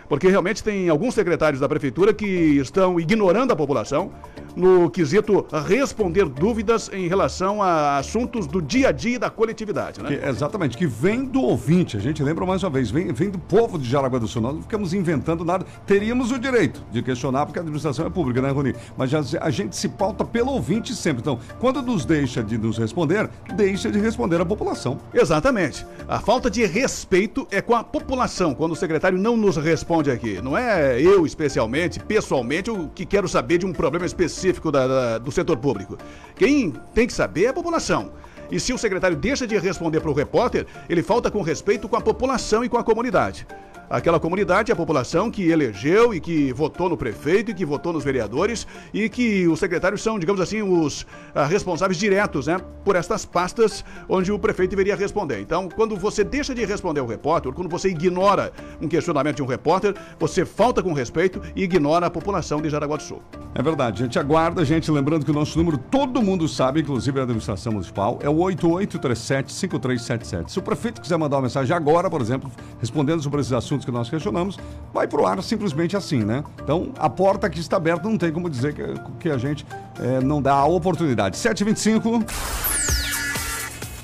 Porque 0.09 0.27
realmente 0.27 0.61
tem 0.61 0.89
alguns 0.89 1.13
secretários 1.15 1.61
da 1.61 1.67
prefeitura 1.69 2.13
que 2.13 2.25
estão 2.25 2.99
ignorando 2.99 3.51
a 3.51 3.55
população 3.55 4.11
no 4.55 4.89
quesito 4.89 5.45
responder 5.67 6.25
dúvidas 6.25 6.89
em 6.93 7.07
relação 7.07 7.61
a 7.61 7.97
assuntos 7.97 8.45
do 8.47 8.61
dia 8.61 8.89
a 8.89 8.91
dia 8.91 9.17
da 9.19 9.29
coletividade, 9.29 10.01
né? 10.01 10.09
Que- 10.17 10.25
exatamente, 10.27 10.77
que 10.77 10.85
vem 10.87 11.25
do 11.25 11.41
ouvinte. 11.41 11.97
A 11.97 11.99
gente 11.99 12.21
lembra 12.23 12.45
mais 12.45 12.63
uma 12.63 12.69
vez, 12.69 12.91
vem, 12.91 13.11
vem 13.11 13.29
do 13.29 13.39
povo 13.39 13.77
de 13.79 13.89
Jaraguá 13.89 14.19
do 14.19 14.27
Sul. 14.27 14.41
Nós 14.41 14.55
não 14.55 14.61
ficamos 14.61 14.93
inventando 14.93 15.43
nada. 15.43 15.65
Teríamos 15.85 16.31
o 16.31 16.37
direito 16.39 16.83
de 16.91 17.01
questionar, 17.01 17.45
porque 17.45 17.59
a 17.59 17.61
administração 17.61 18.05
é 18.05 18.09
pública, 18.09 18.41
né, 18.41 18.51
Rony? 18.51 18.73
Mas 18.97 19.09
já- 19.09 19.21
a 19.41 19.49
gente 19.49 19.75
se 19.75 19.89
pauta 19.89 20.23
pelo 20.25 20.51
ouvinte 20.51 20.93
sempre. 20.93 21.21
Então, 21.21 21.39
quando 21.59 21.81
nos 21.81 22.05
deixa 22.05 22.43
de 22.43 22.57
nos 22.57 22.77
responder, 22.77 23.29
deixa 23.55 23.89
de 23.91 23.99
responder 23.99 24.39
a 24.41 24.45
população. 24.45 24.97
Exatamente. 25.13 25.85
A 26.07 26.19
falta 26.19 26.49
de 26.49 26.65
respeito 26.65 27.47
é 27.49 27.61
com 27.61 27.75
a 27.75 27.83
população, 27.83 28.53
quando 28.53 28.73
o 28.73 28.75
secretário 28.75 29.17
não 29.17 29.35
nos 29.37 29.57
responde 29.57 30.11
aqui. 30.11 30.41
Não 30.41 30.57
é 30.57 30.99
eu, 31.01 31.25
especialmente, 31.25 31.99
pessoalmente, 31.99 32.69
o 32.69 32.89
que 32.89 33.05
quero 33.05 33.27
saber 33.27 33.57
de 33.57 33.65
um 33.65 33.73
problema 33.73 34.05
específico 34.05 34.42
da- 34.71 34.87
da- 34.87 35.17
do 35.17 35.31
setor 35.31 35.57
público. 35.57 35.97
Quem 36.35 36.71
tem 36.93 37.07
que 37.07 37.13
saber 37.13 37.45
é 37.45 37.47
a 37.49 37.53
população. 37.53 38.11
E 38.51 38.59
se 38.59 38.73
o 38.73 38.77
secretário 38.77 39.15
deixa 39.17 39.47
de 39.47 39.57
responder 39.57 39.99
para 40.01 40.11
o 40.11 40.13
repórter, 40.13 40.67
ele 40.89 41.01
falta 41.01 41.31
com 41.31 41.41
respeito 41.41 41.87
com 41.87 41.95
a 41.95 42.01
população 42.01 42.63
e 42.63 42.69
com 42.69 42.77
a 42.77 42.83
comunidade. 42.83 43.47
Aquela 43.93 44.19
comunidade, 44.19 44.71
a 44.71 44.75
população 44.75 45.29
que 45.29 45.51
elegeu 45.51 46.15
e 46.15 46.19
que 46.19 46.51
votou 46.51 46.89
no 46.89 46.97
prefeito 46.97 47.51
e 47.51 47.53
que 47.53 47.63
votou 47.63 47.93
nos 47.93 48.03
vereadores 48.03 48.65
e 48.91 49.07
que 49.07 49.47
os 49.47 49.59
secretários 49.59 50.01
são, 50.01 50.17
digamos 50.17 50.41
assim, 50.41 50.63
os 50.63 51.05
ah, 51.35 51.45
responsáveis 51.45 51.99
diretos, 51.99 52.47
né, 52.47 52.57
por 52.83 52.95
estas 52.95 53.23
pastas 53.23 53.85
onde 54.09 54.31
o 54.31 54.39
prefeito 54.39 54.71
deveria 54.71 54.95
responder. 54.95 55.41
Então, 55.41 55.69
quando 55.69 55.95
você 55.95 56.23
deixa 56.23 56.55
de 56.55 56.65
responder 56.65 57.01
ao 57.01 57.05
repórter, 57.05 57.53
quando 57.53 57.69
você 57.69 57.89
ignora 57.89 58.51
um 58.81 58.87
questionamento 58.87 59.35
de 59.35 59.43
um 59.43 59.45
repórter, 59.45 59.93
você 60.19 60.43
falta 60.43 60.81
com 60.81 60.91
respeito 60.91 61.39
e 61.55 61.61
ignora 61.61 62.07
a 62.07 62.09
população 62.09 62.63
de 62.63 62.71
Jaraguá 62.71 62.97
do 62.97 63.03
Sul. 63.03 63.21
É 63.53 63.61
verdade, 63.61 64.01
a 64.01 64.05
gente 64.07 64.17
aguarda, 64.17 64.65
gente, 64.65 64.89
lembrando 64.89 65.23
que 65.23 65.29
o 65.29 65.35
nosso 65.35 65.55
número 65.55 65.77
todo 65.77 66.19
mundo 66.19 66.47
sabe, 66.47 66.81
inclusive 66.81 67.19
a 67.19 67.23
administração 67.23 67.73
municipal, 67.73 68.17
é 68.23 68.29
o 68.29 68.37
8837-5377. 68.37 70.49
Se 70.49 70.57
o 70.57 70.63
prefeito 70.63 70.99
quiser 70.99 71.17
mandar 71.17 71.35
uma 71.35 71.43
mensagem 71.43 71.77
agora, 71.77 72.09
por 72.09 72.21
exemplo, 72.21 72.51
respondendo 72.79 73.21
sobre 73.21 73.39
esses 73.39 73.53
assuntos 73.53 73.82
que 73.83 73.91
nós 73.91 74.09
questionamos, 74.09 74.57
vai 74.93 75.07
pro 75.07 75.25
ar 75.25 75.41
simplesmente 75.41 75.95
assim, 75.95 76.23
né? 76.23 76.43
Então, 76.61 76.93
a 76.97 77.09
porta 77.09 77.47
aqui 77.47 77.59
está 77.59 77.77
aberta, 77.77 78.07
não 78.07 78.17
tem 78.17 78.31
como 78.31 78.49
dizer 78.49 78.73
que, 78.73 78.83
que 79.19 79.29
a 79.29 79.37
gente 79.37 79.65
eh, 79.99 80.19
não 80.21 80.41
dá 80.41 80.53
a 80.53 80.65
oportunidade. 80.65 81.37
725. 81.37 82.23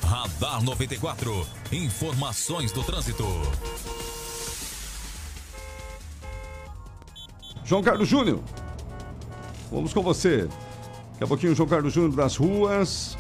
Radar 0.04 0.64
94. 0.64 1.46
Informações 1.72 2.72
do 2.72 2.84
trânsito. 2.84 3.26
João 7.64 7.84
Carlos 7.84 8.08
Júnior. 8.08 8.40
Vamos 9.72 9.94
com 9.94 10.02
você. 10.02 10.48
Daqui 11.12 11.24
a 11.24 11.28
pouquinho, 11.28 11.54
João 11.54 11.70
Carlos 11.70 11.94
Júnior 11.94 12.16
das 12.16 12.36
ruas. 12.36 13.18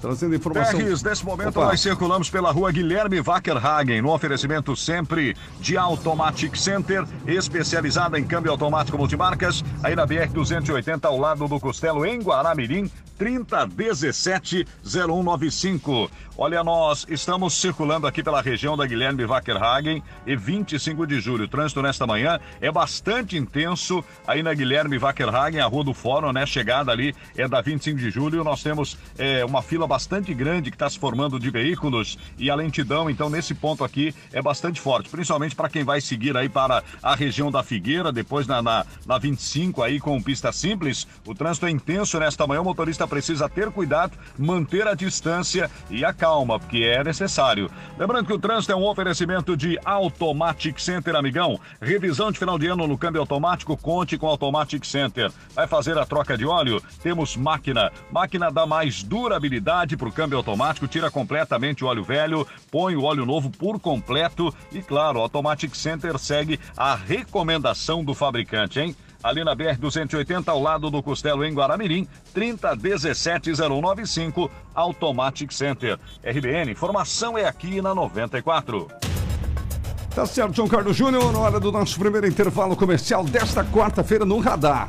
Trazendo 0.00 0.34
informação. 0.34 0.78
Terres, 0.78 1.02
nesse 1.02 1.24
momento 1.24 1.58
Opa. 1.58 1.66
nós 1.66 1.80
circulamos 1.80 2.30
pela 2.30 2.50
rua 2.50 2.70
Guilherme 2.70 3.20
Wackerhagen, 3.20 4.02
no 4.02 4.12
oferecimento 4.12 4.76
sempre 4.76 5.36
de 5.60 5.76
Automatic 5.76 6.56
Center, 6.56 7.04
especializada 7.26 8.18
em 8.18 8.24
câmbio 8.24 8.50
automático 8.50 8.96
multimarcas, 8.98 9.64
aí 9.82 9.96
na 9.96 10.06
BR-280, 10.06 11.04
ao 11.04 11.18
lado 11.18 11.48
do 11.48 11.60
Costelo, 11.60 12.04
em 12.04 12.20
Guaramirim, 12.20 12.90
3017-0195. 13.18 16.08
Olha, 16.38 16.62
nós 16.62 17.06
estamos 17.08 17.54
circulando 17.54 18.06
aqui 18.06 18.22
pela 18.22 18.42
região 18.42 18.76
da 18.76 18.84
Guilherme 18.84 19.24
Wackerhagen 19.24 20.02
e 20.26 20.36
25 20.36 21.06
de 21.06 21.18
julho. 21.18 21.44
O 21.44 21.48
trânsito 21.48 21.80
nesta 21.80 22.06
manhã 22.06 22.38
é 22.60 22.70
bastante 22.70 23.38
intenso 23.38 24.04
aí 24.26 24.42
na 24.42 24.52
Guilherme 24.52 24.98
Wackerhagen, 24.98 25.60
a 25.60 25.66
rua 25.66 25.82
do 25.82 25.94
Fórum, 25.94 26.32
né? 26.32 26.44
Chegada 26.44 26.92
ali 26.92 27.14
é 27.38 27.48
da 27.48 27.62
25 27.62 27.98
de 27.98 28.10
julho. 28.10 28.44
Nós 28.44 28.62
temos 28.62 28.98
é, 29.16 29.46
uma 29.46 29.62
fila 29.62 29.86
bastante 29.86 30.34
grande 30.34 30.70
que 30.70 30.76
está 30.76 30.90
se 30.90 30.98
formando 30.98 31.40
de 31.40 31.48
veículos 31.48 32.18
e 32.36 32.50
a 32.50 32.54
lentidão, 32.54 33.08
então, 33.08 33.30
nesse 33.30 33.54
ponto 33.54 33.82
aqui 33.82 34.14
é 34.30 34.42
bastante 34.42 34.78
forte, 34.78 35.08
principalmente 35.08 35.56
para 35.56 35.70
quem 35.70 35.84
vai 35.84 36.02
seguir 36.02 36.36
aí 36.36 36.50
para 36.50 36.84
a 37.02 37.14
região 37.14 37.50
da 37.50 37.62
Figueira, 37.62 38.12
depois 38.12 38.46
na, 38.46 38.60
na, 38.60 38.84
na 39.06 39.16
25 39.16 39.82
aí 39.82 39.98
com 39.98 40.20
pista 40.20 40.52
simples. 40.52 41.08
O 41.24 41.34
trânsito 41.34 41.64
é 41.64 41.70
intenso 41.70 42.18
nesta 42.18 42.46
manhã, 42.46 42.60
o 42.60 42.64
motorista 42.64 43.05
precisa 43.06 43.48
ter 43.48 43.70
cuidado, 43.70 44.16
manter 44.38 44.86
a 44.86 44.94
distância 44.94 45.70
e 45.90 46.04
a 46.04 46.12
calma, 46.12 46.58
porque 46.58 46.78
é 46.78 47.02
necessário. 47.02 47.70
Lembrando 47.98 48.26
que 48.26 48.32
o 48.32 48.38
trânsito 48.38 48.72
é 48.72 48.76
um 48.76 48.84
oferecimento 48.84 49.56
de 49.56 49.78
Automatic 49.84 50.78
Center, 50.78 51.14
amigão. 51.16 51.58
Revisão 51.80 52.30
de 52.30 52.38
final 52.38 52.58
de 52.58 52.66
ano 52.66 52.86
no 52.86 52.98
câmbio 52.98 53.20
automático, 53.20 53.76
conte 53.76 54.18
com 54.18 54.26
Automatic 54.26 54.84
Center. 54.84 55.30
Vai 55.54 55.66
fazer 55.66 55.96
a 55.98 56.06
troca 56.06 56.36
de 56.36 56.44
óleo? 56.44 56.82
Temos 57.02 57.36
máquina. 57.36 57.90
Máquina 58.10 58.50
dá 58.50 58.66
mais 58.66 59.02
durabilidade 59.02 59.96
para 59.96 60.08
o 60.08 60.12
câmbio 60.12 60.38
automático, 60.38 60.88
tira 60.88 61.10
completamente 61.10 61.84
o 61.84 61.86
óleo 61.86 62.04
velho, 62.04 62.46
põe 62.70 62.96
o 62.96 63.04
óleo 63.04 63.26
novo 63.26 63.50
por 63.50 63.78
completo 63.80 64.54
e, 64.72 64.82
claro, 64.82 65.20
Automatic 65.20 65.74
Center 65.74 66.18
segue 66.18 66.58
a 66.76 66.94
recomendação 66.94 68.04
do 68.04 68.14
fabricante, 68.14 68.80
hein? 68.80 68.96
Ali 69.26 69.42
na 69.42 69.56
BR-280, 69.56 70.46
ao 70.46 70.62
lado 70.62 70.88
do 70.88 71.02
Costelo, 71.02 71.44
em 71.44 71.52
Guaramirim, 71.52 72.06
3017-0195, 72.32 74.48
Automatic 74.72 75.50
Center. 75.50 75.98
RBN, 76.22 76.70
informação 76.70 77.36
é 77.36 77.44
aqui 77.44 77.82
na 77.82 77.92
94. 77.92 78.86
Tá 80.14 80.24
certo, 80.26 80.54
João 80.54 80.68
Carlos 80.68 80.96
Júnior, 80.96 81.32
na 81.32 81.40
hora 81.40 81.58
do 81.58 81.72
nosso 81.72 81.98
primeiro 81.98 82.28
intervalo 82.28 82.76
comercial 82.76 83.24
desta 83.24 83.64
quarta-feira 83.64 84.24
no 84.24 84.38
Radar. 84.38 84.88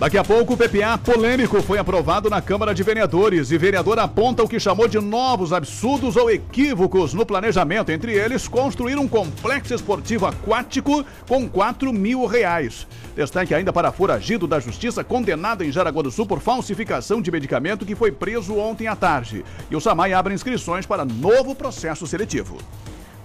Daqui 0.00 0.16
a 0.16 0.24
pouco, 0.24 0.54
o 0.54 0.56
PPA 0.56 0.96
polêmico 0.96 1.60
foi 1.60 1.76
aprovado 1.76 2.30
na 2.30 2.40
Câmara 2.40 2.74
de 2.74 2.82
Vereadores 2.82 3.50
e 3.50 3.58
vereador 3.58 3.98
aponta 3.98 4.42
o 4.42 4.48
que 4.48 4.58
chamou 4.58 4.88
de 4.88 4.98
novos 4.98 5.52
absurdos 5.52 6.16
ou 6.16 6.30
equívocos 6.30 7.12
no 7.12 7.26
planejamento, 7.26 7.92
entre 7.92 8.14
eles 8.14 8.48
construir 8.48 8.96
um 8.96 9.06
complexo 9.06 9.74
esportivo 9.74 10.24
aquático 10.24 11.04
com 11.28 11.46
4 11.46 11.92
mil 11.92 12.24
reais. 12.24 12.86
Destaque 13.14 13.54
ainda 13.54 13.74
para 13.74 13.92
foragido 13.92 14.46
da 14.46 14.58
Justiça 14.58 15.04
condenado 15.04 15.62
em 15.62 15.70
Jaraguá 15.70 16.02
do 16.02 16.10
Sul 16.10 16.24
por 16.24 16.40
falsificação 16.40 17.20
de 17.20 17.30
medicamento 17.30 17.84
que 17.84 17.94
foi 17.94 18.10
preso 18.10 18.56
ontem 18.56 18.86
à 18.86 18.96
tarde. 18.96 19.44
E 19.70 19.76
o 19.76 19.80
SAMAI 19.82 20.14
abre 20.14 20.32
inscrições 20.32 20.86
para 20.86 21.04
novo 21.04 21.54
processo 21.54 22.06
seletivo. 22.06 22.56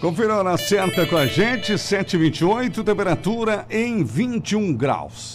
Confira 0.05 0.43
na 0.43 0.55
certa 0.55 1.03
com 1.07 1.17
a 1.17 1.25
gente, 1.25 1.79
728, 1.79 2.83
temperatura 2.83 3.65
em 3.71 4.03
21 4.03 4.71
graus. 4.71 5.34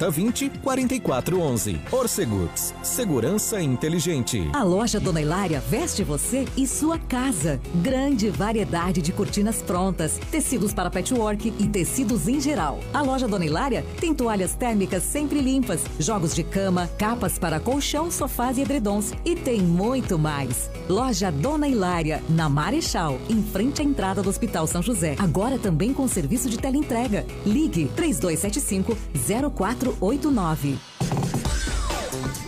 4020 0.00 0.50
4411. 0.62 1.80
Orceguts, 1.92 2.74
segurança 2.82 3.60
inteligente. 3.60 4.48
A 4.54 4.62
loja 4.62 4.98
Dona 4.98 5.20
Hilária 5.20 5.60
veste 5.60 6.02
você 6.02 6.46
e 6.56 6.66
sua 6.66 6.98
casa. 6.98 7.60
Grande 7.82 8.30
variedade 8.30 9.02
de 9.02 9.12
cortinas 9.12 9.60
prontas, 9.60 10.18
tecidos 10.30 10.72
para 10.72 10.90
patchwork 10.90 11.52
e 11.58 11.68
tecidos 11.68 12.26
em 12.26 12.40
geral. 12.40 12.80
A 12.94 13.02
loja 13.02 13.28
Dona 13.28 13.44
Hilária 13.44 13.84
tem 14.00 14.14
toalhas 14.14 14.54
térmicas 14.54 15.02
sempre 15.02 15.40
limpas, 15.40 15.82
jogos 15.98 16.34
de 16.34 16.42
cama, 16.42 16.88
capas 16.98 17.38
para 17.38 17.60
colchão, 17.60 18.10
sofás 18.10 18.56
e 18.56 18.62
edredons 18.62 19.12
e 19.24 19.36
tem 19.36 19.60
muito 19.60 20.18
mais. 20.18 20.70
Loja 20.88 21.30
Dona 21.30 21.68
Hilária, 21.68 22.22
na 22.28 22.48
Marechal, 22.48 23.18
em 23.28 23.42
frente 23.42 23.82
à 23.82 23.84
entrada 23.84 24.22
do 24.22 24.30
Hospital 24.30 24.66
São 24.66 24.82
José. 24.82 25.14
Agora 25.18 25.58
também 25.58 25.92
com 25.92 26.08
serviço 26.08 26.48
de 26.48 26.58
teleentrega. 26.58 27.26
Ligue 27.44 27.90
3275 27.94 28.96
0489. 29.98 30.78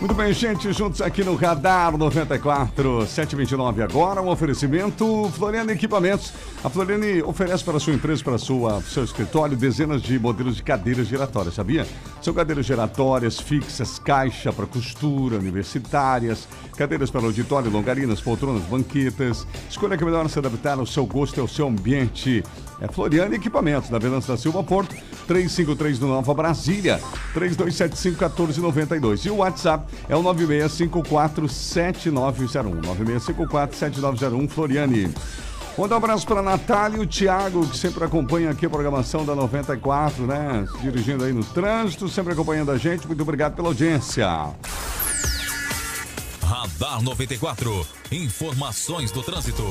Muito 0.03 0.15
bem, 0.15 0.33
gente, 0.33 0.73
juntos 0.73 1.01
aqui 1.01 1.23
no 1.23 1.33
Radar 1.33 1.95
94 1.97 3.07
729 3.07 3.81
agora, 3.81 4.21
um 4.21 4.27
oferecimento 4.27 5.29
Floriano 5.33 5.71
Equipamentos. 5.71 6.33
A 6.61 6.69
Floriane 6.69 7.23
oferece 7.23 7.63
para 7.63 7.79
sua 7.79 7.93
empresa, 7.93 8.21
para 8.21 8.37
sua 8.37 8.81
seu 8.81 9.05
escritório, 9.05 9.55
dezenas 9.55 10.01
de 10.01 10.19
modelos 10.19 10.57
de 10.57 10.63
cadeiras 10.63 11.07
giratórias, 11.07 11.53
sabia? 11.53 11.87
São 12.21 12.33
cadeiras 12.33 12.65
giratórias, 12.65 13.39
fixas, 13.39 13.97
caixa 13.97 14.51
para 14.51 14.65
costura, 14.65 15.37
universitárias, 15.37 16.49
cadeiras 16.75 17.09
para 17.09 17.21
auditório, 17.21 17.71
longarinas, 17.71 18.19
poltronas, 18.19 18.63
banquetas. 18.63 19.47
Escolha 19.69 19.95
que 19.95 20.03
é 20.03 20.05
melhor 20.05 20.27
se 20.27 20.37
adaptar 20.37 20.79
ao 20.79 20.85
seu 20.85 21.05
gosto 21.05 21.37
e 21.37 21.39
ao 21.39 21.47
seu 21.47 21.65
ambiente. 21.65 22.43
É 22.81 22.87
Floriano 22.87 23.33
Equipamentos, 23.33 23.89
na 23.89 23.97
Venâncio 23.97 24.33
da 24.33 24.37
Silva 24.37 24.63
Porto, 24.63 24.95
353 25.27 25.99
do 25.99 26.07
Nova 26.07 26.33
Brasília, 26.33 26.99
3275-1492. 27.33 29.25
E 29.25 29.29
o 29.29 29.37
WhatsApp 29.37 29.85
é 30.09 30.15
o 30.15 30.23
9654-7901. 30.23 32.81
9654-7901, 32.81 34.49
Floriane. 34.49 35.13
Manda 35.77 35.95
um 35.95 35.97
abraço 35.97 36.27
para 36.27 36.41
Natália 36.41 36.97
e 36.97 37.01
o 37.01 37.07
Thiago, 37.07 37.67
que 37.67 37.75
sempre 37.75 38.03
acompanha 38.03 38.51
aqui 38.51 38.65
a 38.65 38.69
programação 38.69 39.25
da 39.25 39.33
94, 39.33 40.27
né? 40.27 40.67
Dirigindo 40.81 41.23
aí 41.23 41.33
no 41.33 41.43
trânsito, 41.43 42.07
sempre 42.07 42.33
acompanhando 42.33 42.71
a 42.71 42.77
gente. 42.77 43.07
Muito 43.07 43.23
obrigado 43.23 43.55
pela 43.55 43.69
audiência. 43.69 44.27
Radar 46.43 47.01
94. 47.01 47.87
Informações 48.11 49.11
do 49.11 49.23
trânsito. 49.23 49.63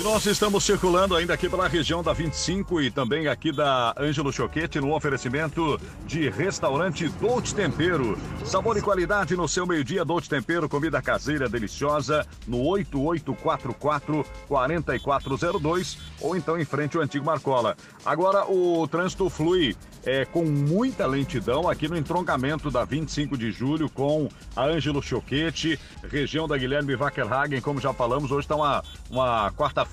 E 0.00 0.02
nós 0.02 0.24
estamos 0.24 0.64
circulando 0.64 1.14
ainda 1.14 1.34
aqui 1.34 1.46
pela 1.46 1.68
região 1.68 2.02
da 2.02 2.14
25 2.14 2.80
e 2.80 2.90
também 2.90 3.28
aqui 3.28 3.52
da 3.52 3.94
Ângelo 3.98 4.32
Choquete 4.32 4.80
no 4.80 4.94
oferecimento 4.94 5.78
de 6.06 6.30
restaurante 6.30 7.06
Dolce 7.20 7.54
Tempero. 7.54 8.18
Sabor 8.42 8.78
e 8.78 8.80
qualidade 8.80 9.36
no 9.36 9.46
seu 9.46 9.66
meio-dia, 9.66 10.02
Dolce 10.02 10.26
Tempero, 10.26 10.70
comida 10.70 11.02
caseira 11.02 11.50
deliciosa 11.50 12.26
no 12.46 12.62
8844 12.62 14.24
4402 14.48 15.98
ou 16.18 16.34
então 16.34 16.58
em 16.58 16.64
frente 16.64 16.96
ao 16.96 17.02
antigo 17.02 17.26
Marcola. 17.26 17.76
Agora 18.02 18.50
o 18.50 18.88
trânsito 18.88 19.28
flui 19.28 19.76
é, 20.06 20.24
com 20.24 20.46
muita 20.46 21.06
lentidão 21.06 21.68
aqui 21.68 21.86
no 21.88 21.96
entroncamento 21.96 22.70
da 22.70 22.86
25 22.86 23.36
de 23.36 23.52
julho 23.52 23.90
com 23.90 24.30
a 24.56 24.64
Ângelo 24.64 25.02
Choquete, 25.02 25.78
região 26.10 26.48
da 26.48 26.56
Guilherme 26.56 26.96
Wackerhagen, 26.96 27.60
como 27.60 27.82
já 27.82 27.92
falamos, 27.92 28.30
hoje 28.30 28.46
está 28.46 28.56
uma, 28.56 28.82
uma 29.10 29.52
quarta-feira 29.52 29.89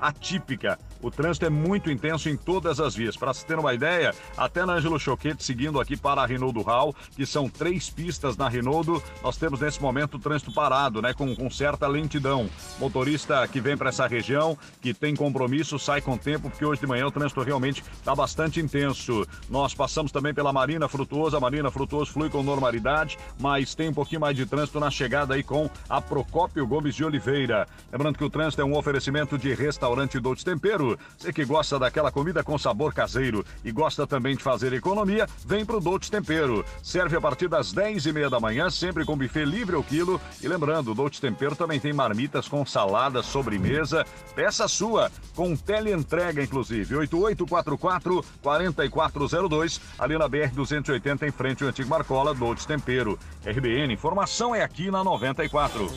atípica. 0.00 0.78
O 1.02 1.10
trânsito 1.10 1.46
é 1.46 1.50
muito 1.50 1.90
intenso 1.90 2.28
em 2.28 2.36
todas 2.36 2.80
as 2.80 2.94
vias. 2.94 3.16
Para 3.16 3.32
se 3.32 3.44
ter 3.44 3.58
uma 3.58 3.72
ideia, 3.72 4.14
até 4.36 4.64
na 4.64 4.74
Ângelo 4.74 4.98
Choquete, 4.98 5.42
seguindo 5.42 5.80
aqui 5.80 5.96
para 5.96 6.22
a 6.22 6.26
Renault 6.26 6.60
Hall, 6.62 6.94
que 7.16 7.24
são 7.24 7.48
três 7.48 7.88
pistas 7.88 8.36
na 8.36 8.48
Renault, 8.48 9.02
nós 9.22 9.36
temos 9.36 9.60
nesse 9.60 9.80
momento 9.80 10.16
o 10.16 10.20
trânsito 10.20 10.52
parado, 10.52 11.00
né? 11.00 11.14
Com, 11.14 11.34
com 11.34 11.50
certa 11.50 11.86
lentidão. 11.86 12.48
Motorista 12.78 13.46
que 13.48 13.60
vem 13.60 13.76
para 13.76 13.88
essa 13.88 14.06
região, 14.06 14.56
que 14.80 14.92
tem 14.92 15.14
compromisso, 15.16 15.78
sai 15.78 16.00
com 16.00 16.16
tempo, 16.16 16.50
porque 16.50 16.64
hoje 16.64 16.80
de 16.80 16.86
manhã 16.86 17.06
o 17.06 17.10
trânsito 17.10 17.42
realmente 17.42 17.82
está 17.92 18.14
bastante 18.14 18.60
intenso. 18.60 19.26
Nós 19.48 19.74
passamos 19.74 20.12
também 20.12 20.34
pela 20.34 20.52
Marina 20.52 20.88
Frutuosa, 20.88 21.36
a 21.36 21.40
Marina 21.40 21.70
Frutuoso 21.70 22.12
flui 22.12 22.28
com 22.28 22.42
normalidade, 22.42 23.18
mas 23.38 23.74
tem 23.74 23.88
um 23.88 23.94
pouquinho 23.94 24.20
mais 24.20 24.36
de 24.36 24.46
trânsito 24.46 24.80
na 24.80 24.90
chegada 24.90 25.34
aí 25.34 25.42
com 25.42 25.70
a 25.88 26.00
Procópio 26.00 26.66
Gomes 26.66 26.94
de 26.94 27.04
Oliveira. 27.04 27.66
Lembrando 27.92 28.18
que 28.18 28.24
o 28.24 28.30
trânsito 28.30 28.62
é 28.62 28.64
um 28.64 28.76
oferecimento 28.76 29.38
de 29.38 29.54
restaurante 29.54 30.20
Dolce 30.20 30.44
Tempero. 30.44 30.89
Você 31.18 31.32
que 31.32 31.44
gosta 31.44 31.78
daquela 31.78 32.10
comida 32.10 32.42
com 32.42 32.58
sabor 32.58 32.94
caseiro 32.94 33.44
e 33.64 33.70
gosta 33.72 34.06
também 34.06 34.36
de 34.36 34.42
fazer 34.42 34.72
economia, 34.72 35.28
vem 35.44 35.64
pro 35.64 35.80
Dolce 35.80 36.10
Tempero. 36.10 36.64
Serve 36.82 37.16
a 37.16 37.20
partir 37.20 37.48
das 37.48 37.72
10 37.72 38.06
e 38.06 38.12
meia 38.12 38.30
da 38.30 38.40
manhã, 38.40 38.70
sempre 38.70 39.04
com 39.04 39.16
buffet 39.16 39.44
livre 39.44 39.76
ao 39.76 39.82
quilo. 39.82 40.20
E 40.42 40.48
lembrando, 40.48 40.92
o 40.92 40.94
Dolce 40.94 41.20
Tempero 41.20 41.56
também 41.56 41.80
tem 41.80 41.92
marmitas 41.92 42.48
com 42.48 42.64
salada, 42.64 43.22
sobremesa. 43.22 44.06
Peça 44.34 44.66
sua, 44.68 45.10
com 45.34 45.56
teleentrega, 45.56 46.42
inclusive. 46.42 46.96
8844 46.96 48.24
4402, 48.42 49.80
ali 49.98 50.18
na 50.18 50.28
BR 50.28 50.50
280, 50.52 51.26
em 51.26 51.30
frente 51.30 51.62
ao 51.62 51.68
antigo 51.68 51.88
Marcola, 51.88 52.34
Dolce 52.34 52.66
Tempero. 52.66 53.18
RBN, 53.44 53.92
informação 53.92 54.54
é 54.54 54.62
aqui 54.62 54.90
na 54.90 55.02
94. 55.02 55.90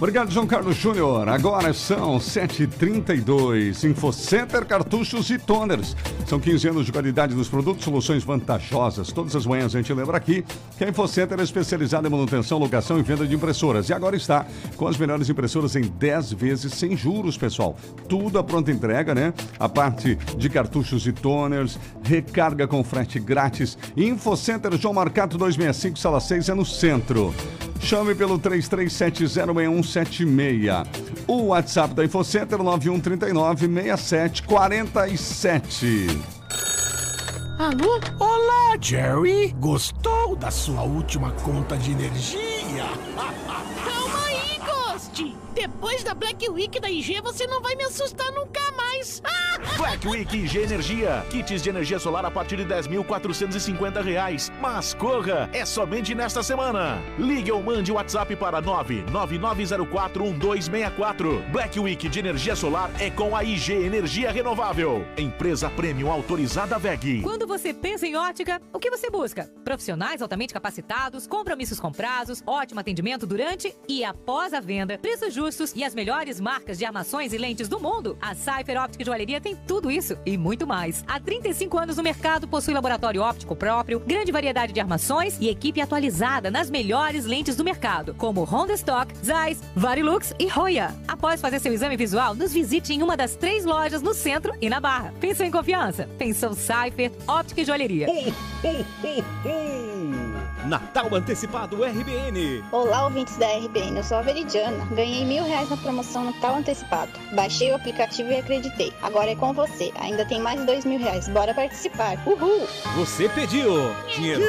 Obrigado, 0.00 0.30
João 0.30 0.46
Carlos 0.46 0.76
Júnior. 0.76 1.28
Agora 1.28 1.74
são 1.74 2.16
7h32. 2.16 3.84
Infocenter 3.84 4.64
Cartuchos 4.64 5.28
e 5.28 5.36
Toners. 5.38 5.94
São 6.26 6.40
15 6.40 6.68
anos 6.68 6.86
de 6.86 6.92
qualidade 6.92 7.34
dos 7.34 7.50
produtos, 7.50 7.84
soluções 7.84 8.24
vantajosas. 8.24 9.12
Todas 9.12 9.36
as 9.36 9.44
manhãs 9.44 9.74
a 9.74 9.78
gente 9.78 9.92
lembra 9.92 10.16
aqui 10.16 10.42
que 10.78 10.84
a 10.84 10.88
Infocenter 10.88 11.38
é 11.38 11.42
especializada 11.42 12.08
em 12.08 12.10
manutenção, 12.10 12.56
locação 12.56 12.98
e 12.98 13.02
venda 13.02 13.26
de 13.26 13.34
impressoras. 13.34 13.90
E 13.90 13.92
agora 13.92 14.16
está 14.16 14.46
com 14.74 14.88
as 14.88 14.96
melhores 14.96 15.28
impressoras 15.28 15.76
em 15.76 15.82
10 15.82 16.32
vezes 16.32 16.72
sem 16.72 16.96
juros, 16.96 17.36
pessoal. 17.36 17.76
Tudo 18.08 18.38
a 18.38 18.42
pronta 18.42 18.72
entrega, 18.72 19.14
né? 19.14 19.34
A 19.58 19.68
parte 19.68 20.14
de 20.14 20.48
cartuchos 20.48 21.06
e 21.06 21.12
toners, 21.12 21.78
recarga 22.02 22.66
com 22.66 22.82
frete 22.82 23.20
grátis. 23.20 23.76
Infocenter 23.94 24.78
João 24.78 24.94
Marcato 24.94 25.36
265, 25.36 25.98
sala 25.98 26.20
6 26.20 26.48
é 26.48 26.54
no 26.54 26.64
centro. 26.64 27.34
Chame 27.80 28.14
pelo 28.14 28.38
33706176. 28.38 30.86
O 31.26 31.46
WhatsApp 31.46 31.94
da 31.94 32.04
Infocenter 32.04 32.62
9139 32.62 33.96
6747. 33.96 36.06
Alô? 37.58 37.98
Olá, 38.18 38.76
Jerry! 38.80 39.54
Gostou 39.58 40.36
da 40.36 40.50
sua 40.50 40.82
última 40.82 41.30
conta 41.32 41.76
de 41.76 41.92
energia? 41.92 42.49
Depois 45.70 46.02
da 46.04 46.14
Black 46.14 46.48
Week 46.50 46.78
da 46.78 46.90
IG, 46.90 47.22
você 47.22 47.46
não 47.46 47.62
vai 47.62 47.74
me 47.74 47.84
assustar 47.84 48.30
nunca 48.32 48.60
mais! 48.76 49.22
Black 49.78 50.06
Week 50.06 50.36
IG 50.36 50.58
Energia. 50.58 51.24
Kits 51.30 51.62
de 51.62 51.70
energia 51.70 51.98
solar 51.98 52.24
a 52.24 52.30
partir 52.30 52.56
de 52.56 52.64
10.450 52.66 54.02
reais. 54.02 54.52
Mas 54.60 54.94
corra, 54.94 55.48
é 55.52 55.64
somente 55.64 56.14
nesta 56.14 56.42
semana. 56.42 56.98
Ligue 57.18 57.52
ou 57.52 57.62
mande 57.62 57.90
o 57.90 57.94
WhatsApp 57.94 58.36
para 58.36 58.60
999041264. 58.62 61.50
Black 61.50 61.80
Week 61.80 62.08
de 62.08 62.18
energia 62.18 62.54
solar 62.54 62.90
é 63.00 63.10
com 63.10 63.34
a 63.36 63.42
IG 63.42 63.72
Energia 63.72 64.30
Renovável. 64.30 65.06
Empresa 65.16 65.70
Premium 65.70 66.10
autorizada 66.10 66.78
VEG. 66.78 67.22
Quando 67.22 67.46
você 67.46 67.72
pensa 67.72 68.06
em 68.06 68.16
ótica, 68.16 68.60
o 68.72 68.78
que 68.78 68.90
você 68.90 69.08
busca? 69.08 69.50
Profissionais 69.64 70.20
altamente 70.22 70.52
capacitados, 70.52 71.26
compromissos 71.26 71.80
com 71.80 71.90
prazos, 71.92 72.42
ótimo 72.46 72.80
atendimento 72.80 73.26
durante 73.26 73.74
e 73.88 74.04
após 74.04 74.54
a 74.54 74.60
venda, 74.60 74.98
preços 74.98 75.32
justos 75.32 75.59
e 75.76 75.84
as 75.84 75.94
melhores 75.94 76.40
marcas 76.40 76.78
de 76.78 76.86
armações 76.86 77.34
e 77.34 77.38
lentes 77.38 77.68
do 77.68 77.78
mundo, 77.78 78.16
a 78.20 78.34
Cypher 78.34 78.80
Óptica 78.80 79.02
e 79.02 79.06
Joalheria 79.06 79.40
tem 79.40 79.54
tudo 79.54 79.90
isso 79.90 80.16
e 80.24 80.38
muito 80.38 80.66
mais. 80.66 81.04
Há 81.06 81.20
35 81.20 81.78
anos 81.78 81.96
no 81.98 82.02
mercado, 82.02 82.48
possui 82.48 82.72
laboratório 82.72 83.20
óptico 83.20 83.54
próprio, 83.54 84.00
grande 84.00 84.32
variedade 84.32 84.72
de 84.72 84.80
armações 84.80 85.36
e 85.38 85.48
equipe 85.48 85.80
atualizada 85.80 86.50
nas 86.50 86.70
melhores 86.70 87.26
lentes 87.26 87.56
do 87.56 87.62
mercado, 87.62 88.14
como 88.14 88.42
Honda 88.44 88.72
Stock, 88.72 89.14
Zeiss, 89.22 89.60
Varilux 89.76 90.34
e 90.38 90.48
Roya. 90.48 90.94
Após 91.06 91.40
fazer 91.40 91.60
seu 91.60 91.72
exame 91.72 91.96
visual, 91.96 92.34
nos 92.34 92.52
visite 92.52 92.94
em 92.94 93.02
uma 93.02 93.16
das 93.16 93.36
três 93.36 93.66
lojas 93.66 94.00
no 94.00 94.14
centro 94.14 94.54
e 94.62 94.70
na 94.70 94.80
Barra. 94.80 95.12
Pensou 95.20 95.44
em 95.44 95.50
confiança? 95.50 96.08
Pensou 96.16 96.54
Cypher 96.54 97.12
Óptica 97.28 97.60
e 97.60 97.64
Joalheria. 97.66 98.06
Natal 100.66 101.14
Antecipado 101.14 101.82
RBN. 101.82 102.62
Olá, 102.70 103.04
ouvintes 103.04 103.36
da 103.36 103.46
RBN. 103.46 103.96
Eu 103.96 104.04
sou 104.04 104.18
a 104.18 104.22
Veridiana. 104.22 104.84
Ganhei 104.92 105.24
mil 105.24 105.44
reais 105.44 105.70
na 105.70 105.76
promoção 105.76 106.24
Natal 106.24 106.56
Antecipado. 106.56 107.10
Baixei 107.34 107.72
o 107.72 107.76
aplicativo 107.76 108.30
e 108.30 108.36
acreditei. 108.36 108.92
Agora 109.02 109.30
é 109.30 109.36
com 109.36 109.52
você. 109.52 109.90
Ainda 110.00 110.24
tem 110.26 110.40
mais 110.40 110.64
dois 110.64 110.84
mil 110.84 110.98
reais. 110.98 111.28
Bora 111.28 111.54
participar. 111.54 112.18
Uhul! 112.26 112.66
Você 112.96 113.28
pediu 113.28 113.94
dinheiro. 114.14 114.42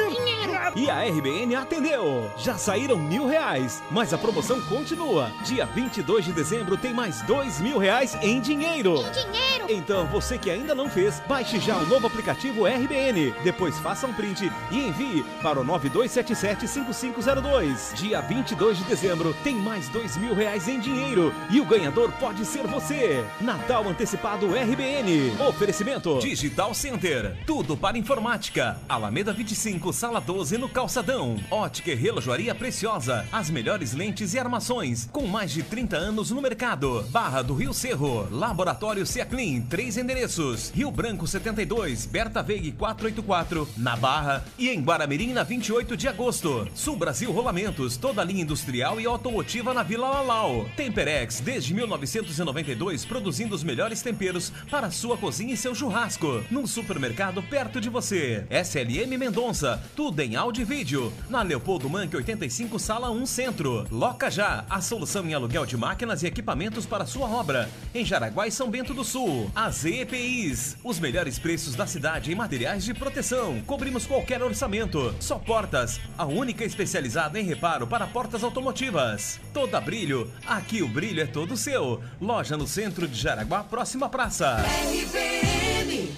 E 0.76 0.88
a 0.88 1.02
RBN 1.04 1.54
atendeu. 1.56 2.30
Já 2.38 2.56
saíram 2.56 2.96
mil 2.96 3.26
reais, 3.26 3.82
mas 3.90 4.12
a 4.12 4.18
promoção 4.18 4.60
continua. 4.62 5.30
Dia 5.44 5.66
22 5.66 6.26
de 6.26 6.32
dezembro 6.32 6.76
tem 6.76 6.94
mais 6.94 7.22
dois 7.22 7.60
mil 7.60 7.78
reais 7.78 8.16
em 8.22 8.40
dinheiro. 8.40 8.96
Em 8.96 9.10
dinheiro? 9.10 9.66
Então, 9.68 10.06
você 10.06 10.38
que 10.38 10.50
ainda 10.50 10.74
não 10.74 10.88
fez, 10.88 11.20
baixe 11.28 11.58
já 11.58 11.76
o 11.76 11.86
novo 11.86 12.06
aplicativo 12.06 12.66
RBN. 12.66 13.32
Depois 13.42 13.78
faça 13.78 14.06
um 14.06 14.12
print 14.12 14.50
e 14.70 14.88
envie 14.88 15.24
para 15.42 15.60
o 15.60 15.64
9277-5502. 16.08 17.94
Dia 17.94 18.20
22 18.20 18.78
de 18.78 18.84
dezembro 18.84 19.34
tem 19.44 19.54
mais 19.54 19.88
dois 19.88 20.16
mil 20.16 20.34
reais 20.34 20.66
em 20.68 20.80
dinheiro 20.80 21.32
e 21.50 21.60
o 21.60 21.64
ganhador 21.64 22.10
pode 22.12 22.44
ser 22.44 22.66
você. 22.66 23.24
Natal 23.40 23.88
Antecipado 23.88 24.46
RBN. 24.46 25.32
Oferecimento 25.48 26.18
Digital 26.18 26.74
Center. 26.74 27.36
Tudo 27.46 27.76
para 27.76 27.98
informática. 27.98 28.78
Alameda 28.88 29.32
25, 29.32 29.92
sala 29.92 30.20
12 30.20 30.58
no 30.58 30.68
Calçadão. 30.68 31.38
Ótica 31.50 31.90
e 31.92 31.94
Relojoaria 31.94 32.54
Preciosa. 32.54 33.24
As 33.32 33.50
melhores 33.50 33.92
lentes 33.92 34.34
e 34.34 34.38
armações. 34.38 35.08
Com 35.12 35.26
mais 35.26 35.52
de 35.52 35.62
30 35.62 35.96
anos 35.96 36.30
no 36.30 36.40
mercado. 36.42 37.04
Barra 37.10 37.42
do 37.42 37.54
Rio 37.54 37.72
Cerro. 37.72 38.28
Laboratório 38.30 39.06
Seaclin. 39.06 39.62
Três 39.62 39.96
endereços. 39.96 40.70
Rio 40.74 40.90
Branco 40.90 41.26
72. 41.26 42.06
Berta 42.06 42.42
Veig 42.42 42.72
484. 42.72 43.68
Na 43.76 43.96
Barra. 43.96 44.44
E 44.58 44.68
em 44.68 44.80
Guaramirim 44.80 45.32
na 45.32 45.42
28 45.42 45.91
de 45.96 46.08
agosto. 46.08 46.66
Sul 46.74 46.96
Brasil 46.96 47.30
Rolamentos. 47.30 47.96
Toda 47.96 48.24
linha 48.24 48.42
industrial 48.42 49.00
e 49.00 49.06
automotiva 49.06 49.74
na 49.74 49.82
Vila 49.82 50.08
Lalau. 50.08 50.66
Temperex. 50.76 51.40
Desde 51.40 51.74
1992 51.74 53.04
produzindo 53.04 53.54
os 53.54 53.62
melhores 53.62 54.02
temperos 54.02 54.52
para 54.70 54.90
sua 54.90 55.16
cozinha 55.16 55.54
e 55.54 55.56
seu 55.56 55.74
churrasco. 55.74 56.42
Num 56.50 56.66
supermercado 56.66 57.42
perto 57.42 57.80
de 57.80 57.88
você. 57.88 58.46
SLM 58.50 59.16
Mendonça. 59.18 59.82
Tudo 59.94 60.20
em 60.20 60.36
áudio 60.36 60.62
e 60.62 60.64
vídeo. 60.64 61.12
Na 61.28 61.42
Leopoldo 61.42 61.88
Manque 61.88 62.16
85, 62.16 62.78
sala 62.78 63.10
1 63.10 63.26
Centro. 63.26 63.86
Loca 63.90 64.30
já. 64.30 64.64
A 64.68 64.80
solução 64.80 65.26
em 65.26 65.34
aluguel 65.34 65.66
de 65.66 65.76
máquinas 65.76 66.22
e 66.22 66.26
equipamentos 66.26 66.86
para 66.86 67.06
sua 67.06 67.28
obra. 67.28 67.68
Em 67.94 68.04
Jaraguá 68.04 68.46
e 68.46 68.50
São 68.50 68.70
Bento 68.70 68.94
do 68.94 69.04
Sul. 69.04 69.50
AZ 69.54 69.84
EPIs. 69.84 70.76
Os 70.82 70.98
melhores 70.98 71.38
preços 71.38 71.74
da 71.74 71.86
cidade 71.86 72.32
em 72.32 72.34
materiais 72.34 72.84
de 72.84 72.94
proteção. 72.94 73.60
Cobrimos 73.66 74.06
qualquer 74.06 74.42
orçamento. 74.42 75.14
Só 75.20 75.38
portas. 75.82 76.00
A 76.16 76.24
única 76.24 76.64
especializada 76.64 77.38
em 77.40 77.44
reparo 77.44 77.86
para 77.86 78.06
portas 78.06 78.44
automotivas. 78.44 79.40
Toda 79.52 79.80
brilho. 79.80 80.30
Aqui 80.46 80.82
o 80.82 80.88
brilho 80.88 81.22
é 81.22 81.26
todo 81.26 81.56
seu. 81.56 82.00
Loja 82.20 82.56
no 82.56 82.66
centro 82.66 83.08
de 83.08 83.18
Jaraguá, 83.20 83.64
próxima 83.64 84.08
praça. 84.08 84.64
RBN. 84.92 86.12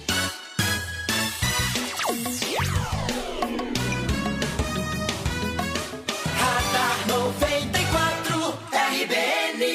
Radar 6.37 7.07
94 7.07 8.59
RBN. 8.71 9.65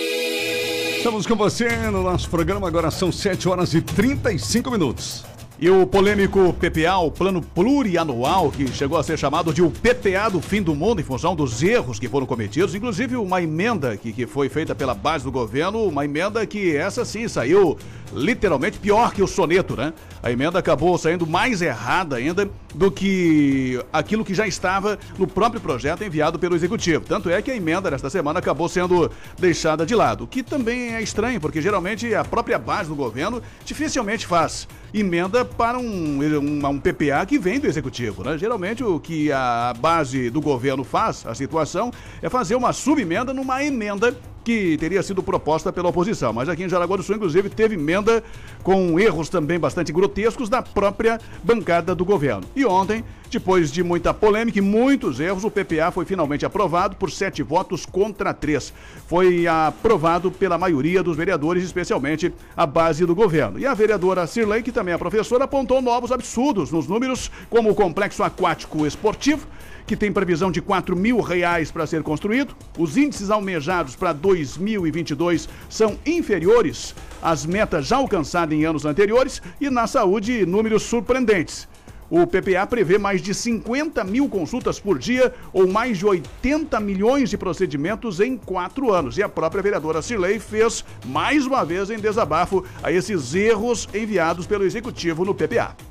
Estamos 0.98 1.26
com 1.26 1.34
você 1.34 1.68
no 1.90 2.02
nosso 2.02 2.28
programa, 2.28 2.68
agora 2.68 2.90
são 2.90 3.10
7 3.10 3.48
horas 3.48 3.74
e 3.74 3.80
35 3.80 4.70
minutos. 4.70 5.24
E 5.62 5.68
o 5.68 5.86
polêmico 5.86 6.54
PPA, 6.54 6.96
o 6.96 7.10
Plano 7.10 7.42
Plurianual, 7.42 8.50
que 8.50 8.66
chegou 8.68 8.96
a 8.96 9.02
ser 9.02 9.18
chamado 9.18 9.52
de 9.52 9.62
o 9.62 9.70
PPA 9.70 10.30
do 10.30 10.40
fim 10.40 10.62
do 10.62 10.74
mundo 10.74 11.02
em 11.02 11.04
função 11.04 11.36
dos 11.36 11.62
erros 11.62 11.98
que 11.98 12.08
foram 12.08 12.26
cometidos, 12.26 12.74
inclusive 12.74 13.14
uma 13.16 13.42
emenda 13.42 13.94
que, 13.94 14.10
que 14.10 14.26
foi 14.26 14.48
feita 14.48 14.74
pela 14.74 14.94
base 14.94 15.22
do 15.22 15.30
governo, 15.30 15.84
uma 15.84 16.02
emenda 16.02 16.46
que 16.46 16.74
essa 16.74 17.04
sim 17.04 17.28
saiu 17.28 17.76
literalmente 18.10 18.78
pior 18.78 19.12
que 19.12 19.22
o 19.22 19.26
soneto, 19.26 19.76
né? 19.76 19.92
A 20.22 20.32
emenda 20.32 20.58
acabou 20.58 20.96
saindo 20.96 21.26
mais 21.26 21.60
errada 21.60 22.16
ainda 22.16 22.48
do 22.74 22.90
que 22.90 23.78
aquilo 23.92 24.24
que 24.24 24.32
já 24.32 24.46
estava 24.46 24.98
no 25.18 25.26
próprio 25.26 25.60
projeto 25.60 26.02
enviado 26.02 26.38
pelo 26.38 26.56
executivo. 26.56 27.04
Tanto 27.04 27.28
é 27.28 27.42
que 27.42 27.50
a 27.50 27.54
emenda 27.54 27.90
desta 27.90 28.08
semana 28.08 28.38
acabou 28.38 28.66
sendo 28.66 29.10
deixada 29.38 29.84
de 29.84 29.94
lado, 29.94 30.24
o 30.24 30.26
que 30.26 30.42
também 30.42 30.94
é 30.94 31.02
estranho, 31.02 31.38
porque 31.38 31.60
geralmente 31.60 32.14
a 32.14 32.24
própria 32.24 32.58
base 32.58 32.88
do 32.88 32.96
governo 32.96 33.42
dificilmente 33.62 34.26
faz 34.26 34.66
emenda 34.92 35.44
para 35.44 35.78
um, 35.78 36.18
um, 36.20 36.66
um 36.66 36.80
PPA 36.80 37.24
que 37.26 37.38
vem 37.38 37.60
do 37.60 37.66
executivo, 37.66 38.24
né? 38.24 38.36
Geralmente 38.36 38.82
o 38.82 38.98
que 38.98 39.30
a 39.32 39.74
base 39.78 40.30
do 40.30 40.40
governo 40.40 40.84
faz, 40.84 41.24
a 41.26 41.34
situação, 41.34 41.92
é 42.20 42.28
fazer 42.28 42.54
uma 42.54 42.72
subemenda 42.72 43.32
numa 43.32 43.62
emenda 43.64 44.16
que 44.44 44.76
teria 44.78 45.02
sido 45.02 45.22
proposta 45.22 45.72
pela 45.72 45.88
oposição. 45.88 46.32
Mas 46.32 46.48
aqui 46.48 46.64
em 46.64 46.68
Jaraguá 46.68 46.96
do 46.96 47.02
Sul, 47.02 47.16
inclusive, 47.16 47.48
teve 47.48 47.74
emenda 47.74 48.22
com 48.62 48.98
erros 48.98 49.28
também 49.28 49.58
bastante 49.58 49.92
grotescos 49.92 50.48
da 50.48 50.62
própria 50.62 51.20
bancada 51.42 51.94
do 51.94 52.04
governo. 52.04 52.44
E 52.54 52.64
ontem, 52.64 53.04
depois 53.30 53.70
de 53.70 53.82
muita 53.82 54.12
polêmica 54.12 54.58
e 54.58 54.62
muitos 54.62 55.20
erros, 55.20 55.44
o 55.44 55.50
PPA 55.50 55.90
foi 55.92 56.04
finalmente 56.04 56.44
aprovado 56.44 56.96
por 56.96 57.10
sete 57.10 57.42
votos 57.42 57.86
contra 57.86 58.34
três. 58.34 58.72
Foi 59.06 59.46
aprovado 59.46 60.30
pela 60.30 60.58
maioria 60.58 61.02
dos 61.02 61.16
vereadores, 61.16 61.62
especialmente 61.62 62.32
a 62.56 62.66
base 62.66 63.06
do 63.06 63.14
governo. 63.14 63.58
E 63.58 63.66
a 63.66 63.74
vereadora 63.74 64.26
Cirlei, 64.26 64.62
que 64.62 64.72
também 64.72 64.94
é 64.94 64.98
professora, 64.98 65.44
apontou 65.44 65.80
novos 65.80 66.10
absurdos 66.10 66.70
nos 66.72 66.86
números, 66.88 67.30
como 67.48 67.70
o 67.70 67.74
complexo 67.74 68.22
aquático 68.22 68.86
esportivo, 68.86 69.46
que 69.90 69.96
tem 69.96 70.12
previsão 70.12 70.52
de 70.52 70.62
4 70.62 70.94
mil 70.94 71.20
reais 71.20 71.72
para 71.72 71.84
ser 71.84 72.04
construído. 72.04 72.54
Os 72.78 72.96
índices 72.96 73.28
almejados 73.28 73.96
para 73.96 74.12
2022 74.12 75.48
são 75.68 75.98
inferiores 76.06 76.94
às 77.20 77.44
metas 77.44 77.88
já 77.88 77.96
alcançadas 77.96 78.56
em 78.56 78.64
anos 78.64 78.84
anteriores 78.84 79.42
e 79.60 79.68
na 79.68 79.88
saúde, 79.88 80.46
números 80.46 80.84
surpreendentes. 80.84 81.66
O 82.08 82.24
PPA 82.24 82.64
prevê 82.68 82.98
mais 82.98 83.20
de 83.20 83.34
50 83.34 84.04
mil 84.04 84.28
consultas 84.28 84.78
por 84.78 84.96
dia 84.96 85.34
ou 85.52 85.66
mais 85.66 85.98
de 85.98 86.06
80 86.06 86.78
milhões 86.78 87.28
de 87.28 87.36
procedimentos 87.36 88.20
em 88.20 88.36
quatro 88.36 88.92
anos. 88.92 89.18
E 89.18 89.24
a 89.24 89.28
própria 89.28 89.60
vereadora 89.60 90.02
Cirlei 90.02 90.38
fez 90.38 90.84
mais 91.04 91.46
uma 91.46 91.64
vez 91.64 91.90
em 91.90 91.98
desabafo 91.98 92.64
a 92.80 92.92
esses 92.92 93.34
erros 93.34 93.88
enviados 93.92 94.46
pelo 94.46 94.62
executivo 94.62 95.24
no 95.24 95.34
PPA. 95.34 95.89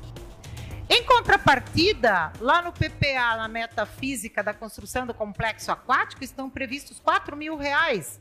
Em 0.92 1.04
contrapartida, 1.04 2.32
lá 2.40 2.60
no 2.60 2.72
PPA, 2.72 3.36
na 3.36 3.46
meta 3.46 3.86
física 3.86 4.42
da 4.42 4.52
construção 4.52 5.06
do 5.06 5.14
complexo 5.14 5.70
aquático, 5.70 6.24
estão 6.24 6.50
previstos 6.50 6.98
4 6.98 7.36
mil 7.36 7.56
reais. 7.56 8.18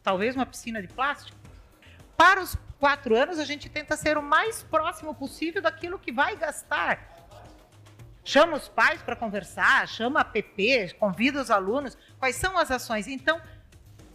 Talvez 0.00 0.36
uma 0.36 0.46
piscina 0.46 0.80
de 0.80 0.86
plástico. 0.86 1.36
Para 2.16 2.40
os 2.40 2.56
quatro 2.78 3.16
anos, 3.16 3.40
a 3.40 3.44
gente 3.44 3.68
tenta 3.68 3.96
ser 3.96 4.16
o 4.16 4.22
mais 4.22 4.62
próximo 4.62 5.12
possível 5.12 5.60
daquilo 5.60 5.98
que 5.98 6.12
vai 6.12 6.36
gastar. 6.36 7.18
Chama 8.24 8.58
os 8.58 8.68
pais 8.68 9.02
para 9.02 9.16
conversar, 9.16 9.88
chama 9.88 10.20
a 10.20 10.24
PP, 10.24 10.94
convida 11.00 11.42
os 11.42 11.50
alunos. 11.50 11.98
Quais 12.16 12.36
são 12.36 12.56
as 12.56 12.70
ações? 12.70 13.08
Então, 13.08 13.42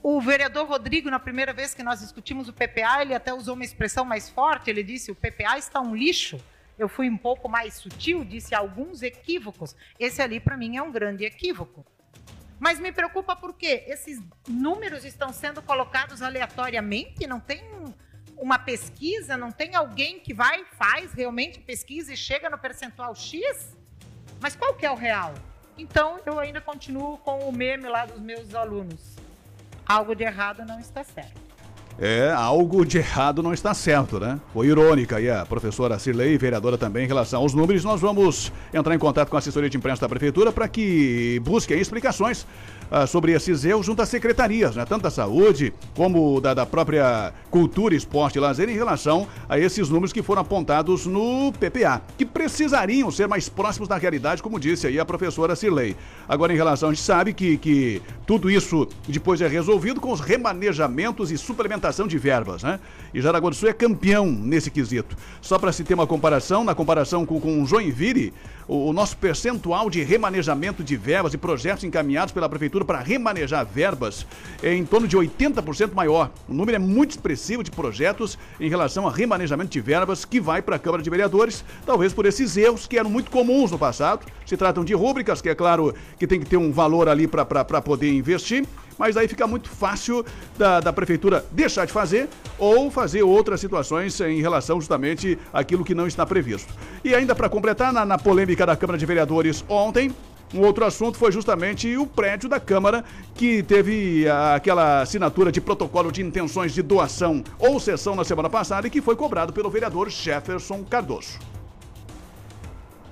o 0.01 0.21
vereador 0.21 0.65
Rodrigo, 0.69 1.09
na 1.09 1.19
primeira 1.19 1.51
vez 1.51 1.73
que 1.73 1.83
nós 1.83 1.99
discutimos 1.99 2.47
o 2.47 2.53
PPA, 2.53 3.01
ele 3.01 3.13
até 3.13 3.33
usou 3.33 3.55
uma 3.55 3.65
expressão 3.65 4.05
mais 4.05 4.29
forte. 4.29 4.69
Ele 4.69 4.83
disse: 4.83 5.11
o 5.11 5.15
PPA 5.15 5.57
está 5.57 5.81
um 5.81 5.93
lixo. 5.93 6.39
Eu 6.77 6.87
fui 6.87 7.09
um 7.09 7.17
pouco 7.17 7.49
mais 7.49 7.73
sutil, 7.73 8.23
disse 8.23 8.53
alguns 8.53 9.01
equívocos. 9.01 9.75
Esse 9.99 10.21
ali, 10.21 10.39
para 10.39 10.55
mim, 10.55 10.77
é 10.77 10.81
um 10.81 10.91
grande 10.91 11.25
equívoco. 11.25 11.85
Mas 12.59 12.79
me 12.79 12.91
preocupa 12.91 13.35
porque 13.35 13.83
esses 13.87 14.21
números 14.47 15.05
estão 15.05 15.31
sendo 15.31 15.61
colocados 15.61 16.21
aleatoriamente, 16.21 17.27
não 17.27 17.39
tem 17.39 17.63
uma 18.35 18.59
pesquisa, 18.59 19.35
não 19.35 19.51
tem 19.51 19.75
alguém 19.75 20.19
que 20.19 20.33
vai, 20.33 20.65
faz 20.77 21.13
realmente 21.13 21.59
pesquisa 21.59 22.13
e 22.13 22.17
chega 22.17 22.49
no 22.49 22.57
percentual 22.57 23.15
X? 23.15 23.75
Mas 24.39 24.55
qual 24.55 24.75
que 24.75 24.85
é 24.85 24.91
o 24.91 24.95
real? 24.95 25.33
Então, 25.77 26.19
eu 26.25 26.39
ainda 26.39 26.61
continuo 26.61 27.17
com 27.19 27.39
o 27.47 27.51
meme 27.51 27.87
lá 27.87 28.05
dos 28.05 28.19
meus 28.19 28.53
alunos. 28.55 29.15
Algo 29.85 30.15
de 30.15 30.23
errado 30.23 30.65
não 30.65 30.79
está 30.79 31.03
certo. 31.03 31.46
É 31.99 32.31
algo 32.31 32.85
de 32.85 32.99
errado 32.99 33.41
não 33.41 33.53
está 33.53 33.73
certo, 33.73 34.19
né? 34.19 34.39
Foi 34.53 34.67
irônica 34.67 35.17
aí 35.17 35.29
a 35.29 35.45
professora 35.45 35.97
Cirlei, 35.97 36.37
vereadora 36.37 36.77
também, 36.77 37.05
em 37.05 37.07
relação 37.07 37.41
aos 37.41 37.53
números. 37.53 37.83
Nós 37.83 37.99
vamos 37.99 38.51
entrar 38.73 38.93
em 38.93 38.99
contato 38.99 39.29
com 39.29 39.35
a 39.35 39.39
assessoria 39.39 39.69
de 39.69 39.77
imprensa 39.77 40.01
da 40.01 40.09
prefeitura 40.09 40.51
para 40.51 40.67
que 40.67 41.41
busquem 41.43 41.79
explicações 41.79 42.45
ah, 42.89 43.05
sobre 43.05 43.31
esses 43.31 43.65
erros 43.65 43.85
junto 43.85 44.01
às 44.01 44.09
secretarias, 44.09 44.75
né? 44.75 44.85
tanto 44.85 45.03
da 45.03 45.11
saúde 45.11 45.73
como 45.95 46.39
da, 46.41 46.53
da 46.53 46.65
própria 46.65 47.33
cultura, 47.49 47.95
esporte 47.95 48.37
e 48.37 48.39
lazer, 48.39 48.69
em 48.69 48.73
relação 48.75 49.27
a 49.47 49.57
esses 49.59 49.89
números 49.89 50.13
que 50.13 50.21
foram 50.21 50.41
apontados 50.41 51.05
no 51.05 51.51
PPA, 51.53 52.01
que 52.17 52.25
precisariam 52.25 53.11
ser 53.11 53.27
mais 53.27 53.49
próximos 53.49 53.87
da 53.87 53.97
realidade, 53.97 54.43
como 54.43 54.59
disse 54.59 54.87
aí 54.87 54.99
a 54.99 55.05
professora 55.05 55.55
Cirlei. 55.55 55.95
Agora, 56.27 56.53
em 56.53 56.55
relação, 56.55 56.89
a 56.89 56.93
gente 56.93 57.03
sabe 57.03 57.33
que, 57.33 57.57
que 57.57 58.01
tudo 58.25 58.49
isso 58.49 58.87
depois 59.07 59.41
é 59.41 59.47
resolvido 59.47 59.99
com 59.99 60.11
os 60.11 60.19
remanejamentos 60.19 61.31
e 61.31 61.37
suplementação 61.37 62.07
de 62.07 62.17
verbas, 62.17 62.63
né? 62.63 62.79
E 63.13 63.21
Jaraguá 63.21 63.49
do 63.49 63.55
Sul 63.55 63.69
é 63.69 63.73
campeão 63.73 64.25
nesse 64.25 64.69
quesito. 64.69 65.15
Só 65.41 65.57
para 65.57 65.71
se 65.71 65.83
ter 65.83 65.93
uma 65.93 66.07
comparação, 66.07 66.63
na 66.63 66.75
comparação 66.75 67.25
com, 67.25 67.39
com 67.39 67.65
Joinville, 67.65 68.33
o, 68.67 68.91
nosso 68.91 69.15
percentual 69.17 69.89
de 69.89 70.03
remanejamento 70.03 70.83
de 70.83 70.97
verbas 70.97 71.33
e 71.33 71.37
projetos 71.37 71.83
encaminhados 71.83 72.33
pela 72.33 72.49
prefeitura 72.49 72.83
para 72.83 72.99
remanejar 72.99 73.65
verbas 73.65 74.25
é 74.61 74.73
em 74.73 74.85
torno 74.85 75.07
de 75.07 75.17
80% 75.17 75.93
maior. 75.93 76.31
O 76.47 76.53
número 76.53 76.75
é 76.75 76.79
muito 76.79 77.11
expressivo 77.11 77.63
de 77.63 77.71
projetos 77.71 78.37
em 78.59 78.69
relação 78.69 79.07
a 79.07 79.11
remanejamento 79.11 79.71
de 79.71 79.79
verbas 79.79 80.25
que 80.25 80.39
vai 80.39 80.61
para 80.61 80.75
a 80.75 80.79
Câmara 80.79 81.01
de 81.01 81.09
Vereadores, 81.09 81.63
talvez 81.85 82.13
por 82.13 82.25
esses 82.25 82.57
erros 82.57 82.85
que 82.85 82.97
eram 82.97 83.09
muito 83.09 83.31
comuns 83.31 83.71
no 83.71 83.79
passado. 83.79 84.25
Se 84.45 84.57
tratam 84.57 84.83
de 84.83 84.93
rúbricas, 84.93 85.41
que 85.41 85.49
é 85.49 85.55
claro 85.55 85.93
que 86.19 86.27
tem 86.27 86.39
que 86.39 86.45
ter 86.45 86.57
um 86.57 86.71
valor 86.71 87.07
ali 87.07 87.27
para 87.27 87.81
poder 87.81 88.11
investir 88.11 88.65
mas 88.97 89.17
aí 89.17 89.27
fica 89.27 89.45
muito 89.47 89.69
fácil 89.69 90.25
da, 90.57 90.79
da 90.79 90.93
prefeitura 90.93 91.45
deixar 91.51 91.85
de 91.85 91.93
fazer 91.93 92.29
ou 92.57 92.89
fazer 92.89 93.23
outras 93.23 93.59
situações 93.59 94.19
em 94.21 94.41
relação 94.41 94.79
justamente 94.79 95.37
àquilo 95.53 95.83
que 95.83 95.95
não 95.95 96.07
está 96.07 96.25
previsto. 96.25 96.73
E 97.03 97.13
ainda 97.13 97.35
para 97.35 97.49
completar, 97.49 97.93
na, 97.93 98.05
na 98.05 98.17
polêmica 98.17 98.65
da 98.65 98.75
Câmara 98.75 98.97
de 98.97 99.05
Vereadores 99.05 99.63
ontem, 99.67 100.13
um 100.53 100.61
outro 100.61 100.85
assunto 100.85 101.17
foi 101.17 101.31
justamente 101.31 101.97
o 101.97 102.07
prédio 102.07 102.47
da 102.47 102.59
Câmara, 102.59 103.03
que 103.35 103.61
teve 103.63 104.25
aquela 104.29 105.01
assinatura 105.01 105.51
de 105.51 105.59
protocolo 105.59 106.11
de 106.11 106.21
intenções 106.21 106.73
de 106.73 106.81
doação 106.81 107.43
ou 107.59 107.79
sessão 107.79 108.15
na 108.15 108.23
semana 108.23 108.49
passada 108.49 108.87
e 108.87 108.89
que 108.89 109.01
foi 109.01 109.15
cobrado 109.15 109.51
pelo 109.51 109.69
vereador 109.69 110.09
Jefferson 110.09 110.83
Cardoso. 110.85 111.37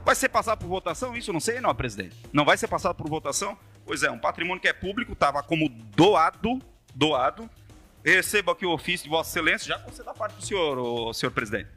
Vai 0.05 0.15
ser 0.15 0.29
passado 0.29 0.59
por 0.59 0.67
votação? 0.67 1.15
Isso 1.17 1.33
não 1.33 1.39
sei, 1.39 1.59
não, 1.59 1.73
presidente. 1.75 2.15
Não 2.31 2.45
vai 2.45 2.57
ser 2.57 2.67
passado 2.67 2.95
por 2.95 3.09
votação? 3.09 3.57
Pois 3.85 4.01
é, 4.03 4.09
um 4.09 4.17
patrimônio 4.17 4.61
que 4.61 4.67
é 4.67 4.73
público, 4.73 5.13
estava 5.13 5.43
como 5.43 5.69
doado, 5.69 6.59
doado. 6.93 7.49
Recebo 8.03 8.51
aqui 8.51 8.65
o 8.65 8.71
ofício 8.71 9.03
de 9.05 9.09
Vossa 9.09 9.29
Excelência, 9.31 9.67
já 9.67 9.79
conceda 9.79 10.11
a 10.11 10.13
parte 10.13 10.35
do 10.35 10.45
senhor, 10.45 10.77
o 10.77 11.13
senhor 11.13 11.31
presidente. 11.31 11.69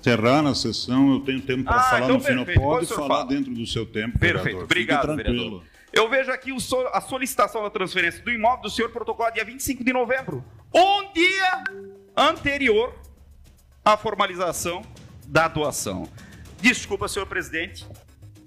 Encerrar 0.00 0.46
a 0.46 0.54
sessão, 0.54 1.12
eu 1.14 1.20
tenho 1.20 1.40
tempo 1.42 1.64
para 1.64 1.76
Ah, 1.80 1.82
falar 1.82 2.02
então 2.04 2.16
no 2.18 2.22
final. 2.22 2.44
perfeito, 2.44 2.60
Pode 2.68 2.86
falar 2.86 3.08
fala. 3.08 3.26
dentro 3.26 3.52
do 3.52 3.66
seu 3.66 3.84
tempo, 3.86 4.18
Perfeito, 4.18 4.42
vereador. 4.44 4.64
obrigado, 4.64 5.00
Fique 5.02 5.14
tranquilo. 5.14 5.38
vereador. 5.60 5.64
Eu 5.92 6.08
vejo 6.10 6.30
aqui 6.30 6.52
o 6.52 6.58
a 6.92 7.00
solicitação 7.00 7.62
da 7.62 7.70
transferência 7.70 8.22
do 8.22 8.30
imóvel 8.30 8.62
do 8.62 8.70
senhor 8.70 8.90
protocolo 8.90 9.30
dia 9.32 9.44
25 9.44 9.82
de 9.82 9.92
novembro. 9.92 10.44
Um 10.74 11.12
dia 11.12 11.64
anterior 12.16 12.94
à 13.84 13.96
formalização 13.96 14.82
da 15.26 15.48
doação. 15.48 16.08
Desculpa, 16.60 17.08
senhor 17.08 17.26
presidente, 17.26 17.86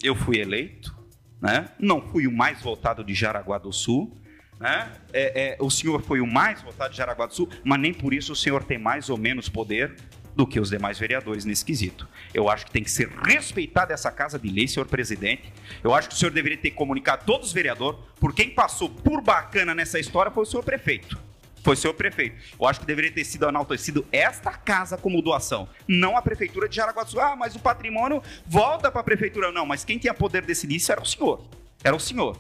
eu 0.04 0.16
fui 0.16 0.38
eleito, 0.40 0.96
né? 1.42 1.70
não 1.80 2.02
fui 2.02 2.28
o 2.28 2.32
mais 2.32 2.62
votado 2.62 3.04
de 3.04 3.14
Jaraguá 3.14 3.58
do 3.58 3.72
Sul. 3.72 4.18
Né? 4.60 4.92
É, 5.14 5.54
é, 5.54 5.58
o 5.60 5.70
senhor 5.70 6.02
foi 6.02 6.20
o 6.20 6.28
mais 6.28 6.62
votado 6.62 6.92
de 6.92 6.98
Jaraguá 6.98 7.26
do 7.26 7.34
Sul, 7.34 7.50
mas 7.64 7.80
nem 7.80 7.94
por 7.94 8.14
isso 8.14 8.34
o 8.34 8.36
senhor 8.36 8.64
tem 8.64 8.78
mais 8.78 9.10
ou 9.10 9.18
menos 9.18 9.48
poder 9.48 9.96
do 10.36 10.46
que 10.46 10.60
os 10.60 10.70
demais 10.70 10.98
vereadores 10.98 11.44
nesse 11.46 11.66
quesito. 11.66 12.08
Eu 12.34 12.50
acho 12.50 12.66
que 12.66 12.72
tem 12.72 12.84
que 12.84 12.92
ser 12.92 13.10
respeitada 13.10 13.94
essa 13.94 14.12
casa 14.12 14.38
de 14.38 14.50
lei, 14.50 14.68
senhor 14.68 14.86
presidente. 14.86 15.52
Eu 15.84 15.94
acho 15.94 16.10
que 16.10 16.16
o 16.16 16.18
senhor 16.18 16.32
deveria 16.32 16.58
ter 16.58 16.72
comunicado 16.72 17.24
a 17.24 17.26
todos 17.26 17.48
os 17.48 17.54
vereadores, 17.54 18.00
por 18.20 18.34
quem 18.34 18.50
passou 18.50 18.90
por 18.90 19.22
bacana 19.22 19.76
nessa 19.76 20.00
história 20.00 20.32
foi 20.32 20.44
o 20.44 20.46
senhor 20.46 20.64
prefeito. 20.64 21.29
Foi 21.70 21.76
senhor 21.76 21.94
prefeito. 21.94 22.36
Eu 22.60 22.66
acho 22.66 22.80
que 22.80 22.86
deveria 22.88 23.12
ter 23.12 23.24
sido 23.24 23.48
enaltecido 23.48 24.04
esta 24.12 24.50
casa 24.54 24.98
como 24.98 25.22
doação, 25.22 25.70
não 25.88 26.18
a 26.18 26.22
prefeitura 26.22 26.68
de 26.68 26.76
Jaraguá 26.76 27.04
do 27.04 27.12
Sul. 27.12 27.22
Ah, 27.22 27.36
mas 27.36 27.56
o 27.56 27.60
patrimônio 27.60 28.24
volta 28.48 28.90
para 28.90 29.02
a 29.02 29.04
prefeitura. 29.04 29.52
Não, 29.52 29.68
mas 29.68 29.86
quem 29.86 30.00
tinha 30.00 30.12
poder 30.12 30.42
decidir 30.42 30.78
isso 30.78 30.92
era 30.92 31.00
o 31.00 31.06
senhor. 31.06 31.44
Era 31.84 31.96
o 31.96 32.00
senhor. 32.00 32.36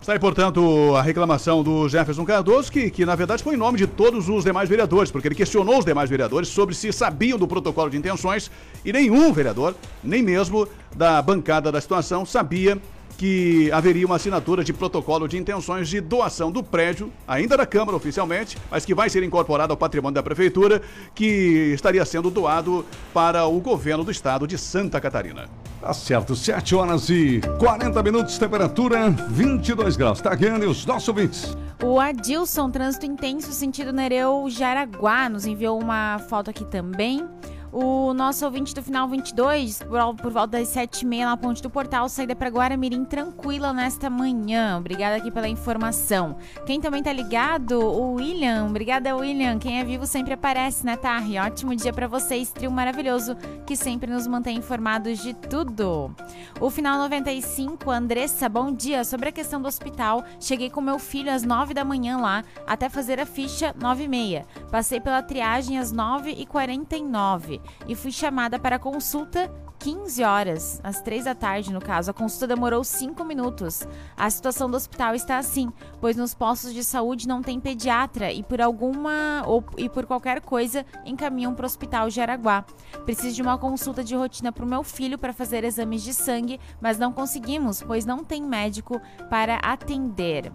Está 0.00 0.14
aí, 0.14 0.18
portanto, 0.18 0.96
a 0.96 1.02
reclamação 1.02 1.62
do 1.62 1.90
Jefferson 1.90 2.24
Cardoso, 2.24 2.72
que, 2.72 2.90
que 2.90 3.04
na 3.04 3.14
verdade 3.14 3.42
foi 3.42 3.54
em 3.54 3.58
nome 3.58 3.76
de 3.76 3.86
todos 3.86 4.30
os 4.30 4.44
demais 4.44 4.66
vereadores, 4.66 5.10
porque 5.10 5.28
ele 5.28 5.34
questionou 5.34 5.78
os 5.78 5.84
demais 5.84 6.08
vereadores 6.08 6.48
sobre 6.48 6.74
se 6.74 6.90
sabiam 6.94 7.38
do 7.38 7.46
protocolo 7.46 7.90
de 7.90 7.98
intenções 7.98 8.50
e 8.82 8.94
nenhum 8.94 9.30
vereador, 9.30 9.76
nem 10.02 10.22
mesmo 10.22 10.66
da 10.96 11.20
bancada 11.20 11.70
da 11.70 11.82
situação, 11.82 12.24
sabia 12.24 12.80
que 13.20 13.70
haveria 13.70 14.06
uma 14.06 14.16
assinatura 14.16 14.64
de 14.64 14.72
protocolo 14.72 15.28
de 15.28 15.36
intenções 15.36 15.90
de 15.90 16.00
doação 16.00 16.50
do 16.50 16.62
prédio, 16.62 17.12
ainda 17.28 17.54
da 17.54 17.66
Câmara 17.66 17.94
oficialmente, 17.94 18.56
mas 18.70 18.86
que 18.86 18.94
vai 18.94 19.10
ser 19.10 19.22
incorporado 19.22 19.74
ao 19.74 19.76
patrimônio 19.76 20.14
da 20.14 20.22
Prefeitura, 20.22 20.80
que 21.14 21.70
estaria 21.74 22.02
sendo 22.06 22.30
doado 22.30 22.82
para 23.12 23.44
o 23.44 23.60
governo 23.60 24.02
do 24.04 24.10
estado 24.10 24.46
de 24.46 24.56
Santa 24.56 24.98
Catarina. 24.98 25.50
Tá 25.82 25.92
certo, 25.92 26.34
7 26.34 26.74
horas 26.74 27.10
e 27.10 27.42
40 27.58 28.02
minutos, 28.02 28.38
temperatura 28.38 29.10
22 29.10 29.98
graus. 29.98 30.22
Tá 30.22 30.34
ganhando 30.34 30.70
os 30.70 30.86
nossos 30.86 31.06
ouvintes. 31.06 31.54
O 31.84 32.00
Adilson, 32.00 32.70
trânsito 32.70 33.04
intenso, 33.04 33.52
sentido 33.52 33.92
Nereu 33.92 34.46
Jaraguá, 34.48 35.28
nos 35.28 35.44
enviou 35.44 35.78
uma 35.78 36.18
foto 36.20 36.48
aqui 36.48 36.64
também. 36.64 37.28
O 37.72 38.12
nosso 38.12 38.44
ouvinte 38.44 38.74
do 38.74 38.82
final 38.82 39.06
22, 39.06 39.84
por, 39.84 40.14
por 40.16 40.32
volta 40.32 40.58
das 40.58 40.74
7h30 40.74 41.24
na 41.24 41.36
ponte 41.36 41.62
do 41.62 41.70
portal, 41.70 42.08
saída 42.08 42.34
para 42.34 42.50
Guaramirim 42.50 43.04
tranquila 43.04 43.72
nesta 43.72 44.10
manhã. 44.10 44.78
Obrigada 44.78 45.16
aqui 45.16 45.30
pela 45.30 45.46
informação. 45.46 46.36
Quem 46.66 46.80
também 46.80 47.00
tá 47.00 47.12
ligado, 47.12 47.78
o 47.78 48.14
William. 48.14 48.66
Obrigada, 48.66 49.14
William. 49.14 49.56
Quem 49.56 49.78
é 49.78 49.84
vivo 49.84 50.04
sempre 50.04 50.34
aparece, 50.34 50.84
né, 50.84 50.96
Tarri? 50.96 51.38
Ótimo 51.38 51.76
dia 51.76 51.92
para 51.92 52.08
vocês, 52.08 52.50
trio 52.50 52.72
maravilhoso 52.72 53.36
que 53.64 53.76
sempre 53.76 54.10
nos 54.10 54.26
mantém 54.26 54.58
informados 54.58 55.20
de 55.20 55.32
tudo. 55.32 56.12
O 56.60 56.70
final 56.70 56.98
95, 56.98 57.88
Andressa, 57.88 58.48
bom 58.48 58.72
dia. 58.72 59.04
Sobre 59.04 59.28
a 59.28 59.32
questão 59.32 59.62
do 59.62 59.68
hospital, 59.68 60.24
cheguei 60.40 60.70
com 60.70 60.80
meu 60.80 60.98
filho 60.98 61.32
às 61.32 61.44
9 61.44 61.72
da 61.72 61.84
manhã 61.84 62.18
lá, 62.18 62.42
até 62.66 62.88
fazer 62.88 63.20
a 63.20 63.26
ficha 63.26 63.72
9 63.80 64.02
e 64.02 64.08
meia. 64.08 64.46
Passei 64.72 65.00
pela 65.00 65.22
triagem 65.22 65.78
às 65.78 65.92
9h49 65.92 67.59
e 67.86 67.94
fui 67.94 68.12
chamada 68.12 68.58
para 68.58 68.78
consulta 68.78 69.50
15 69.80 70.22
horas, 70.22 70.78
às 70.84 71.00
3 71.00 71.24
da 71.24 71.34
tarde 71.34 71.72
no 71.72 71.80
caso. 71.80 72.10
A 72.10 72.14
consulta 72.14 72.46
demorou 72.46 72.84
5 72.84 73.24
minutos. 73.24 73.88
A 74.14 74.28
situação 74.28 74.70
do 74.70 74.76
hospital 74.76 75.14
está 75.14 75.38
assim, 75.38 75.72
pois 76.00 76.16
nos 76.16 76.34
postos 76.34 76.74
de 76.74 76.84
saúde 76.84 77.26
não 77.26 77.42
tem 77.42 77.58
pediatra 77.58 78.30
e 78.30 78.42
por 78.42 78.60
alguma 78.60 79.42
ou 79.46 79.64
e 79.78 79.88
por 79.88 80.04
qualquer 80.04 80.42
coisa 80.42 80.84
encaminham 81.04 81.54
para 81.54 81.64
o 81.64 81.66
hospital 81.66 82.10
de 82.10 82.20
Araguá. 82.20 82.62
Preciso 83.06 83.34
de 83.36 83.42
uma 83.42 83.56
consulta 83.56 84.04
de 84.04 84.14
rotina 84.14 84.52
para 84.52 84.66
o 84.66 84.68
meu 84.68 84.84
filho 84.84 85.16
para 85.16 85.32
fazer 85.32 85.64
exames 85.64 86.02
de 86.02 86.12
sangue, 86.12 86.60
mas 86.78 86.98
não 86.98 87.10
conseguimos, 87.10 87.82
pois 87.82 88.04
não 88.04 88.22
tem 88.22 88.42
médico 88.42 89.00
para 89.30 89.56
atender. 89.56 90.52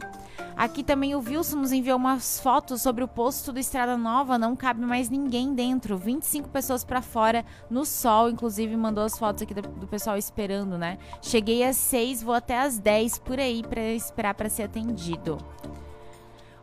Aqui 0.55 0.83
também 0.83 1.13
o 1.13 1.19
Wilson 1.19 1.57
nos 1.57 1.73
enviou 1.73 1.97
umas 1.97 2.39
fotos 2.39 2.81
sobre 2.81 3.03
o 3.03 3.07
posto 3.09 3.51
do 3.51 3.59
Estrada 3.59 3.97
Nova, 3.97 4.37
não 4.37 4.55
cabe 4.55 4.79
mais 4.79 5.09
ninguém 5.09 5.53
dentro, 5.53 5.97
25 5.97 6.47
pessoas 6.47 6.81
para 6.85 7.01
fora 7.01 7.43
no 7.69 7.85
sol, 7.85 8.29
inclusive 8.29 8.75
mandou 8.77 9.03
as 9.03 9.14
fotos 9.17 9.43
aqui 9.43 9.53
do, 9.53 9.61
do 9.61 9.87
pessoal 9.87 10.17
esperando, 10.17 10.77
né? 10.77 10.97
Cheguei 11.21 11.63
às 11.63 11.77
6, 11.77 12.23
vou 12.23 12.33
até 12.33 12.59
às 12.59 12.77
10 12.77 13.19
por 13.19 13.39
aí 13.39 13.63
para 13.63 13.81
esperar 13.81 14.33
para 14.33 14.49
ser 14.49 14.63
atendido. 14.63 15.37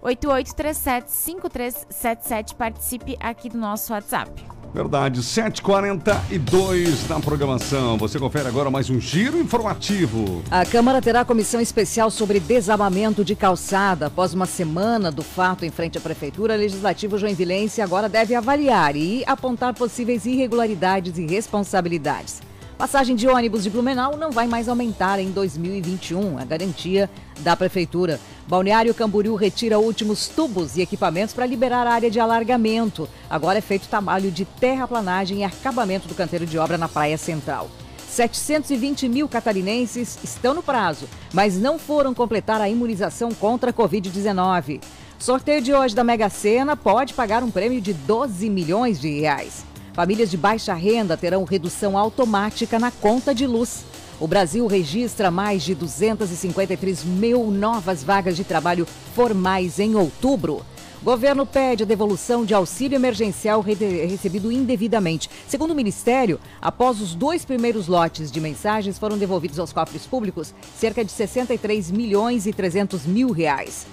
8837-5377, 0.02 2.56
participe 2.56 3.16
aqui 3.20 3.48
do 3.48 3.58
nosso 3.58 3.92
WhatsApp. 3.92 4.61
Verdade, 4.74 5.20
7h42 5.20 7.06
na 7.08 7.20
programação. 7.20 7.98
Você 7.98 8.18
confere 8.18 8.48
agora 8.48 8.70
mais 8.70 8.88
um 8.88 8.98
giro 8.98 9.38
informativo. 9.38 10.42
A 10.50 10.64
Câmara 10.64 11.02
terá 11.02 11.26
comissão 11.26 11.60
especial 11.60 12.10
sobre 12.10 12.40
desabamento 12.40 13.22
de 13.22 13.36
calçada. 13.36 14.06
Após 14.06 14.32
uma 14.32 14.46
semana 14.46 15.12
do 15.12 15.22
fato 15.22 15.66
em 15.66 15.70
frente 15.70 15.98
à 15.98 16.00
Prefeitura, 16.00 16.56
Legislativo 16.56 17.18
Joinvilense 17.18 17.82
agora 17.82 18.08
deve 18.08 18.34
avaliar 18.34 18.96
e 18.96 19.22
apontar 19.26 19.74
possíveis 19.74 20.24
irregularidades 20.24 21.18
e 21.18 21.26
responsabilidades. 21.26 22.51
Passagem 22.82 23.14
de 23.14 23.28
ônibus 23.28 23.62
de 23.62 23.70
Blumenau 23.70 24.16
não 24.16 24.32
vai 24.32 24.48
mais 24.48 24.68
aumentar 24.68 25.20
em 25.20 25.30
2021, 25.30 26.36
a 26.36 26.44
garantia 26.44 27.08
da 27.38 27.54
Prefeitura. 27.54 28.18
Balneário 28.48 28.92
Camboriú 28.92 29.36
retira 29.36 29.78
últimos 29.78 30.26
tubos 30.26 30.76
e 30.76 30.80
equipamentos 30.80 31.32
para 31.32 31.46
liberar 31.46 31.86
a 31.86 31.92
área 31.92 32.10
de 32.10 32.18
alargamento. 32.18 33.08
Agora 33.30 33.58
é 33.58 33.60
feito 33.60 33.86
trabalho 33.86 34.32
de 34.32 34.44
terraplanagem 34.44 35.38
e 35.38 35.44
acabamento 35.44 36.08
do 36.08 36.14
canteiro 36.16 36.44
de 36.44 36.58
obra 36.58 36.76
na 36.76 36.88
Praia 36.88 37.16
Central. 37.16 37.70
720 38.08 39.08
mil 39.08 39.28
catarinenses 39.28 40.18
estão 40.24 40.52
no 40.52 40.60
prazo, 40.60 41.08
mas 41.32 41.56
não 41.56 41.78
foram 41.78 42.12
completar 42.12 42.60
a 42.60 42.68
imunização 42.68 43.30
contra 43.32 43.70
a 43.70 43.72
Covid-19. 43.72 44.80
Sorteio 45.20 45.62
de 45.62 45.72
hoje 45.72 45.94
da 45.94 46.02
Mega 46.02 46.28
Sena 46.28 46.76
pode 46.76 47.14
pagar 47.14 47.44
um 47.44 47.50
prêmio 47.52 47.80
de 47.80 47.92
12 47.92 48.50
milhões 48.50 49.00
de 49.00 49.20
reais. 49.20 49.70
Famílias 49.92 50.30
de 50.30 50.38
baixa 50.38 50.72
renda 50.72 51.16
terão 51.16 51.44
redução 51.44 51.98
automática 51.98 52.78
na 52.78 52.90
conta 52.90 53.34
de 53.34 53.46
luz. 53.46 53.84
O 54.18 54.26
Brasil 54.26 54.66
registra 54.66 55.30
mais 55.30 55.62
de 55.62 55.74
253 55.74 57.04
mil 57.04 57.50
novas 57.50 58.02
vagas 58.02 58.36
de 58.36 58.44
trabalho 58.44 58.86
formais 59.14 59.78
em 59.78 59.94
outubro. 59.94 60.64
Governo 61.02 61.44
pede 61.44 61.82
a 61.82 61.86
devolução 61.86 62.44
de 62.44 62.54
auxílio 62.54 62.94
emergencial 62.94 63.60
re- 63.60 63.74
recebido 64.06 64.52
indevidamente. 64.52 65.28
Segundo 65.48 65.72
o 65.72 65.74
Ministério, 65.74 66.38
após 66.60 67.00
os 67.00 67.14
dois 67.14 67.44
primeiros 67.44 67.88
lotes 67.88 68.30
de 68.30 68.40
mensagens 68.40 68.98
foram 68.98 69.18
devolvidos 69.18 69.58
aos 69.58 69.72
cofres 69.72 70.06
públicos 70.06 70.54
cerca 70.78 71.04
de 71.04 71.10
63 71.10 71.90
milhões 71.90 72.46
e 72.46 72.52
300 72.52 73.04
mil 73.04 73.30
reais. 73.32 73.84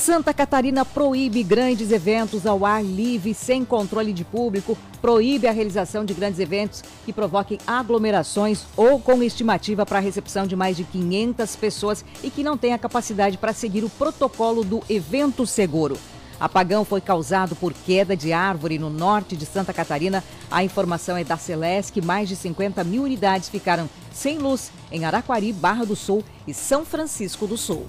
Santa 0.00 0.32
Catarina 0.32 0.82
proíbe 0.82 1.42
grandes 1.42 1.92
eventos 1.92 2.46
ao 2.46 2.64
ar 2.64 2.82
livre, 2.82 3.34
sem 3.34 3.66
controle 3.66 4.14
de 4.14 4.24
público, 4.24 4.74
proíbe 5.02 5.46
a 5.46 5.52
realização 5.52 6.06
de 6.06 6.14
grandes 6.14 6.40
eventos 6.40 6.82
que 7.04 7.12
provoquem 7.12 7.58
aglomerações 7.66 8.64
ou 8.78 8.98
com 8.98 9.22
estimativa 9.22 9.84
para 9.84 9.98
a 9.98 10.00
recepção 10.00 10.46
de 10.46 10.56
mais 10.56 10.74
de 10.74 10.84
500 10.84 11.54
pessoas 11.54 12.02
e 12.24 12.30
que 12.30 12.42
não 12.42 12.56
tenha 12.56 12.78
capacidade 12.78 13.36
para 13.36 13.52
seguir 13.52 13.84
o 13.84 13.90
protocolo 13.90 14.64
do 14.64 14.82
evento 14.88 15.44
seguro. 15.44 15.98
Apagão 16.40 16.86
foi 16.86 17.02
causado 17.02 17.54
por 17.54 17.74
queda 17.74 18.16
de 18.16 18.32
árvore 18.32 18.78
no 18.78 18.88
norte 18.88 19.36
de 19.36 19.44
Santa 19.44 19.74
Catarina. 19.74 20.24
A 20.50 20.64
informação 20.64 21.16
é 21.16 21.22
da 21.22 21.36
Celesc. 21.36 22.00
Mais 22.00 22.28
de 22.28 22.34
50 22.34 22.82
mil 22.82 23.02
unidades 23.02 23.50
ficaram 23.50 23.88
sem 24.10 24.38
luz 24.38 24.72
em 24.90 25.04
Araquari, 25.04 25.52
Barra 25.52 25.84
do 25.84 25.94
Sul 25.94 26.24
e 26.48 26.54
São 26.54 26.84
Francisco 26.84 27.46
do 27.46 27.58
Sul. 27.58 27.86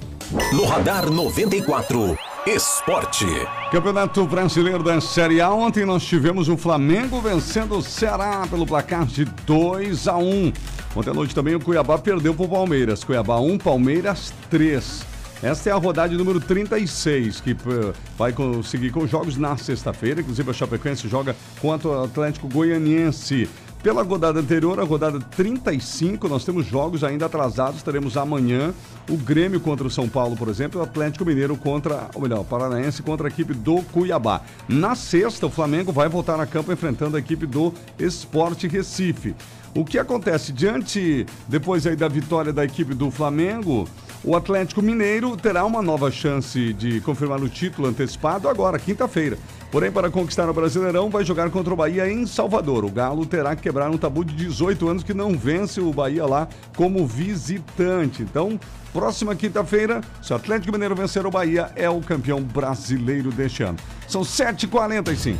No 0.54 0.66
Radar 0.66 1.10
94, 1.10 2.18
Esporte. 2.46 3.26
Campeonato 3.72 4.26
Brasileiro 4.26 4.84
da 4.84 5.00
Série 5.00 5.40
A. 5.40 5.50
Ontem 5.52 5.86
nós 5.86 6.04
tivemos 6.04 6.50
o 6.50 6.58
Flamengo 6.58 7.22
vencendo 7.22 7.78
o 7.78 7.82
Ceará 7.82 8.46
pelo 8.50 8.66
placar 8.66 9.06
de 9.06 9.24
2 9.24 10.08
a 10.10 10.18
1. 10.18 10.54
Ontem 10.96 11.10
à 11.10 11.14
noite 11.14 11.34
também 11.34 11.56
o 11.56 11.60
Cuiabá 11.60 11.98
perdeu 11.98 12.34
para 12.34 12.46
o 12.46 12.50
Palmeiras. 12.50 13.04
Cuiabá 13.04 13.40
1, 13.40 13.58
Palmeiras 13.58 14.34
3. 14.50 15.11
Esta 15.44 15.72
é 15.72 15.74
a 15.74 15.78
rodada 15.78 16.14
número 16.16 16.40
36, 16.40 17.42
que 17.42 17.52
eh, 17.52 17.94
vai 18.16 18.32
conseguir 18.32 18.92
com 18.92 19.08
jogos 19.08 19.38
na 19.38 19.58
sexta-feira. 19.58 20.22
Inclusive 20.22 20.52
a 20.52 20.54
Chapecoense 20.54 21.08
joga 21.08 21.36
contra 21.60 21.88
o 21.88 22.04
Atlético 22.04 22.48
Goianiense. 22.48 23.50
Pela 23.82 24.04
rodada 24.04 24.40
anterior, 24.40 24.80
a 24.80 24.84
rodada 24.84 25.20
35, 25.20 26.28
nós 26.28 26.46
temos 26.46 26.68
jogos 26.68 27.04
ainda 27.04 27.26
atrasados. 27.26 27.82
Teremos 27.82 28.16
amanhã 28.18 28.72
o 29.10 29.18
Grêmio 29.18 29.60
contra 29.60 29.88
o 29.88 29.90
São 29.90 30.08
Paulo, 30.08 30.38
por 30.38 30.48
exemplo, 30.48 30.80
e 30.80 30.82
o 30.82 30.84
Atlético 30.84 31.26
Mineiro 31.26 31.58
contra, 31.58 32.08
ou 32.14 32.22
melhor, 32.22 32.42
o 32.42 32.46
Paranaense 32.46 33.02
contra 33.02 33.28
a 33.28 33.32
equipe 33.32 33.56
do 33.56 33.82
Cuiabá. 33.92 34.42
Na 34.70 34.94
sexta, 34.94 35.48
o 35.48 35.50
Flamengo 35.50 35.92
vai 35.92 36.08
voltar 36.08 36.40
a 36.40 36.46
campo 36.46 36.72
enfrentando 36.72 37.18
a 37.18 37.20
equipe 37.20 37.48
do 37.48 37.74
Esporte 37.98 38.68
Recife. 38.68 39.34
O 39.74 39.84
que 39.84 39.98
acontece 39.98 40.52
diante, 40.52 41.26
depois 41.48 41.88
aí 41.88 41.96
da 41.96 42.08
vitória 42.08 42.54
da 42.54 42.64
equipe 42.64 42.94
do 42.94 43.10
Flamengo, 43.10 43.88
o 44.24 44.36
Atlético 44.36 44.82
Mineiro 44.82 45.36
terá 45.36 45.66
uma 45.66 45.82
nova 45.82 46.12
chance 46.12 46.74
de 46.74 47.02
confirmar 47.02 47.42
o 47.42 47.50
título 47.50 47.88
antecipado 47.88 48.48
agora, 48.48 48.78
quinta-feira. 48.78 49.38
Porém, 49.72 49.92
para 49.92 50.12
conquistar 50.12 50.48
o 50.48 50.54
Brasileirão, 50.54 51.10
vai 51.10 51.24
jogar 51.24 51.50
contra 51.50 51.74
o 51.74 51.78
Bahia 51.78 52.12
em 52.12 52.28
Salvador. 52.28 52.86
O 52.86 52.92
Galo 52.92 53.26
terá 53.26 53.56
que 53.56 53.64
quebrar 53.64 53.90
um 53.90 53.98
tabu 53.98 54.24
de 54.24 54.36
18 54.36 54.88
anos 54.88 55.04
que 55.04 55.14
não 55.14 55.36
vence 55.36 55.82
o 55.82 55.92
Bahia 55.92 56.26
lá 56.26 56.48
como 56.76 57.06
visitante. 57.08 58.22
Então, 58.22 58.60
próxima 58.94 59.36
quinta-feira, 59.36 60.02
se 60.22 60.34
o 60.34 60.36
Atlético 60.36 60.72
Mineiro 60.72 60.96
vencer 60.96 61.26
o 61.26 61.32
Bahia, 61.32 61.72
é 61.76 61.90
o 61.90 62.00
campeão 62.02 62.42
brasileiro 62.42 63.32
deste 63.32 63.64
ano. 63.64 63.78
São 64.08 64.22
7h45. 64.22 65.38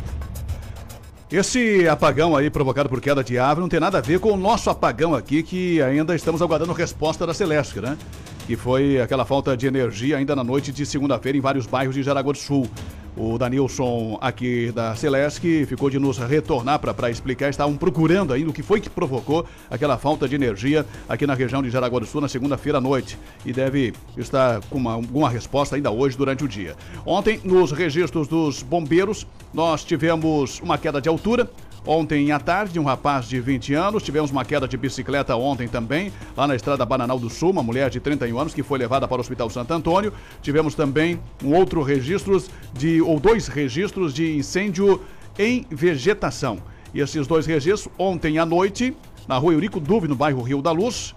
Esse 1.30 1.88
apagão 1.88 2.36
aí 2.36 2.50
provocado 2.50 2.90
por 2.90 3.00
queda 3.00 3.24
de 3.24 3.38
árvore 3.38 3.62
não 3.62 3.68
tem 3.68 3.80
nada 3.80 3.98
a 3.98 4.00
ver 4.02 4.18
com 4.20 4.32
o 4.32 4.36
nosso 4.36 4.68
apagão 4.68 5.14
aqui, 5.14 5.42
que 5.42 5.80
ainda 5.80 6.14
estamos 6.14 6.42
aguardando 6.42 6.74
resposta 6.74 7.26
da 7.26 7.32
Celeste, 7.32 7.80
né? 7.80 7.96
Que 8.46 8.56
foi 8.56 9.00
aquela 9.00 9.24
falta 9.24 9.56
de 9.56 9.66
energia 9.66 10.16
ainda 10.16 10.34
na 10.34 10.42
noite 10.42 10.72
de 10.72 10.84
segunda-feira 10.84 11.38
em 11.38 11.40
vários 11.40 11.66
bairros 11.66 11.94
de 11.94 12.02
Jaraguá 12.02 12.32
do 12.32 12.38
Sul. 12.38 12.68
O 13.16 13.36
Danilson 13.36 14.18
aqui 14.22 14.72
da 14.72 14.96
Celeste 14.96 15.66
ficou 15.66 15.90
de 15.90 15.98
nos 15.98 16.16
retornar 16.16 16.78
para 16.78 17.10
explicar. 17.10 17.50
Estavam 17.50 17.76
procurando 17.76 18.32
ainda 18.32 18.50
o 18.50 18.52
que 18.52 18.62
foi 18.62 18.80
que 18.80 18.88
provocou 18.88 19.46
aquela 19.70 19.98
falta 19.98 20.26
de 20.26 20.34
energia 20.34 20.86
aqui 21.08 21.26
na 21.26 21.34
região 21.34 21.62
de 21.62 21.70
Jaraguá 21.70 22.00
do 22.00 22.06
Sul 22.06 22.22
na 22.22 22.28
segunda-feira 22.28 22.78
à 22.78 22.80
noite. 22.80 23.18
E 23.44 23.52
deve 23.52 23.92
estar 24.16 24.60
com 24.62 24.78
uma, 24.78 24.94
alguma 24.94 25.28
resposta 25.28 25.76
ainda 25.76 25.90
hoje 25.90 26.16
durante 26.16 26.42
o 26.42 26.48
dia. 26.48 26.74
Ontem, 27.04 27.38
nos 27.44 27.70
registros 27.70 28.26
dos 28.26 28.62
bombeiros, 28.62 29.26
nós 29.52 29.84
tivemos 29.84 30.58
uma 30.60 30.78
queda 30.78 31.00
de 31.00 31.08
altura. 31.08 31.50
Ontem 31.84 32.30
à 32.30 32.38
tarde, 32.38 32.78
um 32.78 32.84
rapaz 32.84 33.28
de 33.28 33.40
20 33.40 33.74
anos, 33.74 34.04
tivemos 34.04 34.30
uma 34.30 34.44
queda 34.44 34.68
de 34.68 34.76
bicicleta 34.76 35.34
ontem 35.34 35.66
também, 35.66 36.12
lá 36.36 36.46
na 36.46 36.54
estrada 36.54 36.86
Bananal 36.86 37.18
do 37.18 37.28
Sul, 37.28 37.50
uma 37.50 37.62
mulher 37.62 37.90
de 37.90 37.98
31 37.98 38.38
anos 38.38 38.54
que 38.54 38.62
foi 38.62 38.78
levada 38.78 39.08
para 39.08 39.16
o 39.16 39.20
Hospital 39.20 39.50
Santo 39.50 39.74
Antônio. 39.74 40.12
Tivemos 40.40 40.76
também 40.76 41.18
um 41.42 41.52
outro 41.52 41.82
registro 41.82 42.40
de, 42.72 43.02
ou 43.02 43.18
dois 43.18 43.48
registros 43.48 44.14
de 44.14 44.36
incêndio 44.36 45.02
em 45.36 45.66
vegetação. 45.70 46.58
E 46.94 47.00
esses 47.00 47.26
dois 47.26 47.46
registros, 47.46 47.92
ontem 47.98 48.38
à 48.38 48.46
noite, 48.46 48.96
na 49.26 49.36
rua 49.36 49.52
Eurico 49.52 49.80
Duve, 49.80 50.06
no 50.06 50.14
bairro 50.14 50.40
Rio 50.40 50.62
da 50.62 50.70
Luz, 50.70 51.16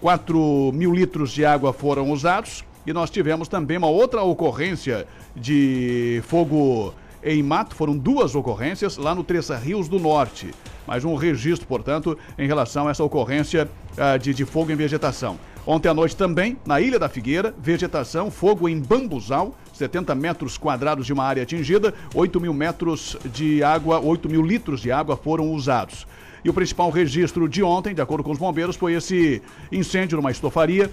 4 0.00 0.72
mil 0.72 0.94
litros 0.94 1.32
de 1.32 1.44
água 1.44 1.70
foram 1.70 2.10
usados. 2.10 2.64
E 2.86 2.94
nós 2.94 3.10
tivemos 3.10 3.46
também 3.46 3.76
uma 3.76 3.88
outra 3.88 4.22
ocorrência 4.22 5.06
de 5.36 6.22
fogo 6.26 6.94
em 7.22 7.42
mato. 7.42 7.74
Foram 7.74 7.96
duas 7.96 8.34
ocorrências 8.34 8.96
lá 8.96 9.14
no 9.14 9.24
Três 9.24 9.48
Rios 9.48 9.88
do 9.88 9.98
Norte. 9.98 10.52
Mais 10.86 11.04
um 11.04 11.14
registro, 11.14 11.66
portanto, 11.66 12.16
em 12.38 12.46
relação 12.46 12.88
a 12.88 12.90
essa 12.90 13.04
ocorrência 13.04 13.68
ah, 13.96 14.16
de, 14.16 14.32
de 14.32 14.44
fogo 14.44 14.72
em 14.72 14.76
vegetação. 14.76 15.38
Ontem 15.66 15.88
à 15.88 15.92
noite 15.92 16.16
também, 16.16 16.56
na 16.64 16.80
Ilha 16.80 16.98
da 16.98 17.10
Figueira, 17.10 17.54
vegetação, 17.58 18.30
fogo 18.30 18.68
em 18.70 18.80
bambuzal, 18.80 19.54
70 19.74 20.14
metros 20.14 20.56
quadrados 20.56 21.04
de 21.04 21.12
uma 21.12 21.24
área 21.24 21.42
atingida, 21.42 21.92
8 22.14 22.40
mil 22.40 22.54
metros 22.54 23.18
de 23.26 23.62
água, 23.62 24.00
8 24.00 24.30
mil 24.30 24.42
litros 24.42 24.80
de 24.80 24.90
água 24.90 25.14
foram 25.14 25.52
usados. 25.52 26.06
E 26.42 26.48
o 26.48 26.54
principal 26.54 26.88
registro 26.88 27.46
de 27.46 27.62
ontem, 27.62 27.94
de 27.94 28.00
acordo 28.00 28.24
com 28.24 28.30
os 28.30 28.38
bombeiros, 28.38 28.76
foi 28.76 28.94
esse 28.94 29.42
incêndio 29.70 30.16
numa 30.16 30.30
estofaria 30.30 30.90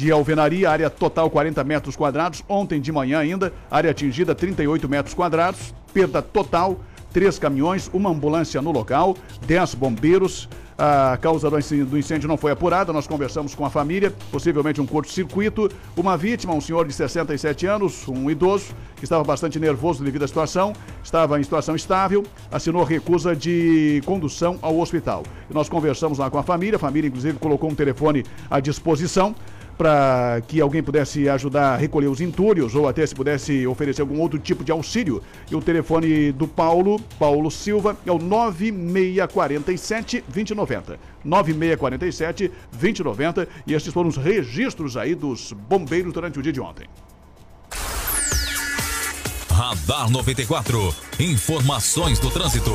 de 0.00 0.10
alvenaria, 0.10 0.70
área 0.70 0.88
total 0.88 1.28
40 1.28 1.62
metros 1.62 1.94
quadrados. 1.94 2.42
Ontem 2.48 2.80
de 2.80 2.90
manhã 2.90 3.18
ainda, 3.18 3.52
área 3.70 3.90
atingida 3.90 4.34
38 4.34 4.88
metros 4.88 5.14
quadrados, 5.14 5.74
perda 5.92 6.22
total, 6.22 6.80
três 7.12 7.38
caminhões, 7.38 7.90
uma 7.92 8.08
ambulância 8.08 8.62
no 8.62 8.72
local, 8.72 9.14
10 9.46 9.74
bombeiros. 9.74 10.48
A 10.78 11.18
causa 11.20 11.50
do 11.50 11.58
incêndio- 11.58 11.84
do 11.84 11.98
incêndio 11.98 12.26
não 12.26 12.38
foi 12.38 12.50
apurada, 12.50 12.90
nós 12.90 13.06
conversamos 13.06 13.54
com 13.54 13.66
a 13.66 13.68
família, 13.68 14.10
possivelmente 14.32 14.80
um 14.80 14.86
curto-circuito. 14.86 15.70
Uma 15.94 16.16
vítima, 16.16 16.54
um 16.54 16.60
senhor 16.62 16.86
de 16.86 16.94
67 16.94 17.66
anos, 17.66 18.08
um 18.08 18.30
idoso, 18.30 18.72
que 18.96 19.04
estava 19.04 19.22
bastante 19.22 19.60
nervoso 19.60 20.02
devido 20.02 20.22
à 20.22 20.26
situação, 20.26 20.72
estava 21.04 21.38
em 21.38 21.42
situação 21.42 21.76
estável, 21.76 22.24
assinou 22.50 22.82
recusa 22.84 23.36
de 23.36 24.00
condução 24.06 24.58
ao 24.62 24.78
hospital. 24.80 25.22
E 25.50 25.52
nós 25.52 25.68
conversamos 25.68 26.16
lá 26.16 26.30
com 26.30 26.38
a 26.38 26.42
família, 26.42 26.76
a 26.76 26.78
família 26.78 27.08
inclusive 27.08 27.38
colocou 27.38 27.68
um 27.68 27.74
telefone 27.74 28.24
à 28.50 28.58
disposição 28.58 29.34
para 29.80 30.42
que 30.46 30.60
alguém 30.60 30.82
pudesse 30.82 31.26
ajudar 31.26 31.72
a 31.72 31.76
recolher 31.78 32.08
os 32.08 32.20
entulhos 32.20 32.74
ou 32.74 32.86
até 32.86 33.06
se 33.06 33.14
pudesse 33.14 33.66
oferecer 33.66 34.02
algum 34.02 34.20
outro 34.20 34.38
tipo 34.38 34.62
de 34.62 34.70
auxílio. 34.70 35.22
E 35.50 35.56
o 35.56 35.62
telefone 35.62 36.32
do 36.32 36.46
Paulo, 36.46 37.00
Paulo 37.18 37.50
Silva, 37.50 37.96
é 38.04 38.12
o 38.12 38.18
9647 38.18 40.22
2090. 40.28 40.98
9647 41.24 42.52
2090 42.72 43.48
e 43.66 43.72
estes 43.72 43.90
foram 43.90 44.10
os 44.10 44.18
registros 44.18 44.98
aí 44.98 45.14
dos 45.14 45.54
bombeiros 45.54 46.12
durante 46.12 46.38
o 46.38 46.42
dia 46.42 46.52
de 46.52 46.60
ontem. 46.60 46.86
Radar 49.48 50.10
94. 50.10 50.94
Informações 51.18 52.18
do 52.18 52.30
trânsito. 52.30 52.70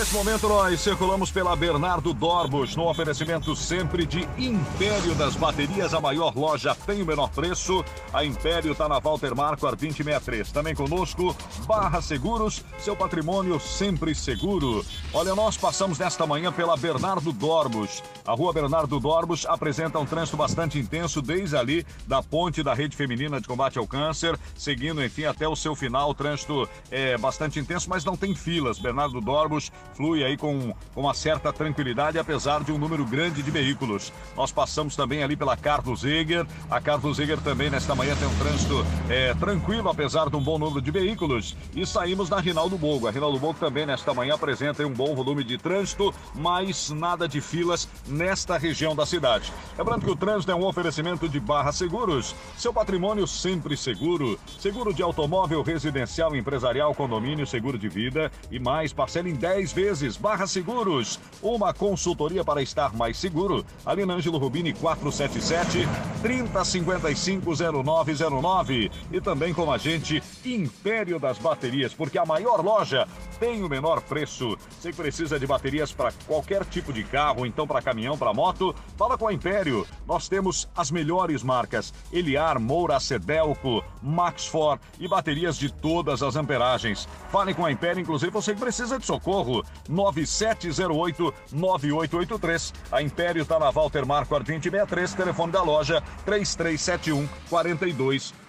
E 0.00 0.02
nesse 0.02 0.14
momento 0.14 0.48
nós 0.48 0.80
circulamos 0.80 1.30
pela 1.30 1.54
Bernardo 1.54 2.14
Dorbos, 2.14 2.74
no 2.74 2.88
oferecimento 2.88 3.54
sempre 3.54 4.06
de 4.06 4.26
Império 4.38 5.14
das 5.14 5.36
Baterias, 5.36 5.92
a 5.92 6.00
maior 6.00 6.34
loja 6.34 6.74
tem 6.74 7.02
o 7.02 7.06
menor 7.06 7.28
preço. 7.28 7.84
A 8.10 8.24
Império 8.24 8.72
está 8.72 8.88
na 8.88 8.98
Walter 8.98 9.34
Marquardt 9.36 9.78
2063. 9.78 10.50
Também 10.52 10.74
conosco, 10.74 11.36
Barra 11.66 12.00
Seguros, 12.00 12.64
seu 12.78 12.96
patrimônio 12.96 13.60
sempre 13.60 14.14
seguro. 14.14 14.82
Olha, 15.12 15.34
nós 15.34 15.58
passamos 15.58 15.98
nesta 15.98 16.26
manhã 16.26 16.50
pela 16.50 16.78
Bernardo 16.78 17.30
Dorbos. 17.30 18.02
A 18.26 18.32
rua 18.32 18.54
Bernardo 18.54 18.98
Dorbos 18.98 19.44
apresenta 19.44 19.98
um 19.98 20.06
trânsito 20.06 20.36
bastante 20.38 20.78
intenso 20.78 21.20
desde 21.20 21.58
ali 21.58 21.86
da 22.06 22.22
ponte 22.22 22.62
da 22.62 22.72
Rede 22.72 22.96
Feminina 22.96 23.38
de 23.38 23.46
Combate 23.46 23.78
ao 23.78 23.86
Câncer, 23.86 24.38
seguindo, 24.56 25.04
enfim, 25.04 25.24
até 25.24 25.46
o 25.46 25.54
seu 25.54 25.74
final. 25.74 26.08
O 26.08 26.14
trânsito 26.14 26.66
é 26.90 27.18
bastante 27.18 27.60
intenso, 27.60 27.90
mas 27.90 28.02
não 28.02 28.16
tem 28.16 28.34
filas. 28.34 28.78
Bernardo 28.78 29.20
Dorbos 29.20 29.70
flui 29.94 30.24
aí 30.24 30.36
com, 30.36 30.74
com 30.94 31.00
uma 31.00 31.14
certa 31.14 31.52
tranquilidade, 31.52 32.18
apesar 32.18 32.62
de 32.62 32.72
um 32.72 32.78
número 32.78 33.04
grande 33.04 33.42
de 33.42 33.50
veículos. 33.50 34.12
Nós 34.36 34.50
passamos 34.52 34.96
também 34.96 35.22
ali 35.22 35.36
pela 35.36 35.56
Carlos 35.56 36.04
Eger. 36.04 36.46
A 36.70 36.80
Carlos 36.80 37.18
Eger 37.18 37.40
também 37.40 37.70
nesta 37.70 37.94
manhã 37.94 38.14
tem 38.16 38.28
um 38.28 38.38
trânsito 38.38 38.86
é, 39.08 39.34
tranquilo, 39.34 39.88
apesar 39.88 40.30
de 40.30 40.36
um 40.36 40.42
bom 40.42 40.58
número 40.58 40.80
de 40.80 40.90
veículos. 40.90 41.56
E 41.74 41.84
saímos 41.86 42.30
na 42.30 42.40
Rinaldo 42.40 42.78
Bogo. 42.78 43.08
A 43.08 43.10
Rinaldo 43.10 43.38
Bogo 43.38 43.58
também 43.58 43.86
nesta 43.86 44.14
manhã 44.14 44.34
apresenta 44.34 44.86
um 44.86 44.92
bom 44.92 45.14
volume 45.14 45.44
de 45.44 45.58
trânsito, 45.58 46.14
mas 46.34 46.90
nada 46.90 47.28
de 47.28 47.40
filas 47.40 47.88
nesta 48.06 48.56
região 48.56 48.94
da 48.94 49.04
cidade. 49.04 49.52
Lembrando 49.76 50.04
que 50.04 50.10
o 50.10 50.16
trânsito 50.16 50.52
é 50.52 50.54
um 50.54 50.64
oferecimento 50.64 51.28
de 51.28 51.40
Barra 51.40 51.72
Seguros. 51.72 52.34
Seu 52.56 52.72
patrimônio 52.72 53.26
sempre 53.26 53.76
seguro. 53.76 54.38
Seguro 54.58 54.94
de 54.94 55.02
automóvel, 55.02 55.62
residencial, 55.62 56.34
empresarial, 56.34 56.94
condomínio, 56.94 57.46
seguro 57.46 57.78
de 57.78 57.88
vida 57.88 58.30
e 58.50 58.58
mais. 58.58 58.92
Parcela 58.92 59.28
em 59.28 59.34
10 59.34 59.72
vezes. 59.72 59.79
Barra 60.20 60.46
Seguros. 60.46 61.18
Uma 61.42 61.72
consultoria 61.72 62.44
para 62.44 62.62
estar 62.62 62.94
mais 62.94 63.16
seguro. 63.16 63.64
Ali 63.84 64.04
na 64.04 64.14
Ângelo 64.14 64.36
Rubini 64.36 64.72
477 64.74 65.88
3055 66.20 67.50
0909. 67.82 68.90
E 69.10 69.20
também 69.20 69.54
com 69.54 69.72
a 69.72 69.78
gente, 69.78 70.22
Império 70.44 71.18
das 71.18 71.38
Baterias, 71.38 71.94
porque 71.94 72.18
a 72.18 72.26
maior 72.26 72.62
loja 72.62 73.08
tem 73.40 73.64
o 73.64 73.68
menor 73.68 74.02
preço. 74.02 74.56
Que 74.82 74.92
precisa 74.92 75.40
de 75.40 75.46
baterias 75.46 75.90
para 75.90 76.12
qualquer 76.26 76.64
tipo 76.66 76.92
de 76.92 77.02
carro, 77.02 77.46
então 77.46 77.66
para 77.66 77.82
caminhão, 77.82 78.16
para 78.16 78.34
moto, 78.34 78.74
fala 78.96 79.16
com 79.16 79.26
a 79.26 79.32
Império. 79.32 79.86
Nós 80.06 80.28
temos 80.28 80.68
as 80.76 80.90
melhores 80.90 81.42
marcas: 81.42 81.92
Eliar, 82.12 82.60
Moura, 82.60 83.00
Cedelco, 83.00 83.82
Maxfor 84.02 84.78
e 84.98 85.08
baterias 85.08 85.56
de 85.56 85.72
todas 85.72 86.22
as 86.22 86.36
amperagens. 86.36 87.08
Fale 87.32 87.54
com 87.54 87.64
a 87.64 87.72
Império, 87.72 88.00
inclusive 88.00 88.30
você 88.30 88.54
que 88.54 88.60
precisa 88.60 88.98
de 88.98 89.06
socorro. 89.06 89.64
9708 89.88 91.34
9883. 91.52 92.74
A 92.92 93.02
Império 93.02 93.42
está 93.42 93.58
na 93.58 93.70
Walter 93.70 94.04
Marco 94.04 94.34
Art 94.34 94.46
2063, 94.46 95.14
telefone 95.14 95.52
da 95.52 95.62
loja 95.62 96.02
3371 96.26 97.26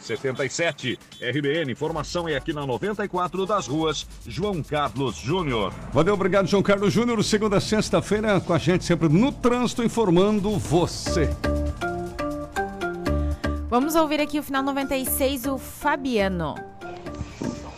4277. 0.02 1.00
RBN, 1.22 1.72
informação 1.72 2.28
é 2.28 2.36
aqui 2.36 2.52
na 2.52 2.66
94 2.66 3.46
das 3.46 3.68
ruas 3.68 4.08
João 4.26 4.64
Carlos 4.64 5.16
Júnior. 5.16 5.72
Valeu, 5.94 6.16
obrigado, 6.16 6.48
João 6.48 6.64
Carlos 6.64 6.92
Júnior. 6.92 7.24
Segunda 7.24 7.58
a 7.58 7.62
sexta-feira 7.62 8.40
com 8.42 8.54
a 8.54 8.58
gente 8.58 8.84
sempre 8.84 9.08
no 9.08 9.32
trânsito, 9.32 9.84
informando 9.84 10.58
você. 10.58 11.30
Vamos 13.70 13.96
ouvir 13.96 14.20
aqui 14.20 14.40
o 14.40 14.44
final 14.44 14.64
96, 14.64 15.46
o 15.46 15.58
Fabiano. 15.58 16.56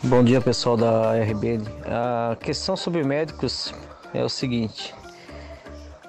Bom 0.02 0.24
dia, 0.24 0.42
pessoal 0.42 0.76
da 0.76 1.14
RBN. 1.14 1.66
A 1.86 2.36
questão 2.36 2.76
sobre 2.76 3.04
médicos 3.04 3.74
é 4.14 4.24
o 4.24 4.30
seguinte: 4.30 4.94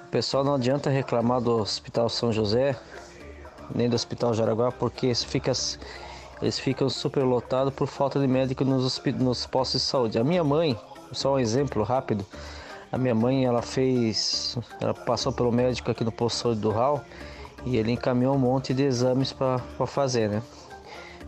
o 0.07 0.09
pessoal 0.09 0.43
não 0.43 0.55
adianta 0.55 0.89
reclamar 0.89 1.39
do 1.39 1.51
Hospital 1.51 2.09
São 2.09 2.31
José, 2.33 2.75
nem 3.73 3.87
do 3.89 3.95
Hospital 3.95 4.33
Jaraguá, 4.33 4.71
porque 4.71 5.13
ficam, 5.13 5.53
eles 6.41 6.59
ficam 6.59 6.89
super 6.89 7.23
lotados 7.23 7.73
por 7.73 7.87
falta 7.87 8.19
de 8.19 8.27
médico 8.27 8.63
nos, 8.65 9.01
nos 9.17 9.45
postos 9.45 9.81
de 9.81 9.87
saúde. 9.87 10.19
A 10.19 10.23
minha 10.23 10.43
mãe, 10.43 10.77
só 11.11 11.35
um 11.35 11.39
exemplo 11.39 11.83
rápido: 11.83 12.25
a 12.91 12.97
minha 12.97 13.15
mãe 13.15 13.45
ela 13.45 13.61
fez, 13.61 14.57
ela 14.79 14.93
passou 14.93 15.31
pelo 15.31 15.51
médico 15.51 15.91
aqui 15.91 16.03
no 16.03 16.11
posto 16.11 16.37
de 16.37 16.41
saúde 16.43 16.61
do 16.61 16.71
RAL 16.71 17.03
e 17.65 17.77
ele 17.77 17.91
encaminhou 17.91 18.35
um 18.35 18.39
monte 18.39 18.73
de 18.73 18.83
exames 18.83 19.33
para 19.33 19.59
fazer, 19.87 20.29
né? 20.29 20.41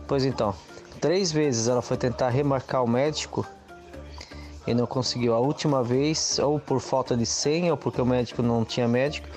Pois 0.06 0.24
então, 0.24 0.54
três 1.00 1.32
vezes 1.32 1.68
ela 1.68 1.82
foi 1.82 1.96
tentar 1.96 2.28
remarcar 2.28 2.82
o 2.84 2.88
médico 2.88 3.46
e 4.66 4.74
não 4.74 4.86
conseguiu. 4.86 5.34
A 5.34 5.38
última 5.38 5.82
vez, 5.82 6.38
ou 6.38 6.60
por 6.60 6.80
falta 6.80 7.16
de 7.16 7.26
senha, 7.26 7.72
ou 7.72 7.76
porque 7.76 8.00
o 8.00 8.06
médico 8.06 8.42
não 8.42 8.64
tinha 8.64 8.86
médico. 8.86 9.28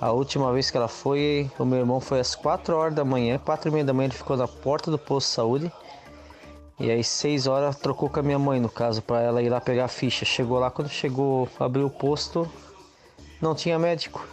A 0.00 0.12
última 0.12 0.50
vez 0.52 0.70
que 0.70 0.76
ela 0.78 0.88
foi, 0.88 1.50
o 1.58 1.64
meu 1.64 1.80
irmão 1.80 2.00
foi 2.00 2.20
às 2.20 2.34
4 2.34 2.74
horas 2.74 2.94
da 2.94 3.04
manhã, 3.04 3.38
4 3.38 3.68
e 3.68 3.72
meia 3.72 3.84
da 3.84 3.92
manhã 3.92 4.06
ele 4.06 4.14
ficou 4.14 4.34
na 4.36 4.48
porta 4.48 4.90
do 4.90 4.98
posto 4.98 5.28
de 5.28 5.34
saúde. 5.34 5.72
E 6.78 6.90
aí 6.90 7.04
6 7.04 7.46
horas 7.46 7.76
trocou 7.76 8.08
com 8.08 8.20
a 8.20 8.22
minha 8.22 8.38
mãe, 8.38 8.58
no 8.58 8.70
caso, 8.70 9.02
para 9.02 9.20
ela 9.20 9.42
ir 9.42 9.50
lá 9.50 9.60
pegar 9.60 9.84
a 9.84 9.88
ficha. 9.88 10.24
Chegou 10.24 10.58
lá, 10.58 10.70
quando 10.70 10.88
chegou, 10.88 11.46
abriu 11.58 11.86
o 11.86 11.90
posto, 11.90 12.50
não 13.42 13.54
tinha 13.54 13.78
médico. 13.78 14.26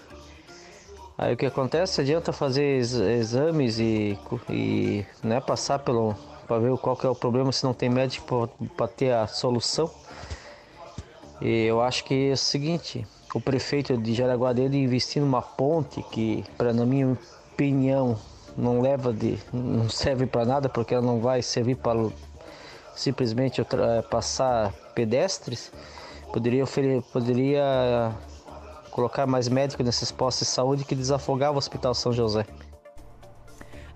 Aí 1.17 1.33
o 1.33 1.37
que 1.37 1.45
acontece? 1.45 1.99
Adianta 1.99 2.31
fazer 2.31 2.63
ex- 2.63 2.93
exames 2.93 3.77
e, 3.77 4.17
e 4.49 5.05
né, 5.21 5.41
passar 5.41 5.79
pelo 5.79 6.15
para 6.47 6.59
ver 6.59 6.77
qual 6.77 6.95
que 6.95 7.05
é 7.05 7.09
o 7.09 7.15
problema 7.15 7.51
se 7.51 7.65
não 7.65 7.73
tem 7.73 7.89
médico 7.89 8.49
para 8.77 8.87
ter 8.87 9.11
a 9.13 9.27
solução. 9.27 9.91
E 11.41 11.65
eu 11.65 11.81
acho 11.81 12.05
que 12.05 12.29
é 12.29 12.33
o 12.33 12.37
seguinte, 12.37 13.05
o 13.37 13.41
prefeito 13.41 13.95
de 13.95 14.13
Jaraguá 14.15 14.51
dele 14.51 14.77
investir 14.77 15.21
numa 15.21 15.41
ponte 15.41 16.01
que, 16.11 16.43
para 16.57 16.73
na 16.73 16.85
minha 16.85 17.15
opinião, 17.53 18.17
não 18.57 18.81
leva 18.81 19.13
de, 19.13 19.37
não 19.53 19.87
serve 19.89 20.25
para 20.25 20.43
nada 20.43 20.67
porque 20.67 20.93
ela 20.95 21.05
não 21.05 21.19
vai 21.19 21.41
servir 21.43 21.75
para 21.75 22.09
simplesmente 22.95 23.61
outra- 23.61 24.03
passar 24.09 24.73
pedestres. 24.95 25.71
Poderia 26.33 26.65
poderia 27.13 28.11
colocar 28.91 29.27
mais 29.27 29.47
médicos 29.47 29.85
nesses 29.85 30.11
postos 30.11 30.47
de 30.47 30.53
saúde 30.53 30.83
que 30.83 30.95
desafogava 30.95 31.53
o 31.53 31.57
Hospital 31.59 31.93
São 31.93 32.11
José. 32.11 32.45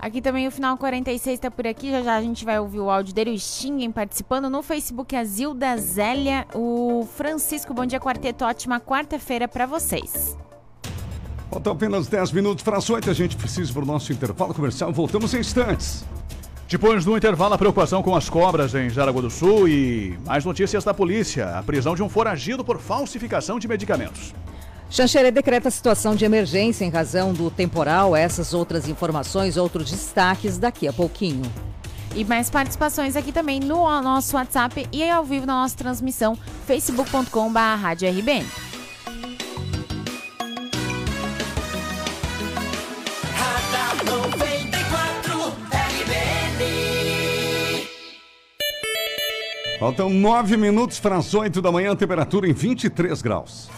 Aqui 0.01 0.19
também 0.19 0.47
o 0.47 0.51
final 0.51 0.75
46 0.77 1.39
tá 1.39 1.51
por 1.51 1.67
aqui. 1.67 1.91
Já 1.91 2.01
já 2.01 2.15
a 2.15 2.21
gente 2.23 2.43
vai 2.43 2.59
ouvir 2.59 2.79
o 2.79 2.89
áudio 2.89 3.13
dele, 3.13 3.29
o 3.29 3.39
Stingen 3.39 3.91
participando. 3.91 4.49
No 4.49 4.63
Facebook, 4.63 5.15
a 5.15 5.23
Zilda 5.23 5.77
Zélia, 5.77 6.47
o 6.55 7.07
Francisco. 7.15 7.71
Bom 7.71 7.85
dia, 7.85 7.99
quarteto. 7.99 8.43
Ótima 8.43 8.79
quarta-feira 8.79 9.47
pra 9.47 9.67
vocês. 9.67 10.35
Faltam 11.51 11.73
apenas 11.73 12.07
10 12.07 12.31
minutos 12.31 12.63
para 12.63 12.77
as 12.77 12.89
8. 12.89 13.11
A 13.11 13.13
gente 13.13 13.37
precisa 13.37 13.71
para 13.71 13.83
o 13.83 13.85
nosso 13.85 14.11
intervalo 14.11 14.55
comercial. 14.55 14.91
Voltamos 14.91 15.35
em 15.35 15.39
instantes. 15.39 16.03
Depois 16.67 17.05
do 17.05 17.15
intervalo, 17.15 17.53
a 17.53 17.57
preocupação 17.57 18.01
com 18.01 18.15
as 18.15 18.27
cobras 18.27 18.73
em 18.73 18.89
Jaraguá 18.89 19.21
do 19.21 19.29
Sul 19.29 19.67
e 19.67 20.17
mais 20.25 20.43
notícias 20.43 20.83
da 20.83 20.95
polícia. 20.95 21.59
A 21.59 21.61
prisão 21.61 21.93
de 21.93 22.01
um 22.01 22.09
foragido 22.09 22.65
por 22.65 22.79
falsificação 22.79 23.59
de 23.59 23.67
medicamentos. 23.67 24.33
Xanxerê 24.91 25.31
decreta 25.31 25.71
situação 25.71 26.15
de 26.17 26.25
emergência 26.25 26.83
em 26.83 26.89
razão 26.89 27.31
do 27.31 27.49
temporal. 27.49 28.13
Essas 28.13 28.53
outras 28.53 28.89
informações, 28.89 29.55
outros 29.55 29.89
destaques 29.89 30.57
daqui 30.57 30.85
a 30.85 30.91
pouquinho. 30.91 31.49
E 32.13 32.25
mais 32.25 32.49
participações 32.49 33.15
aqui 33.15 33.31
também 33.31 33.57
no 33.57 33.85
nosso 34.01 34.35
WhatsApp 34.35 34.85
e 34.91 35.09
ao 35.09 35.23
vivo 35.23 35.45
na 35.45 35.61
nossa 35.61 35.77
transmissão 35.77 36.37
facebook.com/radiorBN. 36.67 38.45
Radar 43.33 43.95
94 44.03 45.53
RBN. 46.01 46.67
Faltam 49.79 50.09
9 50.09 50.57
minutos 50.57 50.99
para 50.99 51.15
as 51.15 51.33
8 51.33 51.61
da 51.61 51.71
manhã, 51.71 51.95
temperatura 51.95 52.45
em 52.45 52.51
23 52.51 53.21
graus. 53.21 53.69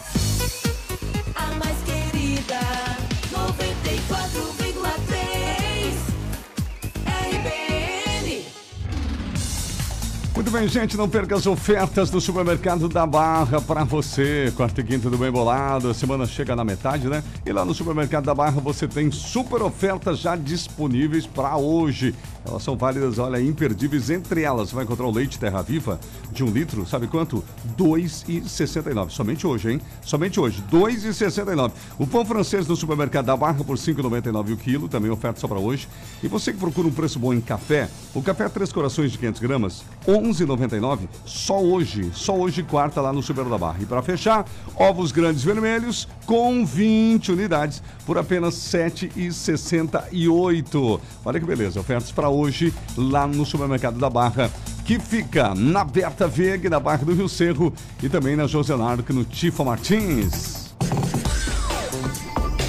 Bem, 10.54 10.68
gente, 10.68 10.96
não 10.96 11.08
perca 11.08 11.34
as 11.34 11.48
ofertas 11.48 12.10
do 12.10 12.20
supermercado 12.20 12.88
da 12.88 13.04
Barra 13.04 13.60
para 13.60 13.82
você. 13.82 14.52
Quarta 14.56 14.82
e 14.82 14.84
quinta 14.84 15.10
do 15.10 15.18
bem 15.18 15.28
bolado, 15.28 15.90
a 15.90 15.94
semana 15.94 16.26
chega 16.26 16.54
na 16.54 16.64
metade, 16.64 17.08
né? 17.08 17.24
E 17.44 17.50
lá 17.50 17.64
no 17.64 17.74
supermercado 17.74 18.26
da 18.26 18.34
Barra 18.36 18.60
você 18.60 18.86
tem 18.86 19.10
super 19.10 19.60
ofertas 19.62 20.20
já 20.20 20.36
disponíveis 20.36 21.26
para 21.26 21.56
hoje. 21.56 22.14
Elas 22.46 22.62
são 22.62 22.76
válidas, 22.76 23.18
olha, 23.18 23.40
imperdíveis. 23.40 24.10
Entre 24.10 24.42
elas, 24.42 24.70
vai 24.70 24.84
encontrar 24.84 25.06
o 25.06 25.10
leite 25.10 25.38
Terra 25.38 25.62
Viva 25.62 25.98
de 26.30 26.44
um 26.44 26.50
litro, 26.50 26.86
sabe 26.86 27.06
quanto? 27.06 27.38
R$ 27.38 27.44
2,69. 27.78 29.10
Somente 29.10 29.46
hoje, 29.46 29.72
hein? 29.72 29.80
Somente 30.02 30.38
hoje, 30.38 30.62
R$ 30.70 30.78
2,69. 30.78 31.72
O 31.98 32.06
pão 32.06 32.24
francês 32.24 32.66
no 32.66 32.76
supermercado 32.76 33.26
da 33.26 33.36
Barra 33.36 33.64
por 33.64 33.76
R$ 33.76 33.82
5,99 33.82 34.52
o 34.52 34.56
quilo, 34.56 34.88
também 34.88 35.10
oferta 35.10 35.40
só 35.40 35.48
para 35.48 35.58
hoje. 35.58 35.88
E 36.22 36.28
você 36.28 36.52
que 36.52 36.58
procura 36.58 36.86
um 36.86 36.92
preço 36.92 37.18
bom 37.18 37.32
em 37.32 37.40
café, 37.40 37.88
o 38.14 38.22
café 38.22 38.48
Três 38.48 38.72
Corações 38.72 39.12
de 39.12 39.18
500 39.18 39.40
gramas, 39.40 39.82
R$ 40.06 40.12
11,99. 40.12 41.08
Só 41.24 41.62
hoje, 41.62 42.10
só 42.12 42.36
hoje, 42.36 42.62
quarta 42.62 43.00
lá 43.00 43.12
no 43.12 43.22
Super 43.22 43.46
da 43.46 43.56
Barra. 43.56 43.78
E 43.80 43.86
para 43.86 44.02
fechar, 44.02 44.44
ovos 44.76 45.12
grandes 45.12 45.42
vermelhos 45.42 46.06
com 46.26 46.64
20 46.64 47.32
unidades 47.32 47.82
por 48.04 48.18
apenas 48.18 48.72
R$ 48.72 48.90
7,68. 48.90 51.00
Olha 51.24 51.40
que 51.40 51.46
beleza, 51.46 51.80
ofertas 51.80 52.12
para 52.12 52.33
hoje 52.34 52.72
lá 52.96 53.26
no 53.26 53.46
supermercado 53.46 53.98
da 53.98 54.10
Barra, 54.10 54.50
que 54.84 54.98
fica 54.98 55.54
na 55.54 55.84
Berta 55.84 56.26
Veg, 56.26 56.68
na 56.68 56.78
Barra 56.78 57.04
do 57.04 57.14
Rio 57.14 57.28
Cerro 57.28 57.72
e 58.02 58.08
também 58.08 58.36
na 58.36 58.46
José 58.46 58.76
Nardo, 58.76 59.04
no 59.12 59.24
Tifa 59.24 59.64
Martins. 59.64 60.63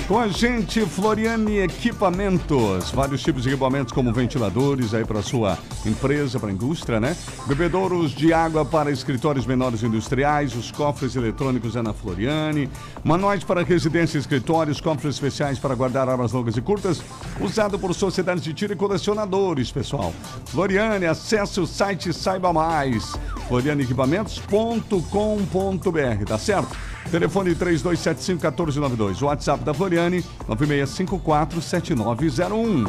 Com 0.08 0.20
a 0.20 0.28
gente, 0.28 0.86
Floriane 0.86 1.58
Equipamentos. 1.58 2.92
Vários 2.92 3.24
tipos 3.24 3.42
de 3.42 3.50
equipamentos, 3.50 3.92
como 3.92 4.14
ventiladores 4.14 4.94
aí 4.94 5.04
para 5.04 5.24
sua 5.24 5.58
empresa, 5.84 6.40
para 6.40 6.50
a 6.50 6.52
indústria, 6.52 7.00
né? 7.00 7.18
Bebedouros 7.48 8.12
de 8.12 8.32
água 8.32 8.64
para 8.64 8.92
escritórios 8.92 9.48
menores 9.48 9.82
industriais, 9.82 10.56
os 10.56 10.72
cofres 10.72 11.16
eletrônicos 11.16 11.76
é 11.76 11.82
na 11.82 11.92
Floriane. 11.92 12.70
Manuais 13.04 13.44
para 13.44 13.64
residência 13.64 14.20
e 14.20 14.22
escritórios, 14.22 14.80
cofres 14.80 15.16
especiais 15.16 15.58
para 15.58 15.74
guardar 15.74 16.08
armas 16.08 16.34
longas 16.34 16.56
e 16.56 16.62
curtas, 16.62 17.02
usado 17.42 17.80
por 17.80 17.92
sociedades 17.96 18.44
de 18.44 18.54
tiro 18.54 18.74
e 18.74 18.76
colecionadores, 18.76 19.72
pessoal. 19.72 20.14
Floriane, 20.46 21.08
acesse 21.08 21.60
o 21.60 21.66
site 21.66 22.10
e 22.10 22.14
saiba 22.14 22.54
mais. 22.54 23.16
florianeequipamentos.com.br, 23.48 26.26
tá 26.28 26.38
certo? 26.38 26.95
Telefone 27.12 27.54
3275-1492. 27.56 29.22
WhatsApp 29.22 29.64
da 29.64 29.74
Floriane, 29.74 30.24
9654-7901. 30.48 32.86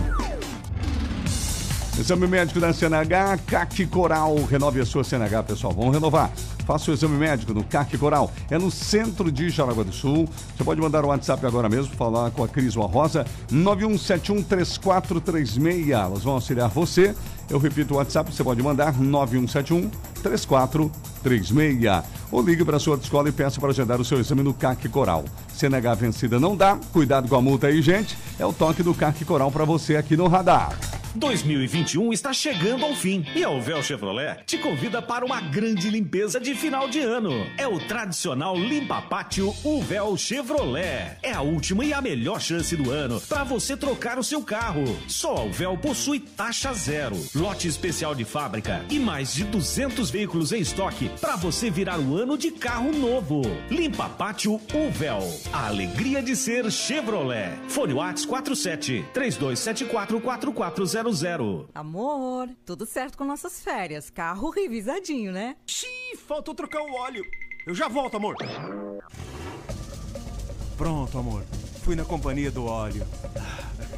Exame 1.98 2.26
médico 2.26 2.60
da 2.60 2.74
CNH, 2.74 3.38
CAC 3.46 3.86
Coral. 3.86 4.36
Renove 4.50 4.80
a 4.80 4.84
sua 4.84 5.02
CNH, 5.02 5.44
pessoal. 5.44 5.72
Vamos 5.72 5.94
renovar. 5.94 6.30
Faça 6.66 6.90
o 6.90 6.94
exame 6.94 7.16
médico 7.16 7.54
no 7.54 7.64
CAC 7.64 7.96
Coral. 7.96 8.30
É 8.50 8.58
no 8.58 8.70
centro 8.70 9.32
de 9.32 9.48
Jaraguá 9.48 9.82
do 9.82 9.92
Sul. 9.92 10.28
Você 10.54 10.62
pode 10.62 10.78
mandar 10.80 11.06
o 11.06 11.08
WhatsApp 11.08 11.46
agora 11.46 11.70
mesmo, 11.70 11.94
falar 11.94 12.30
com 12.32 12.44
a 12.44 12.48
Cris 12.48 12.76
ou 12.76 12.82
a 12.82 12.86
Rosa, 12.86 13.24
91713436. 13.50 15.90
Elas 15.90 16.22
vão 16.22 16.34
auxiliar 16.34 16.68
você. 16.68 17.14
Eu 17.48 17.58
repito 17.58 17.94
o 17.94 17.96
WhatsApp, 17.96 18.30
você 18.30 18.44
pode 18.44 18.62
mandar 18.62 19.00
9171 19.00 19.90
3436. 20.26 22.04
Ou 22.30 22.42
ligue 22.42 22.64
para 22.64 22.76
a 22.76 22.80
sua 22.80 22.96
escola 22.96 23.28
e 23.28 23.32
peça 23.32 23.60
para 23.60 23.70
agendar 23.70 24.00
o 24.00 24.04
seu 24.04 24.18
exame 24.18 24.42
no 24.42 24.52
CAC 24.52 24.88
Coral. 24.88 25.24
CNH 25.54 25.94
vencida 25.94 26.40
não 26.40 26.56
dá, 26.56 26.78
cuidado 26.92 27.28
com 27.28 27.36
a 27.36 27.42
multa 27.42 27.68
aí, 27.68 27.80
gente. 27.80 28.16
É 28.38 28.44
o 28.44 28.52
toque 28.52 28.82
do 28.82 28.94
CAC 28.94 29.24
Coral 29.24 29.50
para 29.50 29.64
você 29.64 29.96
aqui 29.96 30.16
no 30.16 30.26
radar. 30.26 30.95
2021 31.16 32.12
está 32.12 32.32
chegando 32.32 32.84
ao 32.84 32.94
fim 32.94 33.24
e 33.34 33.42
a 33.42 33.50
Uvel 33.50 33.82
Chevrolet 33.82 34.44
te 34.44 34.58
convida 34.58 35.00
para 35.00 35.24
uma 35.24 35.40
grande 35.40 35.88
limpeza 35.88 36.38
de 36.38 36.54
final 36.54 36.88
de 36.88 37.00
ano. 37.00 37.32
É 37.56 37.66
o 37.66 37.78
tradicional 37.78 38.56
Limpa 38.56 39.00
Pátio 39.00 39.54
Uvel 39.64 40.16
Chevrolet. 40.16 41.16
É 41.22 41.32
a 41.32 41.40
última 41.40 41.84
e 41.84 41.92
a 41.92 42.02
melhor 42.02 42.40
chance 42.40 42.76
do 42.76 42.90
ano 42.90 43.20
para 43.22 43.44
você 43.44 43.76
trocar 43.76 44.18
o 44.18 44.24
seu 44.24 44.42
carro. 44.42 44.84
Só 45.08 45.36
a 45.36 45.44
Uvel 45.44 45.78
possui 45.78 46.20
taxa 46.20 46.72
zero, 46.74 47.16
lote 47.34 47.66
especial 47.66 48.14
de 48.14 48.24
fábrica 48.24 48.84
e 48.90 48.98
mais 48.98 49.34
de 49.34 49.44
200 49.44 50.10
veículos 50.10 50.52
em 50.52 50.60
estoque 50.60 51.10
para 51.20 51.36
você 51.36 51.70
virar 51.70 51.98
o 51.98 52.16
ano 52.16 52.36
de 52.36 52.50
carro 52.50 52.92
novo. 52.92 53.42
Limpa 53.70 54.08
Pátio 54.08 54.60
Uvel. 54.74 55.22
A 55.52 55.68
alegria 55.68 56.22
de 56.22 56.36
ser 56.36 56.70
Chevrolet. 56.70 57.56
Fone 57.68 57.94
Whats 57.94 58.26
47 58.26 59.04
3274 59.14 60.20
4400. 60.20 61.05
Amor, 61.74 62.48
tudo 62.64 62.84
certo 62.84 63.16
com 63.16 63.24
nossas 63.24 63.62
férias. 63.62 64.10
Carro 64.10 64.50
revisadinho, 64.50 65.32
né? 65.32 65.56
Xiii, 65.66 66.16
faltou 66.16 66.54
trocar 66.54 66.82
o 66.82 66.92
óleo. 66.94 67.24
Eu 67.66 67.74
já 67.74 67.88
volto, 67.88 68.16
amor. 68.16 68.36
Pronto, 70.76 71.18
amor. 71.18 71.44
Fui 71.82 71.94
na 71.94 72.04
companhia 72.04 72.50
do 72.50 72.64
óleo. 72.64 73.06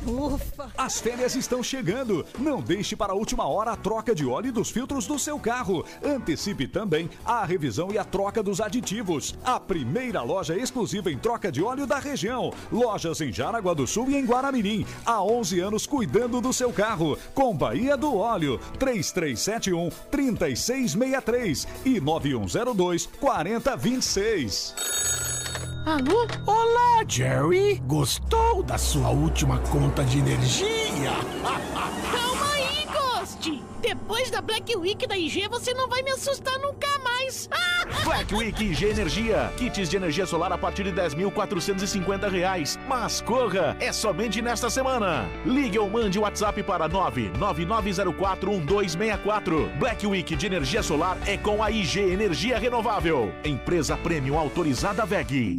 Ufa! 0.08 0.72
As 0.76 1.00
férias 1.00 1.36
estão 1.36 1.62
chegando. 1.62 2.24
Não 2.38 2.60
deixe 2.60 2.96
para 2.96 3.12
a 3.12 3.16
última 3.16 3.46
hora 3.46 3.72
a 3.72 3.76
troca 3.76 4.14
de 4.14 4.24
óleo 4.24 4.52
dos 4.52 4.70
filtros 4.70 5.06
do 5.06 5.18
seu 5.18 5.38
carro. 5.38 5.84
Antecipe 6.02 6.66
também 6.66 7.10
a 7.24 7.44
revisão 7.44 7.92
e 7.92 7.98
a 7.98 8.04
troca 8.04 8.42
dos 8.42 8.60
aditivos. 8.60 9.36
A 9.44 9.60
primeira 9.60 10.22
loja 10.22 10.56
exclusiva 10.56 11.10
em 11.10 11.18
troca 11.18 11.52
de 11.52 11.62
óleo 11.62 11.86
da 11.86 11.98
região. 11.98 12.52
Lojas 12.72 13.20
em 13.20 13.32
Jaraguá 13.32 13.74
do 13.74 13.86
Sul 13.86 14.10
e 14.10 14.16
em 14.16 14.24
Guaramirim. 14.24 14.86
Há 15.04 15.22
11 15.22 15.60
anos 15.60 15.86
cuidando 15.86 16.40
do 16.40 16.52
seu 16.52 16.72
carro. 16.72 17.18
Com 17.34 17.56
Bahia 17.56 17.96
do 17.96 18.16
Óleo. 18.16 18.58
3371 18.78 19.90
3663 20.10 21.68
e 21.84 22.00
9102 22.00 23.06
4026. 23.20 25.37
Alô? 25.86 26.26
Olá, 26.46 27.04
Jerry. 27.06 27.80
Gostou 27.86 28.62
da 28.62 28.76
sua 28.76 29.10
última 29.10 29.58
conta 29.58 30.04
de 30.04 30.18
energia? 30.18 31.12
Calma 31.42 32.46
aí, 32.54 32.86
Ghost! 32.86 33.62
Depois 33.80 34.30
da 34.30 34.42
Black 34.42 34.76
Week 34.76 35.06
da 35.06 35.16
IG, 35.16 35.48
você 35.48 35.72
não 35.72 35.88
vai 35.88 36.02
me 36.02 36.10
assustar 36.10 36.58
nunca 36.58 36.86
mais! 37.02 37.48
Black 38.04 38.34
Week 38.34 38.62
IG 38.62 38.84
Energia. 38.86 39.50
Kits 39.56 39.88
de 39.88 39.96
energia 39.96 40.26
solar 40.26 40.52
a 40.52 40.58
partir 40.58 40.84
de 40.84 40.92
10.450 40.92 42.30
reais. 42.30 42.78
Mas 42.86 43.20
corra, 43.20 43.76
é 43.80 43.92
somente 43.92 44.42
nesta 44.42 44.68
semana. 44.68 45.24
Ligue 45.46 45.78
ou 45.78 45.88
mande 45.88 46.18
o 46.18 46.22
WhatsApp 46.22 46.60
para 46.62 46.88
999041264. 46.88 49.78
Black 49.78 50.06
Week 50.06 50.36
de 50.36 50.46
energia 50.46 50.82
solar 50.82 51.16
é 51.26 51.38
com 51.38 51.62
a 51.62 51.70
IG 51.70 52.00
Energia 52.00 52.58
Renovável. 52.58 53.32
Empresa 53.44 53.96
Premium 53.96 54.36
autorizada 54.38 55.06
VEG. 55.06 55.58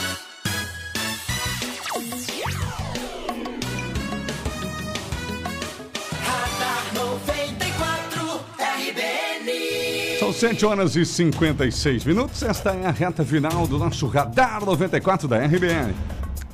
7 10.41 10.65
horas 10.65 10.95
e 10.95 11.05
56 11.05 12.03
minutos. 12.03 12.41
Esta 12.41 12.71
é 12.71 12.87
a 12.87 12.89
reta 12.89 13.23
final 13.23 13.67
do 13.67 13.77
nosso 13.77 14.07
Radar 14.07 14.65
94 14.65 15.27
da 15.27 15.37
RBN. 15.37 15.93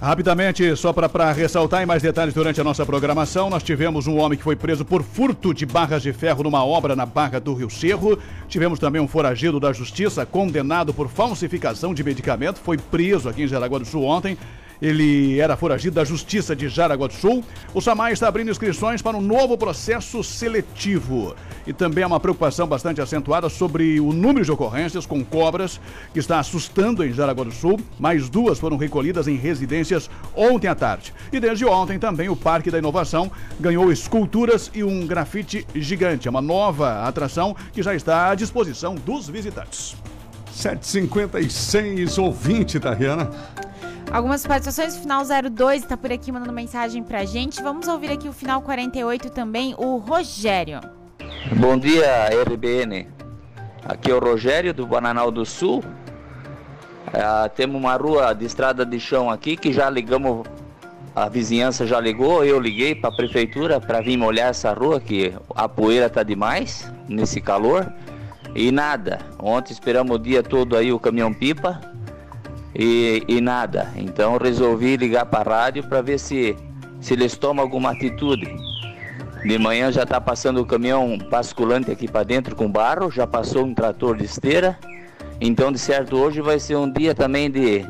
Rapidamente, 0.02 0.76
só 0.76 0.92
para 0.92 1.32
ressaltar 1.32 1.84
em 1.84 1.86
mais 1.86 2.04
detalhes 2.04 2.34
durante 2.34 2.60
a 2.60 2.66
nossa 2.66 2.86
programação, 2.86 3.50
nós 3.50 3.64
tivemos 3.64 4.06
um 4.06 4.18
homem 4.18 4.38
que 4.38 4.44
foi 4.44 4.58
preso 4.58 4.84
por 4.84 5.04
furto 5.04 5.54
de 5.54 5.66
barras 5.66 6.04
de 6.04 6.12
ferro 6.12 6.44
numa 6.44 6.66
obra 6.66 6.98
na 6.98 7.06
Barra 7.06 7.40
do 7.40 7.54
Rio 7.54 7.70
Cerro. 7.70 8.20
Tivemos 8.50 8.78
também 8.78 9.02
um 9.02 9.08
foragido 9.08 9.58
da 9.58 9.72
Justiça 9.72 10.26
condenado 10.26 10.94
por 10.94 11.08
falsificação 11.08 11.94
de 11.94 12.04
medicamento, 12.04 12.60
foi 12.60 12.78
preso 12.78 13.30
aqui 13.30 13.44
em 13.44 13.48
Jaraguá 13.48 13.80
do 13.80 13.86
Sul 13.86 14.04
ontem. 14.04 14.38
Ele 14.82 15.40
era 15.40 15.58
foragido 15.58 15.96
da 15.96 16.04
Justiça 16.04 16.56
de 16.56 16.70
Jaraguá 16.70 17.08
do 17.08 17.14
Sul. 17.14 17.44
O 17.74 17.82
SAMAI 17.82 18.14
está 18.14 18.28
abrindo 18.28 18.52
inscrições 18.52 19.02
para 19.02 19.18
um 19.18 19.22
novo 19.22 19.58
processo 19.58 20.24
seletivo. 20.24 21.36
E 21.66 21.74
também 21.74 22.04
há 22.04 22.08
uma 22.08 22.20
preocupação 22.20 22.68
bastante 22.68 23.02
acentuada 23.02 23.50
sobre 23.50 24.00
o 24.00 24.14
número 24.14 24.46
de 24.46 24.52
ocorrências 24.52 25.06
com 25.06 25.24
cobras 25.24 25.80
que 26.14 26.20
está 26.20 26.40
assustando 26.40 27.04
em 27.04 27.12
Jaraguá 27.12 27.44
do 27.44 27.52
Sul. 27.52 27.80
Mais 28.00 28.30
duas 28.30 28.60
foram 28.60 28.78
recolhidas 28.78 29.28
em 29.28 29.36
residências 29.36 30.10
ontem 30.36 30.68
à 30.68 30.76
tarde. 30.76 31.14
E 31.32 31.40
desde 31.40 31.66
ontem 31.66 32.00
também 32.00 32.30
o 32.30 32.36
Parque 32.36 32.72
da 32.72 32.78
Inovação 32.78 33.32
ganhou 33.60 33.92
esculturas 33.92 34.72
e 34.74 34.84
um 34.84 35.06
grafite 35.06 35.66
gigante. 35.76 36.28
É 36.28 36.32
uma 36.32 36.42
nova 36.42 37.04
atração 37.04 37.56
que 37.74 37.84
já 37.84 37.94
está 37.94 38.30
à 38.30 38.36
disposição 38.36 38.96
dos 38.96 39.28
visitantes. 39.28 39.96
756 40.58 42.18
ouvinte, 42.18 42.80
Tariana. 42.80 43.30
Algumas 44.12 44.48
participações, 44.48 44.98
final 44.98 45.24
02 45.26 45.84
tá 45.84 45.98
por 45.98 46.12
aqui 46.12 46.32
mandando 46.32 46.54
mensagem 46.54 47.04
pra 47.04 47.26
gente. 47.26 47.62
Vamos 47.62 47.88
ouvir 47.90 48.12
aqui 48.12 48.30
o 48.30 48.34
final 48.34 48.62
48 48.62 49.30
também, 49.30 49.76
o 49.78 49.98
Rogério. 49.98 50.80
Bom 51.58 51.78
dia, 51.78 52.30
RBN. 52.30 53.08
Aqui 53.84 54.10
é 54.10 54.16
o 54.16 54.20
Rogério 54.20 54.74
do 54.74 54.88
Bananal 54.88 55.30
do 55.30 55.46
Sul. 55.46 55.84
Ah, 57.14 57.50
temos 57.54 57.80
uma 57.80 57.96
rua 57.96 58.34
de 58.34 58.46
estrada 58.46 58.86
de 58.86 58.98
chão 58.98 59.30
aqui 59.30 59.58
que 59.58 59.74
já 59.74 59.90
ligamos, 59.90 60.48
a 61.14 61.28
vizinhança 61.28 61.86
já 61.86 62.00
ligou, 62.00 62.46
eu 62.46 62.60
liguei 62.60 62.96
para 62.96 63.10
a 63.10 63.16
prefeitura 63.16 63.80
para 63.80 64.00
vir 64.02 64.18
molhar 64.18 64.50
essa 64.50 64.72
rua 64.74 65.02
que 65.02 65.34
a 65.54 65.68
poeira 65.68 66.10
tá 66.10 66.24
demais 66.24 66.92
nesse 67.10 67.42
calor. 67.42 67.92
E 68.56 68.72
nada. 68.72 69.20
Ontem 69.38 69.74
esperamos 69.74 70.16
o 70.16 70.20
dia 70.20 70.42
todo 70.42 70.78
aí 70.78 70.94
o 70.94 71.00
caminhão 71.00 71.34
pipa 71.34 71.97
e, 72.76 73.24
e 73.28 73.42
nada. 73.42 73.92
Então 73.96 74.38
resolvi 74.38 74.98
ligar 74.98 75.26
para 75.26 75.56
a 75.56 75.58
rádio 75.62 75.84
para 75.84 76.02
ver 76.02 76.20
se, 76.20 76.56
se 77.00 77.14
eles 77.14 77.36
tomam 77.36 77.64
alguma 77.64 77.92
atitude. 77.92 78.48
De 79.44 79.58
manhã 79.58 79.92
já 79.92 80.04
está 80.04 80.20
passando 80.20 80.62
o 80.62 80.66
caminhão 80.66 81.18
basculante 81.30 81.92
aqui 81.92 82.08
para 82.08 82.24
dentro 82.24 82.56
com 82.56 82.70
barro, 82.70 83.12
já 83.12 83.26
passou 83.26 83.64
um 83.64 83.74
trator 83.74 84.18
de 84.18 84.26
esteira. 84.26 84.78
Então 85.40 85.72
de 85.72 85.80
certo 85.80 86.18
hoje 86.18 86.42
vai 86.42 86.60
ser 86.60 86.76
um 86.76 86.92
dia 86.92 87.14
também 87.14 87.50
de, 87.50 87.86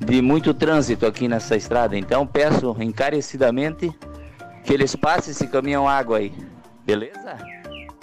de 0.00 0.22
muito 0.22 0.54
trânsito 0.54 1.04
aqui 1.06 1.28
nessa 1.28 1.56
estrada. 1.56 1.96
Então 1.96 2.26
peço 2.26 2.76
encarecidamente 2.80 3.92
que 4.64 4.72
eles 4.72 4.96
passem 4.96 5.32
esse 5.32 5.46
caminhão 5.46 5.88
água 5.88 6.18
aí. 6.18 6.32
Beleza? 6.86 7.36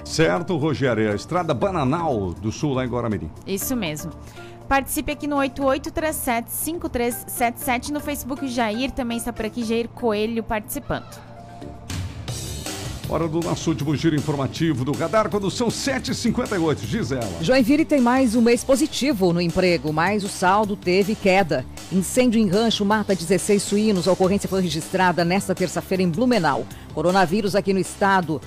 Certo, 0.03 0.57
Rogério. 0.57 1.07
É 1.07 1.11
a 1.11 1.15
estrada 1.15 1.53
Bananal 1.53 2.33
do 2.33 2.51
Sul, 2.51 2.73
lá 2.73 2.85
em 2.85 2.89
Guaramirim. 2.89 3.31
Isso 3.45 3.75
mesmo. 3.75 4.11
Participe 4.71 5.11
aqui 5.11 5.27
no 5.27 5.35
8837-5377 5.35 7.89
no 7.89 7.99
Facebook 7.99 8.47
Jair, 8.47 8.89
também 8.89 9.17
está 9.17 9.33
por 9.33 9.45
aqui 9.45 9.65
Jair 9.65 9.89
Coelho 9.89 10.41
participando. 10.41 11.19
Hora 13.09 13.27
do 13.27 13.41
nosso 13.41 13.69
último 13.69 13.93
giro 13.97 14.15
informativo 14.15 14.85
do 14.85 14.93
Radar, 14.93 15.29
quando 15.29 15.51
são 15.51 15.67
7h58. 15.67 16.85
Gisela. 16.85 17.29
Joinville 17.41 17.83
tem 17.83 17.99
mais 17.99 18.33
um 18.33 18.39
mês 18.39 18.63
positivo 18.63 19.33
no 19.33 19.41
emprego, 19.41 19.91
mas 19.91 20.23
o 20.23 20.29
saldo 20.29 20.77
teve 20.77 21.15
queda. 21.15 21.65
Incêndio 21.91 22.39
em 22.39 22.47
rancho 22.47 22.85
mata 22.85 23.13
16 23.13 23.61
suínos. 23.61 24.07
A 24.07 24.13
ocorrência 24.13 24.47
foi 24.47 24.61
registrada 24.61 25.25
nesta 25.25 25.53
terça-feira 25.53 26.01
em 26.01 26.09
Blumenau. 26.09 26.65
Coronavírus 26.93 27.57
aqui 27.57 27.73
no 27.73 27.79
estado. 27.79 28.39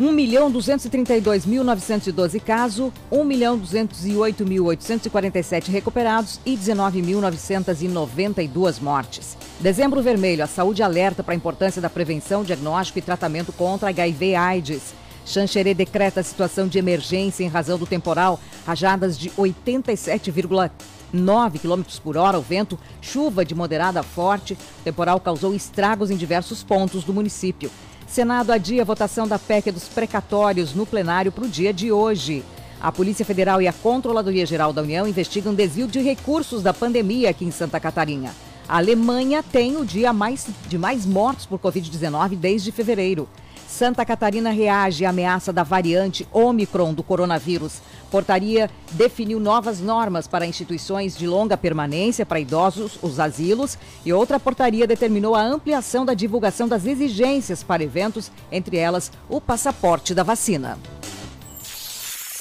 1.232.912 0.00 2.40
casos, 2.40 2.90
1.208.847 3.12 5.70
recuperados 5.70 6.40
e 6.44 6.56
19.992 6.56 8.80
mortes. 8.80 9.36
Dezembro 9.60 10.02
Vermelho, 10.02 10.42
a 10.42 10.48
saúde 10.48 10.82
alerta 10.82 11.22
para 11.22 11.34
a 11.34 11.36
importância 11.36 11.80
da 11.80 11.88
prevenção, 11.88 12.42
diagnóstico 12.42 12.98
e 12.98 13.02
tratamento 13.02 13.52
contra 13.52 13.90
HIV/AIDS. 13.90 15.04
Xanxerê 15.24 15.72
decreta 15.72 16.20
situação 16.22 16.68
de 16.68 16.78
emergência 16.78 17.44
em 17.44 17.48
razão 17.48 17.78
do 17.78 17.86
temporal, 17.86 18.38
rajadas 18.66 19.16
de 19.16 19.30
87,9 19.30 21.58
km 21.58 21.82
por 22.02 22.18
hora, 22.18 22.38
o 22.38 22.42
vento, 22.42 22.78
chuva 23.00 23.42
de 23.44 23.54
moderada 23.54 24.00
a 24.00 24.02
forte. 24.02 24.52
O 24.52 24.82
temporal 24.82 25.20
causou 25.20 25.54
estragos 25.54 26.10
em 26.10 26.16
diversos 26.16 26.62
pontos 26.62 27.04
do 27.04 27.14
município. 27.14 27.70
Senado 28.06 28.52
adia 28.52 28.82
a 28.82 28.84
votação 28.84 29.26
da 29.26 29.38
PEC 29.38 29.70
dos 29.72 29.88
precatórios 29.88 30.74
no 30.74 30.86
plenário 30.86 31.32
para 31.32 31.44
o 31.44 31.48
dia 31.48 31.72
de 31.72 31.90
hoje. 31.90 32.44
A 32.80 32.92
Polícia 32.92 33.24
Federal 33.24 33.62
e 33.62 33.66
a 33.66 33.72
Controladoria 33.72 34.44
Geral 34.44 34.72
da 34.72 34.82
União 34.82 35.08
investigam 35.08 35.54
desvio 35.54 35.86
de 35.86 36.00
recursos 36.00 36.62
da 36.62 36.72
pandemia 36.72 37.30
aqui 37.30 37.44
em 37.44 37.50
Santa 37.50 37.80
Catarina. 37.80 38.34
A 38.68 38.76
Alemanha 38.78 39.42
tem 39.42 39.76
o 39.76 39.84
dia 39.84 40.12
mais, 40.12 40.46
de 40.68 40.78
mais 40.78 41.04
mortos 41.04 41.46
por 41.46 41.58
Covid-19 41.58 42.36
desde 42.36 42.70
fevereiro. 42.70 43.28
Santa 43.74 44.04
Catarina 44.04 44.52
reage 44.52 45.04
à 45.04 45.10
ameaça 45.10 45.52
da 45.52 45.64
variante 45.64 46.28
Omicron 46.32 46.94
do 46.94 47.02
coronavírus. 47.02 47.82
Portaria 48.08 48.70
definiu 48.92 49.40
novas 49.40 49.80
normas 49.80 50.28
para 50.28 50.46
instituições 50.46 51.18
de 51.18 51.26
longa 51.26 51.56
permanência 51.56 52.24
para 52.24 52.38
idosos, 52.38 52.96
os 53.02 53.18
asilos, 53.18 53.76
e 54.04 54.12
outra 54.12 54.38
portaria 54.38 54.86
determinou 54.86 55.34
a 55.34 55.42
ampliação 55.42 56.04
da 56.04 56.14
divulgação 56.14 56.68
das 56.68 56.86
exigências 56.86 57.64
para 57.64 57.82
eventos, 57.82 58.30
entre 58.52 58.76
elas 58.76 59.10
o 59.28 59.40
passaporte 59.40 60.14
da 60.14 60.22
vacina. 60.22 60.78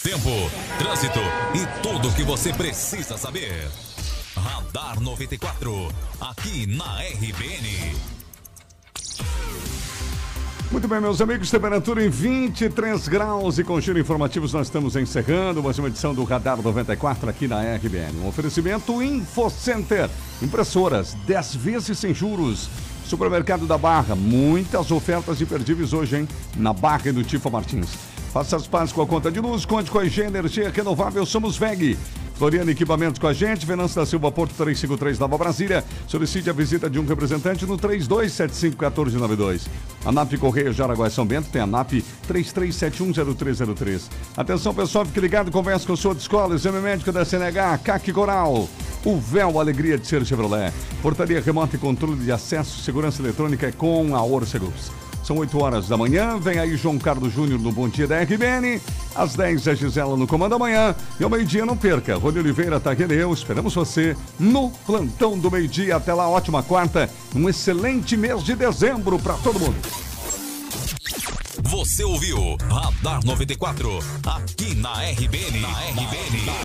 Tempo, 0.03 0.29
trânsito 0.77 1.19
e 1.55 1.81
tudo 1.81 2.09
o 2.09 2.13
que 2.13 2.21
você 2.21 2.53
precisa 2.53 3.17
saber. 3.17 3.71
Radar 4.35 4.99
94, 4.99 5.91
aqui 6.21 6.67
na 6.67 6.99
RBN. 6.99 8.12
Muito 10.73 10.87
bem, 10.87 10.99
meus 10.99 11.21
amigos, 11.21 11.51
temperatura 11.51 12.03
em 12.03 12.09
23 12.09 13.07
graus 13.07 13.59
e 13.59 13.63
com 13.63 13.79
giro 13.79 13.99
informativos 13.99 14.53
nós 14.53 14.65
estamos 14.65 14.95
encerrando 14.95 15.61
mais 15.61 15.77
uma 15.77 15.87
edição 15.87 16.15
do 16.15 16.23
Radar 16.23 16.59
94 16.59 17.29
aqui 17.29 17.47
na 17.47 17.61
RBN. 17.75 18.17
Um 18.23 18.27
oferecimento 18.27 18.99
InfoCenter, 18.99 20.09
impressoras 20.41 21.13
10 21.27 21.55
vezes 21.57 21.99
sem 21.99 22.11
juros. 22.11 22.71
Supermercado 23.05 23.67
da 23.67 23.77
Barra, 23.77 24.15
muitas 24.15 24.89
ofertas 24.89 25.39
imperdíveis 25.39 25.93
hoje, 25.93 26.17
hein? 26.17 26.27
Na 26.57 26.73
Barra 26.73 27.09
e 27.09 27.11
no 27.11 27.23
Tifa 27.23 27.51
Martins. 27.51 27.93
Faça 28.33 28.55
as 28.55 28.65
pazes 28.65 28.91
com 28.91 29.03
a 29.03 29.05
conta 29.05 29.31
de 29.31 29.39
luz, 29.39 29.65
conte 29.65 29.91
com 29.91 29.99
a 29.99 30.05
Energia 30.07 30.71
Renovável, 30.71 31.23
somos 31.23 31.55
VEG. 31.55 31.99
Floriano 32.35 32.71
Equipamentos 32.71 33.19
com 33.19 33.27
a 33.27 33.33
gente, 33.33 33.65
Venâncio 33.65 33.99
da 33.99 34.05
Silva 34.05 34.31
Porto 34.31 34.53
353 34.55 35.19
Nova 35.19 35.37
Brasília. 35.37 35.83
Solicite 36.07 36.49
a 36.49 36.53
visita 36.53 36.89
de 36.89 36.99
um 36.99 37.05
representante 37.05 37.65
no 37.65 37.77
32751492. 37.77 39.67
A 40.05 40.11
NAP 40.11 40.33
Correia 40.37 40.73
Jaraguá 40.73 41.09
São 41.09 41.25
Bento 41.25 41.49
tem 41.49 41.61
a 41.61 41.67
NAP 41.67 42.03
33710303. 42.27 44.09
Atenção 44.35 44.73
pessoal, 44.73 45.05
fique 45.05 45.19
ligado, 45.19 45.51
converse 45.51 45.85
com 45.85 45.95
senhor 45.95 46.15
de 46.15 46.21
escola, 46.21 46.55
exame 46.55 46.79
médico 46.79 47.11
da 47.11 47.23
CNH, 47.23 47.77
CAC 47.79 48.11
Coral. 48.11 48.67
O 49.05 49.17
véu 49.17 49.59
Alegria 49.59 49.97
de 49.97 50.07
Ser 50.07 50.25
Chevrolet. 50.25 50.73
Portaria 51.01 51.41
remota 51.41 51.75
e 51.75 51.79
controle 51.79 52.23
de 52.23 52.31
acesso, 52.31 52.81
segurança 52.81 53.21
eletrônica 53.21 53.67
é 53.67 53.71
com 53.71 54.15
a 54.15 54.23
Orcegus. 54.23 55.02
São 55.23 55.37
8 55.37 55.57
horas 55.61 55.87
da 55.87 55.97
manhã. 55.97 56.37
Vem 56.37 56.59
aí 56.59 56.75
João 56.75 56.99
Carlos 56.99 57.33
Júnior 57.33 57.59
no 57.59 57.71
Bom 57.71 57.87
Dia 57.87 58.07
da 58.07 58.21
RBN. 58.21 58.81
Às 59.15 59.35
10 59.35 59.67
a 59.67 59.75
Gisela 59.75 60.17
no 60.17 60.27
Comando 60.27 60.55
Amanhã. 60.55 60.95
E 61.19 61.23
ao 61.23 61.29
meio-dia 61.29 61.65
não 61.65 61.77
perca. 61.77 62.17
Rony 62.17 62.39
Oliveira, 62.39 62.79
Tagueira 62.79 63.13
eu. 63.13 63.33
Esperamos 63.33 63.73
você 63.73 64.15
no 64.39 64.69
plantão 64.85 65.37
do 65.37 65.49
meio-dia. 65.49 65.95
Até 65.95 66.13
lá, 66.13 66.27
ótima 66.27 66.61
quarta. 66.61 67.09
Um 67.35 67.47
excelente 67.47 68.17
mês 68.17 68.43
de 68.43 68.55
dezembro 68.55 69.17
para 69.17 69.35
todo 69.35 69.59
mundo. 69.59 69.77
Você 71.63 72.03
ouviu 72.03 72.55
Radar 72.69 73.25
94, 73.25 73.99
aqui 74.27 74.75
na 74.75 74.93
RBN. 74.93 75.59
Na 75.59 75.69
RBN. 75.69 76.53